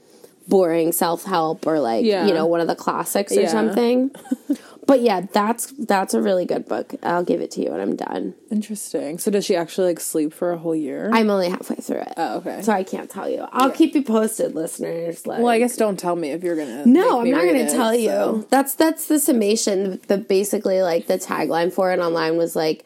[0.49, 2.27] boring self help or like Yeah.
[2.27, 3.49] you know one of the classics or Yeah.
[3.49, 4.11] something.
[4.87, 6.95] but yeah, that's that's a really good book.
[7.03, 8.35] I'll give it to you when I'm done.
[8.51, 9.19] Interesting.
[9.19, 11.09] So does she actually like sleep for a whole year?
[11.12, 12.12] I'm only halfway through it.
[12.19, 12.61] oh, okay.
[12.62, 13.47] So I can't tell you.
[13.53, 15.27] I'll keep you posted, listeners.
[15.27, 16.85] Like, well, I guess don't tell me if you're gonna.
[16.85, 18.09] no, I'm not going it, tell you.
[18.11, 18.47] so.
[18.51, 20.01] That's that's the summation.
[20.09, 22.85] The basically like the tagline for it online was like,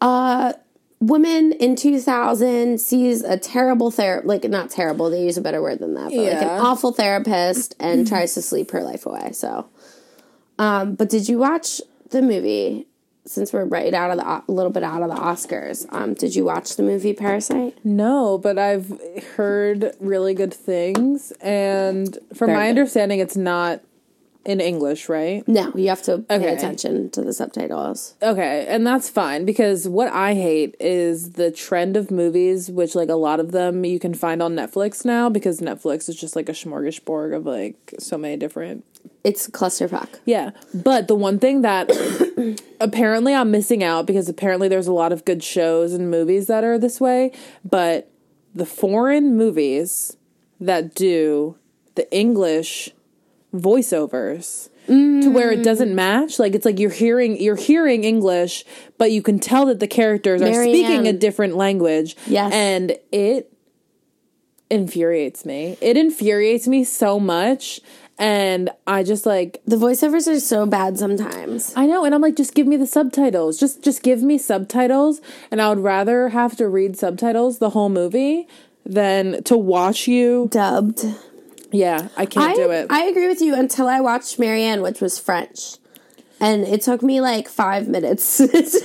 [0.00, 0.52] uh,
[1.00, 5.10] woman in 2000 sees a terrible ther like not terrible.
[5.10, 8.42] They use a better word than that, but like an awful therapist and tries to
[8.42, 9.32] sleep her life away.
[9.32, 9.68] So,
[10.58, 11.80] um, but did you watch
[12.10, 12.86] the movie?
[13.26, 16.36] Since we're right out of the a little bit out of the Oscars, um, did
[16.36, 17.74] you watch the movie Parasite?
[17.82, 18.92] No, but I've
[19.36, 22.68] heard really good things, and from Very my good.
[22.68, 23.80] understanding, it's not
[24.44, 25.46] in English, right?
[25.48, 26.48] No, you have to pay Okay.
[26.54, 28.14] attention to the subtitles.
[28.22, 33.08] Okay, and that's fine because what I hate is the trend of movies, which like
[33.08, 36.48] a lot of them you can find on Netflix now because Netflix is just like
[36.48, 38.84] a smorgasbord of like so many different.
[39.22, 40.08] It's clusterfuck.
[40.24, 41.90] Yeah, but the one thing that
[42.80, 46.64] apparently I'm missing out because apparently there's a lot of good shows and movies that
[46.64, 47.32] are this way,
[47.64, 48.10] but
[48.54, 50.16] the foreign movies
[50.60, 51.56] that do
[51.96, 52.90] the English
[53.54, 55.94] voiceovers to where it doesn't mm.
[55.94, 58.64] match like it's like you're hearing you're hearing english
[58.98, 62.52] but you can tell that the characters are speaking a different language Yes.
[62.52, 63.50] and it
[64.68, 67.80] infuriates me it infuriates me so much
[68.18, 71.72] and i just like The voiceovers are so bad sometimes.
[71.74, 73.58] I know, and I'm like, just give me the subtitles.
[73.58, 75.20] Just just give me subtitles,
[75.50, 78.46] and I would rather have to read subtitles the whole movie
[78.86, 80.48] than to watch you.
[80.50, 81.06] Dubbed.
[81.74, 82.86] Yeah, I can't I, do it.
[82.88, 85.78] I agree with you until I watched Marianne, which was French.
[86.44, 88.76] And it took me like five minutes to realize.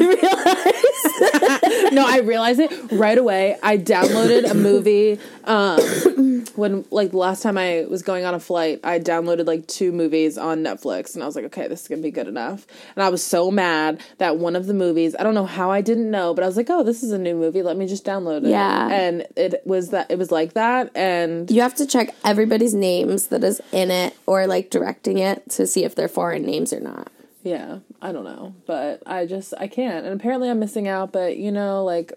[1.91, 3.57] no, I realized it right away.
[3.61, 8.39] I downloaded a movie um, when, like, the last time I was going on a
[8.39, 8.79] flight.
[8.85, 12.01] I downloaded like two movies on Netflix, and I was like, okay, this is gonna
[12.01, 12.65] be good enough.
[12.95, 15.81] And I was so mad that one of the movies, I don't know how I
[15.81, 17.61] didn't know, but I was like, oh, this is a new movie.
[17.61, 18.51] Let me just download it.
[18.51, 18.87] Yeah.
[18.89, 20.09] and it was that.
[20.09, 24.15] It was like that, and you have to check everybody's names that is in it
[24.25, 27.11] or like directing it to see if they're foreign names or not.
[27.43, 31.11] Yeah, I don't know, but I just I can't, and apparently I'm missing out.
[31.13, 32.11] But you know, like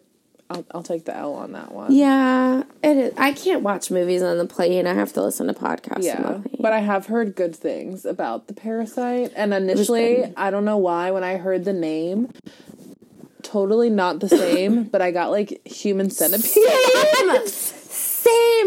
[0.50, 1.92] I'll I'll take the L on that one.
[1.92, 3.14] Yeah, it is.
[3.16, 4.86] I can't watch movies on the plane.
[4.86, 5.96] I have to listen to podcasts.
[5.98, 6.56] on Yeah, the plane.
[6.58, 10.32] but I have heard good things about the parasite, and initially.
[10.36, 12.28] I don't know why when I heard the name,
[13.42, 16.66] totally not the same, but I got like human centipede.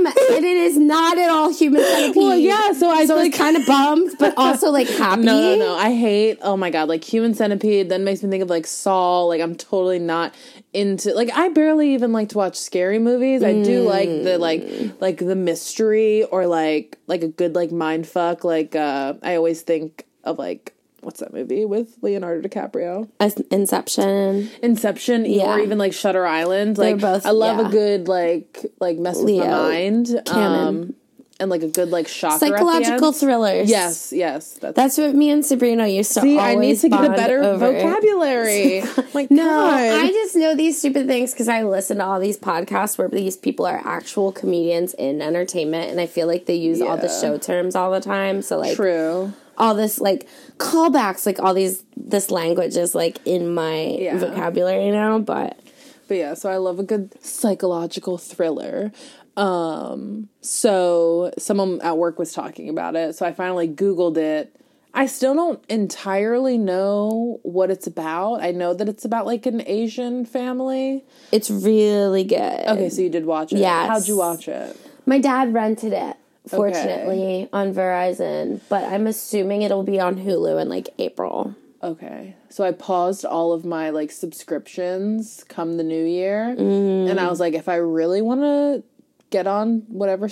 [0.06, 2.16] And it is not at all human centipede.
[2.16, 5.22] Well, yeah, so I so like kind of bummed, but also like happy.
[5.26, 5.76] No, no, no.
[5.76, 6.40] I hate.
[6.42, 7.90] Oh my god, like human centipede.
[7.90, 9.24] Then makes me think of like Saw.
[9.24, 10.36] Like I'm totally not
[10.74, 11.14] into.
[11.14, 13.44] Like I barely even like to watch scary movies.
[13.44, 14.68] I do like the like
[15.00, 18.44] like the mystery or like like a good like mind fuck.
[18.44, 20.74] Like uh I always think of like
[21.06, 23.08] what's that movie with Leonardo DiCaprio?
[23.52, 24.50] Inception.
[24.62, 25.56] Inception Yeah.
[25.56, 26.76] or even like Shutter Island.
[26.78, 27.68] They're Like both- I love yeah.
[27.68, 30.22] a good like like mess with my mind.
[30.26, 30.68] canon.
[30.68, 30.94] Um
[31.38, 32.40] and like a good like shocker.
[32.40, 33.70] Psychological thrillers.
[33.70, 34.54] Yes, yes.
[34.54, 37.44] That's That's what me and Sabrina used to See, I need to get a better
[37.44, 37.74] over.
[37.74, 38.82] vocabulary.
[39.14, 39.74] like, No, God.
[39.74, 43.36] I just know these stupid things because I listen to all these podcasts where these
[43.36, 47.38] people are actual comedians in entertainment, and I feel like they use all the show
[47.38, 48.42] terms all the time.
[48.42, 49.34] So like true.
[49.58, 54.18] all this like callbacks, like all these this language is like in my Yeah.
[54.18, 55.20] vocabulary now.
[55.20, 55.60] But
[56.08, 58.92] But yeah, so I love a good psychological thriller.
[59.38, 64.56] Um, so someone at work was talking about it, so I finally Googled it.
[64.94, 68.36] I still don't entirely know what it's about.
[68.42, 71.04] I know that it's about like an Asian family.
[71.34, 72.66] It's really good.
[72.66, 73.60] Okay, so you did watch it.
[73.60, 73.88] Yeah.
[73.88, 74.78] How'd you watch it?
[75.06, 76.16] My dad rented it,
[76.48, 81.56] fortunately, on Verizon, but I'm assuming it'll be on Hulu in like April.
[81.84, 82.36] Okay.
[82.50, 86.56] So I paused all of my like subscriptions come the new year.
[86.58, 87.12] Mm-hmm.
[87.12, 88.84] And I was like, if I really want to
[89.30, 90.30] get on whatever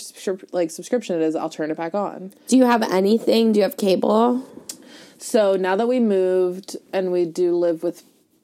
[0.52, 2.34] like subscription it is, I'll turn it back on.
[2.48, 3.52] Do you have anything?
[3.52, 4.48] Do you have cable?
[5.18, 8.04] So now that we moved and we do live with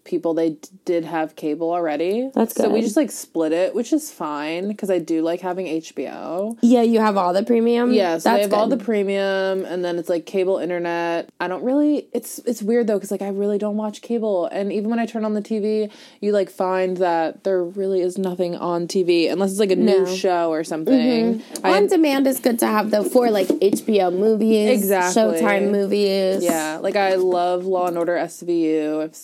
[0.10, 2.30] people, they d- did have cable already.
[2.36, 2.64] That's good.
[2.64, 6.58] So we just like split it, which is fine because I do like having HBO.
[6.62, 7.94] Yeah, you have all the premium.
[7.94, 11.30] Yeah, so they have all the premium, and then it's like cable internet.
[11.40, 12.08] I don't really.
[12.12, 15.06] It's it's weird though because like I really don't watch cable, and even when I
[15.06, 19.52] turn on the TV, you like find that there really is nothing on TV unless
[19.52, 21.40] it's like a new show or something.
[21.40, 21.66] Mm-hmm.
[21.66, 25.22] I- On demand is good to have though for like HBO movies, Exactly.
[25.22, 26.44] Showtime movies.
[26.44, 29.04] yeah, like I love Law and Order SVU.
[29.04, 29.16] I've,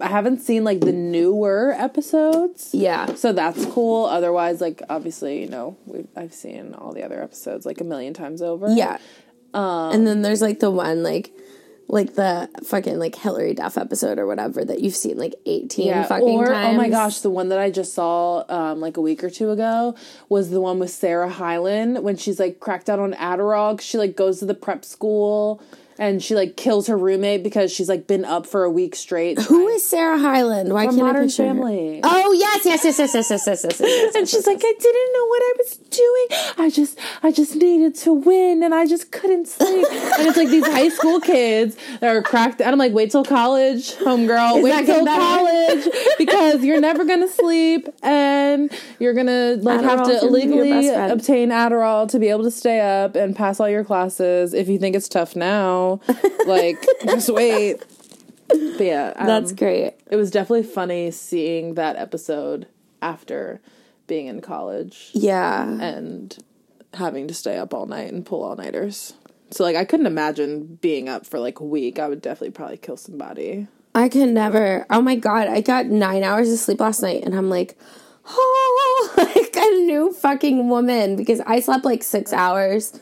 [0.00, 2.70] I haven't seen like the newer episodes.
[2.72, 3.14] yeah.
[3.14, 4.06] So that's cool.
[4.06, 8.14] Otherwise, like obviously, you know, we've, I've seen all the other episodes like a million
[8.14, 8.68] times over.
[8.70, 8.98] Yeah.
[9.54, 11.32] Um, and then there's like the one like
[11.88, 16.28] like the fucking like Hilary Duff episode or whatever that you've seen like 18 fucking
[16.28, 16.74] or times.
[16.74, 19.50] oh my gosh, the one that I just saw um, like a week or two
[19.50, 19.96] ago
[20.28, 23.80] was the one with Sarah Hyland when she's like cracked out on Adderall.
[23.80, 25.62] She like goes to the prep school
[25.98, 29.40] and she like kills her roommate because she's like been up for a week straight.
[29.42, 30.72] Who is Sarah Hyland?
[30.72, 31.96] Why can't Modern I picture Family?
[31.96, 32.00] Her?
[32.04, 33.80] Oh yes, yes, yes, yes, yes, yes, yes.
[33.80, 34.58] yes, and she's like.
[34.68, 36.26] I didn't know what I was doing.
[36.58, 39.86] I just, I just needed to win, and I just couldn't sleep.
[39.90, 42.60] and it's like these high school kids that are cracked.
[42.60, 44.58] And I'm like, wait till college, homegirl.
[44.58, 45.88] Is wait till college
[46.18, 52.08] because you're never gonna sleep, and you're gonna like Adderall have to illegally obtain Adderall
[52.10, 55.08] to be able to stay up and pass all your classes if you think it's
[55.08, 55.87] tough now
[56.46, 57.84] like just wait.
[58.48, 59.94] But yeah, um, That's great.
[60.10, 62.66] it was definitely funny seeing that episode
[63.02, 63.60] after
[64.06, 65.68] being in college Yeah.
[65.68, 66.36] and
[66.94, 69.12] having to stay up all night and pull all nighters.
[69.50, 71.98] So like I couldn't imagine being up for like a week.
[71.98, 73.66] I would definitely probably kill somebody.
[73.94, 74.86] I can never.
[74.90, 77.76] Oh my god, I got nine hours of sleep last night, and I'm like,
[78.26, 82.98] oh, like a new fucking woman because I slept like six hours,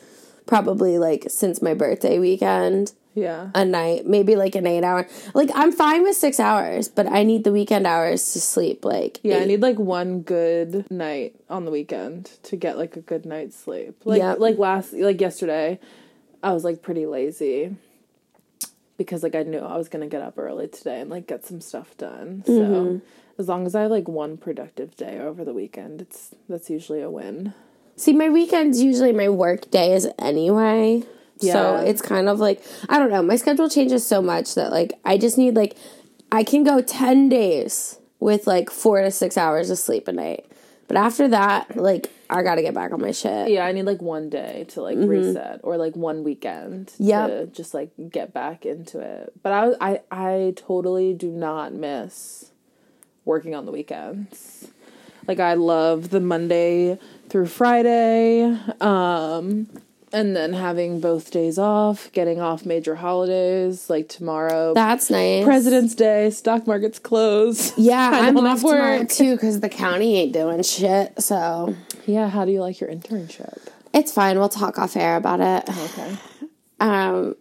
[0.46, 2.92] probably like since my birthday weekend.
[3.14, 3.48] Yeah.
[3.54, 5.08] A night, maybe like an eight hour.
[5.32, 8.84] Like I'm fine with six hours, but I need the weekend hours to sleep.
[8.84, 13.00] Like Yeah, I need like one good night on the weekend to get like a
[13.00, 14.02] good night's sleep.
[14.04, 14.38] Like Yep.
[14.38, 15.80] like last like yesterday,
[16.42, 17.74] I was like pretty lazy
[18.98, 21.62] because like I knew I was gonna get up early today and like get some
[21.62, 22.42] stuff done.
[22.46, 22.98] So Mm-hmm.
[23.38, 27.00] as long as I have like one productive day over the weekend, it's that's usually
[27.00, 27.54] a win.
[27.96, 31.02] See, my weekends usually my work days is anyway.
[31.38, 33.22] So it's kind of like I don't know.
[33.22, 35.76] My schedule changes so much that like I just need like
[36.32, 40.46] I can go ten days with like four to six hours of sleep a night.
[40.88, 43.50] But after that, like I gotta get back on my shit.
[43.50, 47.04] Yeah, I need like one day to like reset or like one weekend Mm-hmm.
[47.04, 47.28] Yep.
[47.28, 49.32] to just like get back into it.
[49.42, 52.50] But I I I totally do not miss
[53.26, 54.68] working on the weekends.
[55.28, 56.98] Like I love the Monday
[57.36, 58.44] through Friday
[58.80, 59.66] um
[60.10, 65.44] and then having both days off, getting off major holidays like tomorrow That's nice.
[65.44, 67.74] President's Day, stock market's closed.
[67.76, 69.10] Yeah, I'm off have tomorrow work.
[69.10, 71.20] too because the county ain't doing shit.
[71.20, 71.76] So
[72.06, 73.58] Yeah, how do you like your internship?
[73.92, 74.38] it's fine.
[74.38, 75.68] We'll talk off air about it.
[75.68, 76.16] Okay.
[76.80, 77.34] Um,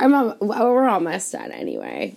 [0.00, 2.16] I'm al- we're almost done anyway.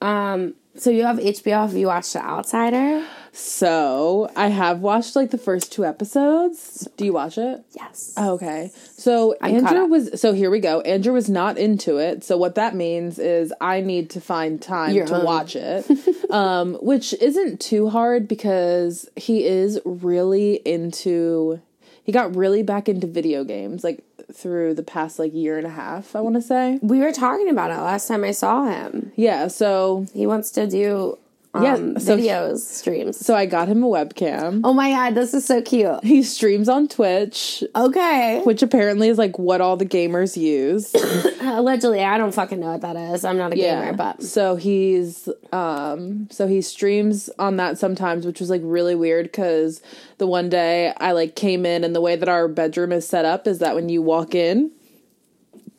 [0.00, 1.62] Um, so you have HBO.
[1.62, 3.04] Have you watched The Outsider?
[3.36, 6.86] So I have watched like the first two episodes.
[6.96, 7.64] Do you watch it?
[7.72, 8.14] Yes.
[8.16, 8.70] Okay.
[8.96, 10.80] So caught Andrew was so here we go.
[10.82, 12.22] Andrew was not into it.
[12.22, 15.24] So what that means is I need to find time to own.
[15.24, 15.84] watch it.
[16.30, 21.60] um, which isn't too hard because he is really into
[22.04, 25.70] he got really back into video games like through the past like year and a
[25.70, 26.78] half, I want to say.
[26.82, 29.12] We were talking about it last time I saw him.
[29.16, 31.18] Yeah, so He wants to do
[31.54, 33.24] um, Yeah, so- videos, streams.
[33.24, 34.60] so I got him a webcam.
[34.64, 36.02] Oh my god, this is so cute.
[36.04, 38.40] He streams on Twitch, Okay.
[38.44, 40.92] which apparently is like what all the gamers use.
[41.40, 43.24] Allegedly, I don't fucking know what that is.
[43.24, 48.40] I'm not a gamer, but so he's um so he streams on that sometimes, which
[48.40, 49.80] was like really weird because
[50.18, 53.24] the one day I like came in and the way that our bedroom is set
[53.24, 54.70] up is that when you walk in,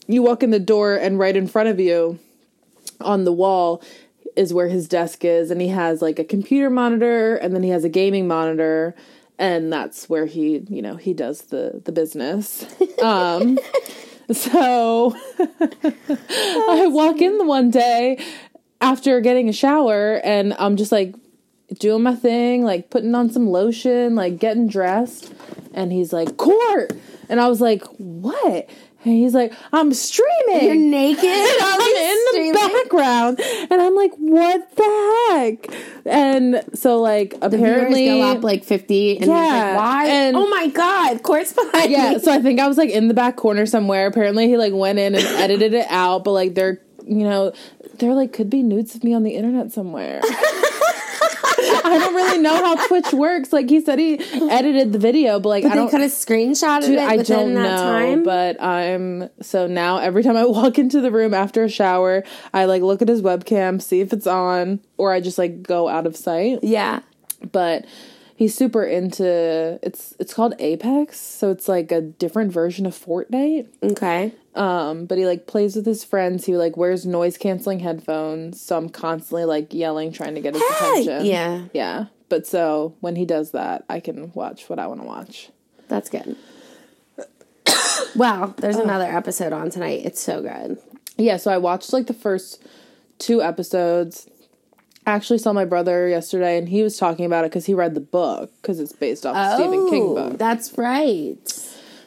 [0.08, 2.20] you walk in the door and right in front of you
[3.02, 3.82] on the wall
[4.36, 7.70] is where his desk is, and he has like a computer monitor, and then he
[7.70, 8.96] has a gaming monitor,
[9.38, 12.66] and that's where he, you know, he does the the business.
[13.04, 13.60] Um,
[14.32, 18.24] so I walk in the one day
[18.82, 21.14] after getting a shower, and I'm just like
[21.80, 25.34] doing my thing, like putting on some lotion, like getting dressed,
[25.74, 26.94] and he's like, "Court,"
[27.30, 28.70] and I was like, "What?"
[29.06, 30.64] And he's like, I'm streaming.
[30.66, 31.24] You're naked.
[31.62, 33.40] I'm in the background.
[33.40, 35.78] And I'm like, what the heck?
[36.06, 40.08] And so like apparently go up like 50 and Yeah, like, why?
[40.08, 42.20] and- oh my god, court's behind Yeah, me.
[42.20, 44.08] so I think I was like in the back corner somewhere.
[44.08, 47.54] Apparently he like went in and edited it out, but like they're you know,
[48.00, 50.22] they're like could be nudes of me on the internet somewhere.
[51.86, 53.54] I don't really know how Twitch works.
[53.54, 56.88] Like he said he edited the video, but like But I don't could have screenshotted
[56.88, 58.24] Dude, it I don't that know, time.
[58.24, 62.66] but I'm so now every time I walk into the room after a shower, I
[62.66, 66.08] like look at his webcam, see if it's on, or I just like go out
[66.08, 66.60] of sight.
[66.64, 67.02] yeah.
[67.52, 67.86] But
[68.36, 73.68] he's super into it's it's called Apex, so it's like a different version of Fortnite.
[73.82, 74.34] Okay.
[74.54, 76.46] Um, but he like plays with his friends.
[76.46, 80.64] He like wears noise canceling headphones, so I'm constantly like yelling, trying to get his
[80.64, 81.26] attention.
[81.26, 81.66] Yeah.
[81.74, 82.06] yeah.
[82.30, 85.50] But so when he does that, I can watch what I want to watch.
[85.88, 86.36] That's good.
[88.16, 90.02] wow, there's another episode on tonight.
[90.06, 90.78] It's so good.
[91.18, 92.64] Yeah, so I watched like the first
[93.20, 94.28] two episodes.
[95.06, 97.94] I actually saw my brother yesterday, and he was talking about it because he read
[97.94, 100.38] the book because it's based off a Stephen King Oh, book.
[100.40, 101.38] That's right.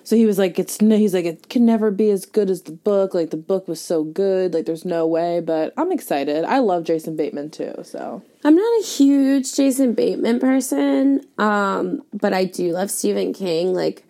[0.02, 2.62] So he was like, "It's n- he's like it can never be as good as
[2.62, 3.12] the book.
[3.14, 4.54] Like the book was so good.
[4.54, 6.44] Like there's no way." But I'm excited.
[6.44, 7.74] I love Jason Bateman too.
[7.84, 13.74] So I'm not a huge Jason Bateman person, um, but I do love Stephen King.
[13.74, 14.02] Like,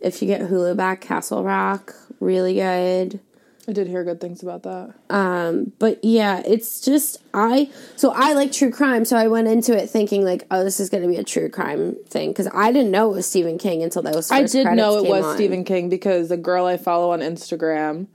[0.00, 3.20] if you get Hulu back, Castle Rock, really good.
[3.68, 4.94] I did hear good things about that.
[5.10, 7.68] Um, but yeah, it's just I.
[7.96, 10.88] So I like true crime, so I went into it thinking like, oh, this is
[10.88, 13.82] going to be a true crime thing because I didn't know it was Stephen King
[13.82, 14.30] until those.
[14.30, 15.34] I did know it was on.
[15.34, 18.06] Stephen King because a girl I follow on Instagram,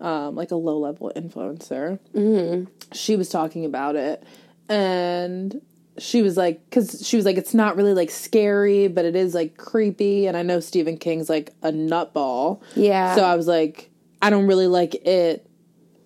[0.00, 2.70] um, like a low level influencer, Mm-hmm.
[2.94, 4.22] she was talking about it,
[4.68, 5.60] and
[5.98, 9.34] she was like, because she was like, it's not really like scary, but it is
[9.34, 13.14] like creepy, and I know Stephen King's like a nutball, Yeah.
[13.14, 13.90] So I was like,
[14.22, 15.46] I don't really like it,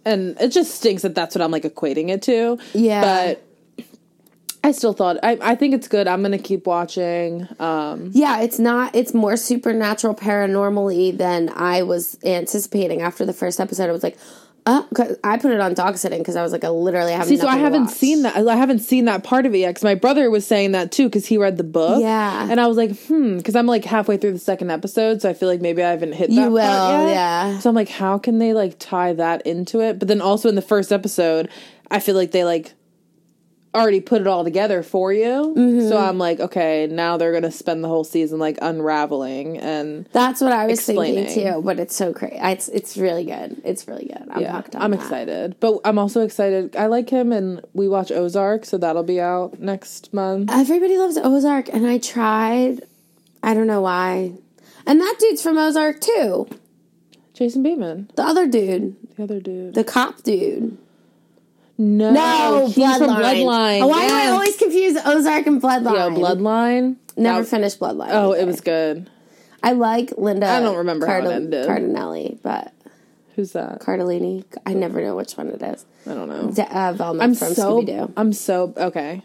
[0.04, 3.00] and it just stinks that that's what I'm like equating it to, Yeah.
[3.02, 3.46] but.
[4.62, 6.06] I still thought I, I think it's good.
[6.06, 7.48] I'm gonna keep watching.
[7.58, 8.94] Um, Yeah, it's not.
[8.94, 13.88] It's more supernatural, paranormally than I was anticipating after the first episode.
[13.88, 14.18] I was like,
[14.70, 17.26] uh, 'cause I put it on dog sitting because I was like, I literally have.
[17.26, 17.92] See, so I haven't watch.
[17.94, 18.36] seen that.
[18.46, 21.04] I haven't seen that part of it yet because my brother was saying that too
[21.06, 22.00] because he read the book.
[22.00, 22.48] Yeah.
[22.50, 25.34] and I was like, hmm, because I'm like halfway through the second episode, so I
[25.34, 26.30] feel like maybe I haven't hit.
[26.30, 27.14] You that will, part yet.
[27.14, 27.58] yeah.
[27.58, 29.98] So I'm like, how can they like tie that into it?
[29.98, 31.48] But then also in the first episode,
[31.90, 32.72] I feel like they like
[33.74, 35.54] already put it all together for you.
[35.56, 35.88] Mm-hmm.
[35.88, 40.06] So I'm like, okay, now they're gonna spend the whole season like unraveling and.
[40.12, 41.26] That's what I was Explaining.
[41.26, 41.62] thinking too.
[41.62, 42.36] But it's so crazy.
[42.40, 43.60] It's it's really good.
[43.64, 44.26] It's really good.
[44.30, 45.00] I'm Yeah, hooked I'm that.
[45.00, 46.74] excited, but I'm also excited.
[46.74, 50.50] I like him, and we watch Ozark, so that'll be out next month.
[50.52, 52.80] Everybody loves Ozark, and I tried.
[53.42, 54.32] I don't know why.
[54.86, 56.48] And that dude's from Ozark too.
[57.34, 59.74] Jason Bateman, The other dude, the other dude.
[59.74, 60.76] the cop dude.
[61.80, 62.98] No, No, he's Bloodline.
[62.98, 63.80] from Bloodline.
[63.82, 66.16] Oh, why do I always confuse Ozark and Bloodline?
[66.16, 66.96] Yo, Bloodline.
[67.16, 68.10] Never That- finished Bloodline.
[68.10, 69.08] Oh, it was good.
[69.62, 70.46] I like Linda.
[70.46, 71.66] I don't remember how it ended.
[71.68, 72.72] Cardinelli, but
[73.36, 73.80] Who's that?
[73.80, 74.44] Cardellini.
[74.66, 75.86] I never know which one it is.
[76.06, 76.50] I don't know.
[76.50, 77.80] De- uh, Velma I'm from so.
[77.82, 78.12] Scooby Doo.
[78.16, 79.22] I'm so okay.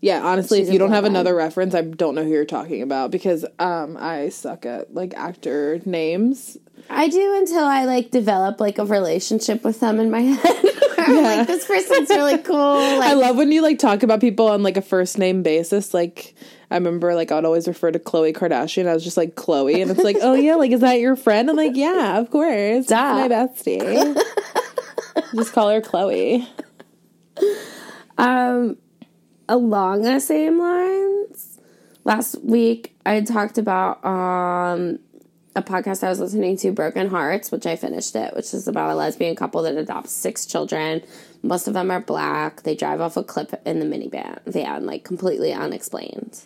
[0.00, 2.82] Yeah, honestly, She's if you don't have another reference, I don't know who you're talking
[2.82, 6.58] about because um I suck at like actor names.
[6.90, 10.64] I do until I like develop like a relationship with them in my head.
[11.08, 12.98] I'm like this person's really cool.
[12.98, 15.92] Like, I love when you like talk about people on like a first name basis.
[15.92, 16.34] Like
[16.70, 18.86] I remember like I'd always refer to Khloe Kardashian.
[18.86, 21.50] I was just like Khloe, and it's like, oh yeah, like is that your friend?
[21.50, 23.14] I'm like, yeah, of course, Duh.
[23.14, 24.20] my bestie.
[25.34, 26.46] just call her Khloe.
[28.16, 28.76] Um,
[29.48, 31.60] along the same lines,
[32.04, 34.98] last week I talked about um
[35.56, 38.90] a podcast I was listening to, Broken Harts, which I finished it, which is about
[38.90, 41.02] a lesbian couple that adopts six children.
[41.42, 42.62] Most of them are black.
[42.62, 46.42] They drive off a cliff in the minivan van, like completely unexplained.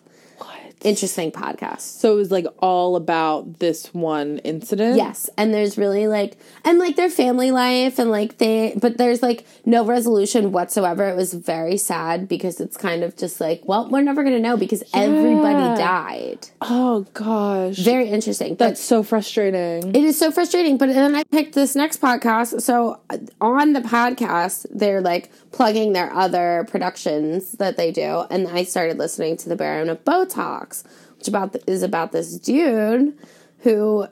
[0.82, 1.80] Interesting podcast.
[1.80, 4.96] So it was like all about this one incident.
[4.96, 9.22] Yes, and there's really like and like their family life and like they but there's
[9.22, 11.08] like no resolution whatsoever.
[11.08, 14.40] It was very sad because it's kind of just like, well, we're never going to
[14.42, 16.48] know because everybody died.
[16.60, 17.76] Oh gosh.
[17.78, 18.56] Very interesting.
[18.56, 19.94] That's so frustrating.
[19.94, 20.78] it is so frustrating.
[20.78, 22.62] But then I picked this next podcast.
[22.62, 28.48] So uh, on the podcast, they're like plugging their other productions that they do, and
[28.48, 30.84] I started listening to the Baron of Botox,
[31.16, 33.16] which about is about this dude
[33.60, 34.06] who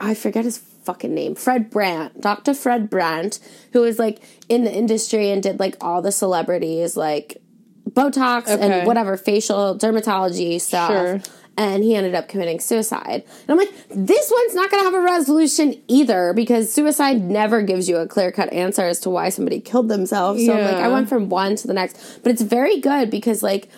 [0.00, 2.52] I forget his fucking name, Fred Brandt, Dr.
[2.54, 3.38] Fred Brandt,
[3.72, 7.40] who is like in the industry and did like all the celebrities like
[7.88, 8.60] Botox Okay.
[8.80, 10.90] and whatever facial dermatology stuff.
[10.90, 11.20] Sure.
[11.56, 13.22] And he ended up committing suicide.
[13.42, 17.62] And I'm like, this one's not going to have a resolution either because suicide never
[17.62, 20.44] gives you a clear cut answer as to why somebody killed themselves.
[20.44, 22.20] So I'm like, I went from one to the next.
[22.24, 23.68] But it's very good because, like,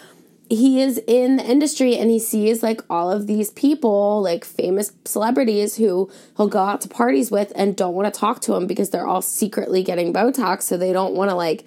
[0.49, 4.93] he is in the industry and he sees like all of these people, like famous
[5.05, 8.67] celebrities who he'll go out to parties with and don't want to talk to him
[8.67, 11.67] because they're all secretly getting Botox, so they don't want to like.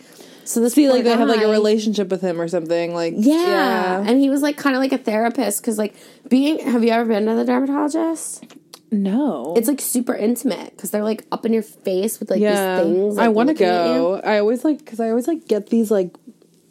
[0.49, 2.91] So this be like they have like a relationship with him or something.
[2.91, 3.35] Like Yeah.
[3.35, 4.03] yeah.
[4.03, 5.93] and he was like kind of like a therapist because like
[6.27, 6.57] being.
[6.57, 8.43] Have you ever been to the dermatologist?
[8.91, 9.53] No.
[9.55, 12.81] It's like super intimate because they're like up in your face with like yeah.
[12.81, 13.17] these things.
[13.19, 13.99] I want to looking at you.
[13.99, 14.21] go.
[14.21, 16.15] I always like because I always like get these like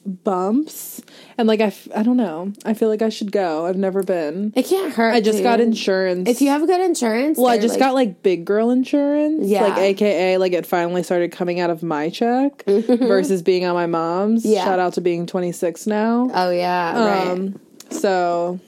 [0.05, 1.00] bumps
[1.39, 2.52] and like I, f- I don't know.
[2.65, 3.65] I feel like I should go.
[3.66, 4.52] I've never been.
[4.56, 5.15] It can't hurt.
[5.15, 6.28] I just got insurance.
[6.28, 9.47] If you have good insurance, Well, I just like- got like big girl insurance.
[9.47, 9.62] Yeah.
[9.69, 13.86] Like AKA like it finally started coming out of my check versus being on my
[13.86, 14.44] mom's.
[14.44, 14.65] Yeah.
[14.65, 16.28] Shout out to being 26 now.
[16.35, 17.28] Oh yeah, right.
[17.28, 17.60] Um
[17.90, 18.60] so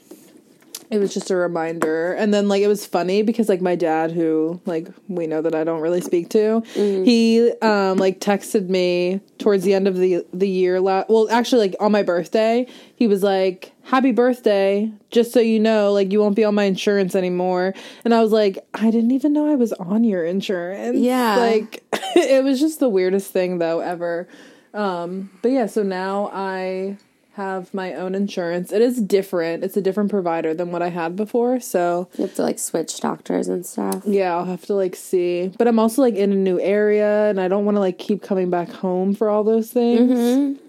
[0.91, 2.11] it was just a reminder.
[2.13, 5.55] And then like it was funny because like my dad who like we know that
[5.55, 7.03] I don't really speak to, Mm-hmm.
[7.05, 11.61] he um like texted me towards the end of the the year la- well actually
[11.69, 16.19] like on my birthday, he was like happy birthday just so you know like you
[16.19, 17.73] won't be on my insurance anymore
[18.05, 21.35] and i was like i didn't even know i was on your insurance Yeah.
[21.37, 21.83] like
[22.15, 24.27] it was just the weirdest thing though ever
[24.75, 26.95] um but yeah so now i
[27.35, 28.71] have my own insurance.
[28.73, 29.63] It is different.
[29.63, 32.99] It's a different provider than what i had before so You have to like switch
[32.99, 34.03] doctors and stuff.
[34.05, 35.47] yeah i'll have to like see.
[35.57, 38.21] But i'm also like in a new area and i don't want to like keep
[38.21, 40.11] coming back home for all those things.
[40.11, 40.65] Mm-hmm.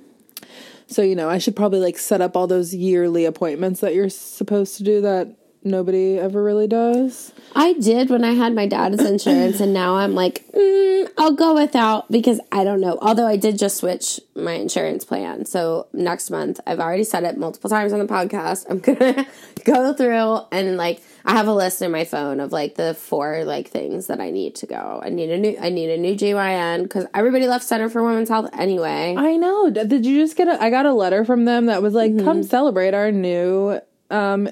[0.86, 4.08] So you know i should probably like set up all those yearly appointments that you're
[4.10, 5.34] supposed to do that
[5.64, 10.14] nobody ever really does I did when I had my dad's insurance, and now I'm
[10.14, 12.96] like, mm, I'll go without because I don't know.
[13.02, 17.36] Although I did just switch my insurance plan, so next month I've already said it
[17.36, 18.64] multiple times on the podcast.
[18.70, 19.26] I'm gonna
[19.64, 23.44] go through and like I have a list in my phone of like the four
[23.44, 25.00] like things that I need to go.
[25.04, 28.30] I need a new I need a new GYN because everybody left Center for Women's
[28.30, 29.14] Health anyway.
[29.16, 29.68] I know.
[29.68, 32.24] Did you just get a I got a letter from them that was like, Mm-hmm.
[32.24, 33.78] come celebrate our new
[34.10, 34.48] um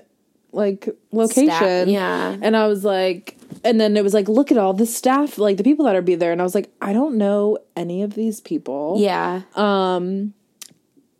[0.52, 1.46] like location.
[1.48, 2.36] Staff, yeah.
[2.40, 5.56] And I was like and then it was like, look at all the staff, like
[5.56, 6.32] the people that are be there.
[6.32, 8.96] And I was like, I don't know any of these people.
[8.98, 10.34] yeah, Um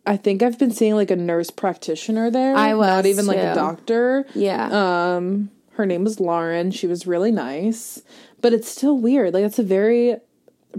[0.05, 2.55] I think I've been seeing like a nurse practitioner there.
[2.55, 4.25] I was, not even like a doctor.
[4.33, 5.15] yeah.
[5.15, 6.71] Um her name was Lauren.
[6.71, 8.01] She was really nice.
[8.41, 9.33] But it's still weird.
[9.33, 10.17] Like it's a very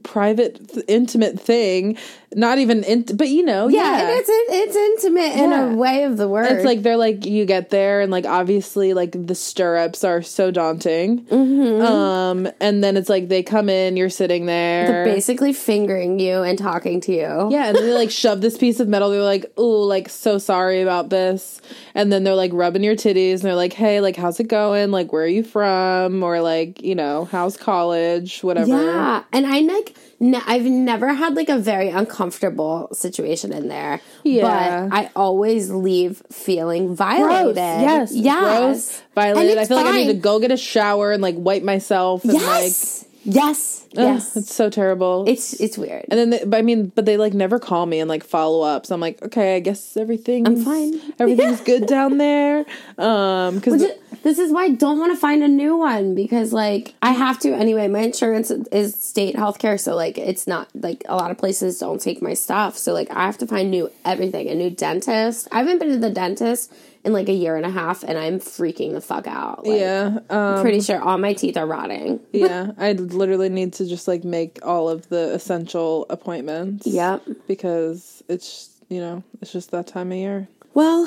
[0.03, 1.97] private th- intimate thing.
[2.35, 4.17] Not even int- but you know, yeah, yeah.
[4.19, 5.73] it's it's intimate in Yeah.
[5.73, 6.51] a way of the word.
[6.51, 10.51] It's like they're like you get there and like obviously like the stirrups are so
[10.51, 11.25] daunting.
[11.27, 11.83] Mm-hmm.
[11.83, 14.87] Um and then it's like they come in, you're sitting there.
[14.87, 17.49] They're basically fingering you and talking to you.
[17.51, 19.11] Yeah, and then they like shove this piece of metal.
[19.11, 21.61] They're like, "Ooh, like so sorry about this."
[21.95, 24.91] And then they're like rubbing your titties, and they're like, "Hey, like how's it going?
[24.91, 26.23] Like where are you from?
[26.23, 28.43] Or like you know how's college?
[28.43, 33.69] Whatever." Yeah, and I like n- I've never had like a very uncomfortable situation in
[33.69, 34.01] there.
[34.23, 34.89] Yeah.
[34.89, 37.55] but I always leave feeling violated.
[37.57, 37.57] Gross.
[37.57, 38.13] Yes.
[38.15, 39.03] yes, Gross.
[39.15, 39.59] Violated.
[39.59, 42.25] I feel like I need to go get a shower and like wipe myself.
[42.25, 44.37] And, Yes, yes, ugh, yes.
[44.37, 45.25] it's so terrible.
[45.27, 46.05] It's it's weird.
[46.11, 48.63] and then, they, but I mean, but they like never call me and like follow
[48.63, 48.87] up.
[48.87, 51.01] So I'm like, okay, I guess everything's I'm fine.
[51.19, 52.65] Everything's good down there.
[52.99, 53.85] Um, because
[54.23, 57.39] this is why I don't want to find a new one because like I have
[57.41, 57.89] to anyway.
[57.89, 62.01] My insurance is state healthcare, so like it's not like a lot of places don't
[62.01, 62.79] take my stuff.
[62.79, 65.49] So like I have to find new everything, a new dentist.
[65.53, 66.73] I haven't been to the dentist
[67.05, 69.67] in like a year and a half, and I'm freaking the fuck out.
[69.67, 72.21] Like, yeah, um, pretty sure all my teeth are rotting.
[72.33, 76.87] yeah, I literally need to just like make all of the essential appointments.
[76.87, 77.23] Yep.
[77.47, 80.49] because it's you know it's just that time of year.
[80.75, 81.07] Well,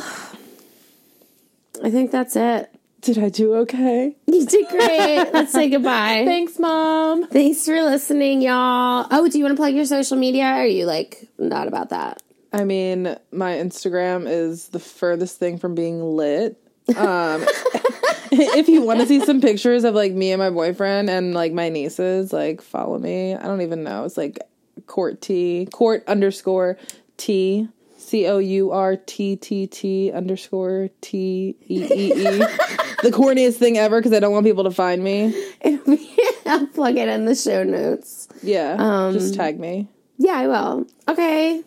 [1.84, 2.70] I think that's it.
[3.02, 4.16] Did I do okay?
[4.28, 5.30] You did great.
[5.32, 6.24] Let's say goodbye.
[6.26, 7.26] Thanks, mom.
[7.28, 9.08] Thanks for listening, y'all.
[9.10, 10.44] Oh, do you want to plug your social media?
[10.44, 12.22] Or are you like not about that?
[12.56, 16.58] I mean, my Instagram is the furthest thing from being lit.
[16.96, 17.44] Um,
[18.32, 21.52] if you want to see some pictures of like me and my boyfriend and like
[21.52, 23.36] my nieces, like follow me.
[23.36, 24.06] I don't even know.
[24.06, 24.40] It's like
[24.88, 26.78] court T court underscore
[27.18, 27.68] T
[27.98, 32.44] C O U R T T T underscore T E E E.
[33.04, 35.32] The corniest thing ever because I don't want people to find me.
[36.48, 38.28] I'll plug it in the show notes.
[38.42, 39.88] Yeah, just tag me.
[40.18, 40.88] Yeah, I will.
[41.08, 41.64] Okay.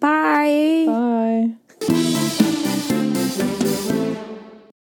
[0.00, 0.84] Bye.
[0.86, 1.56] Bye.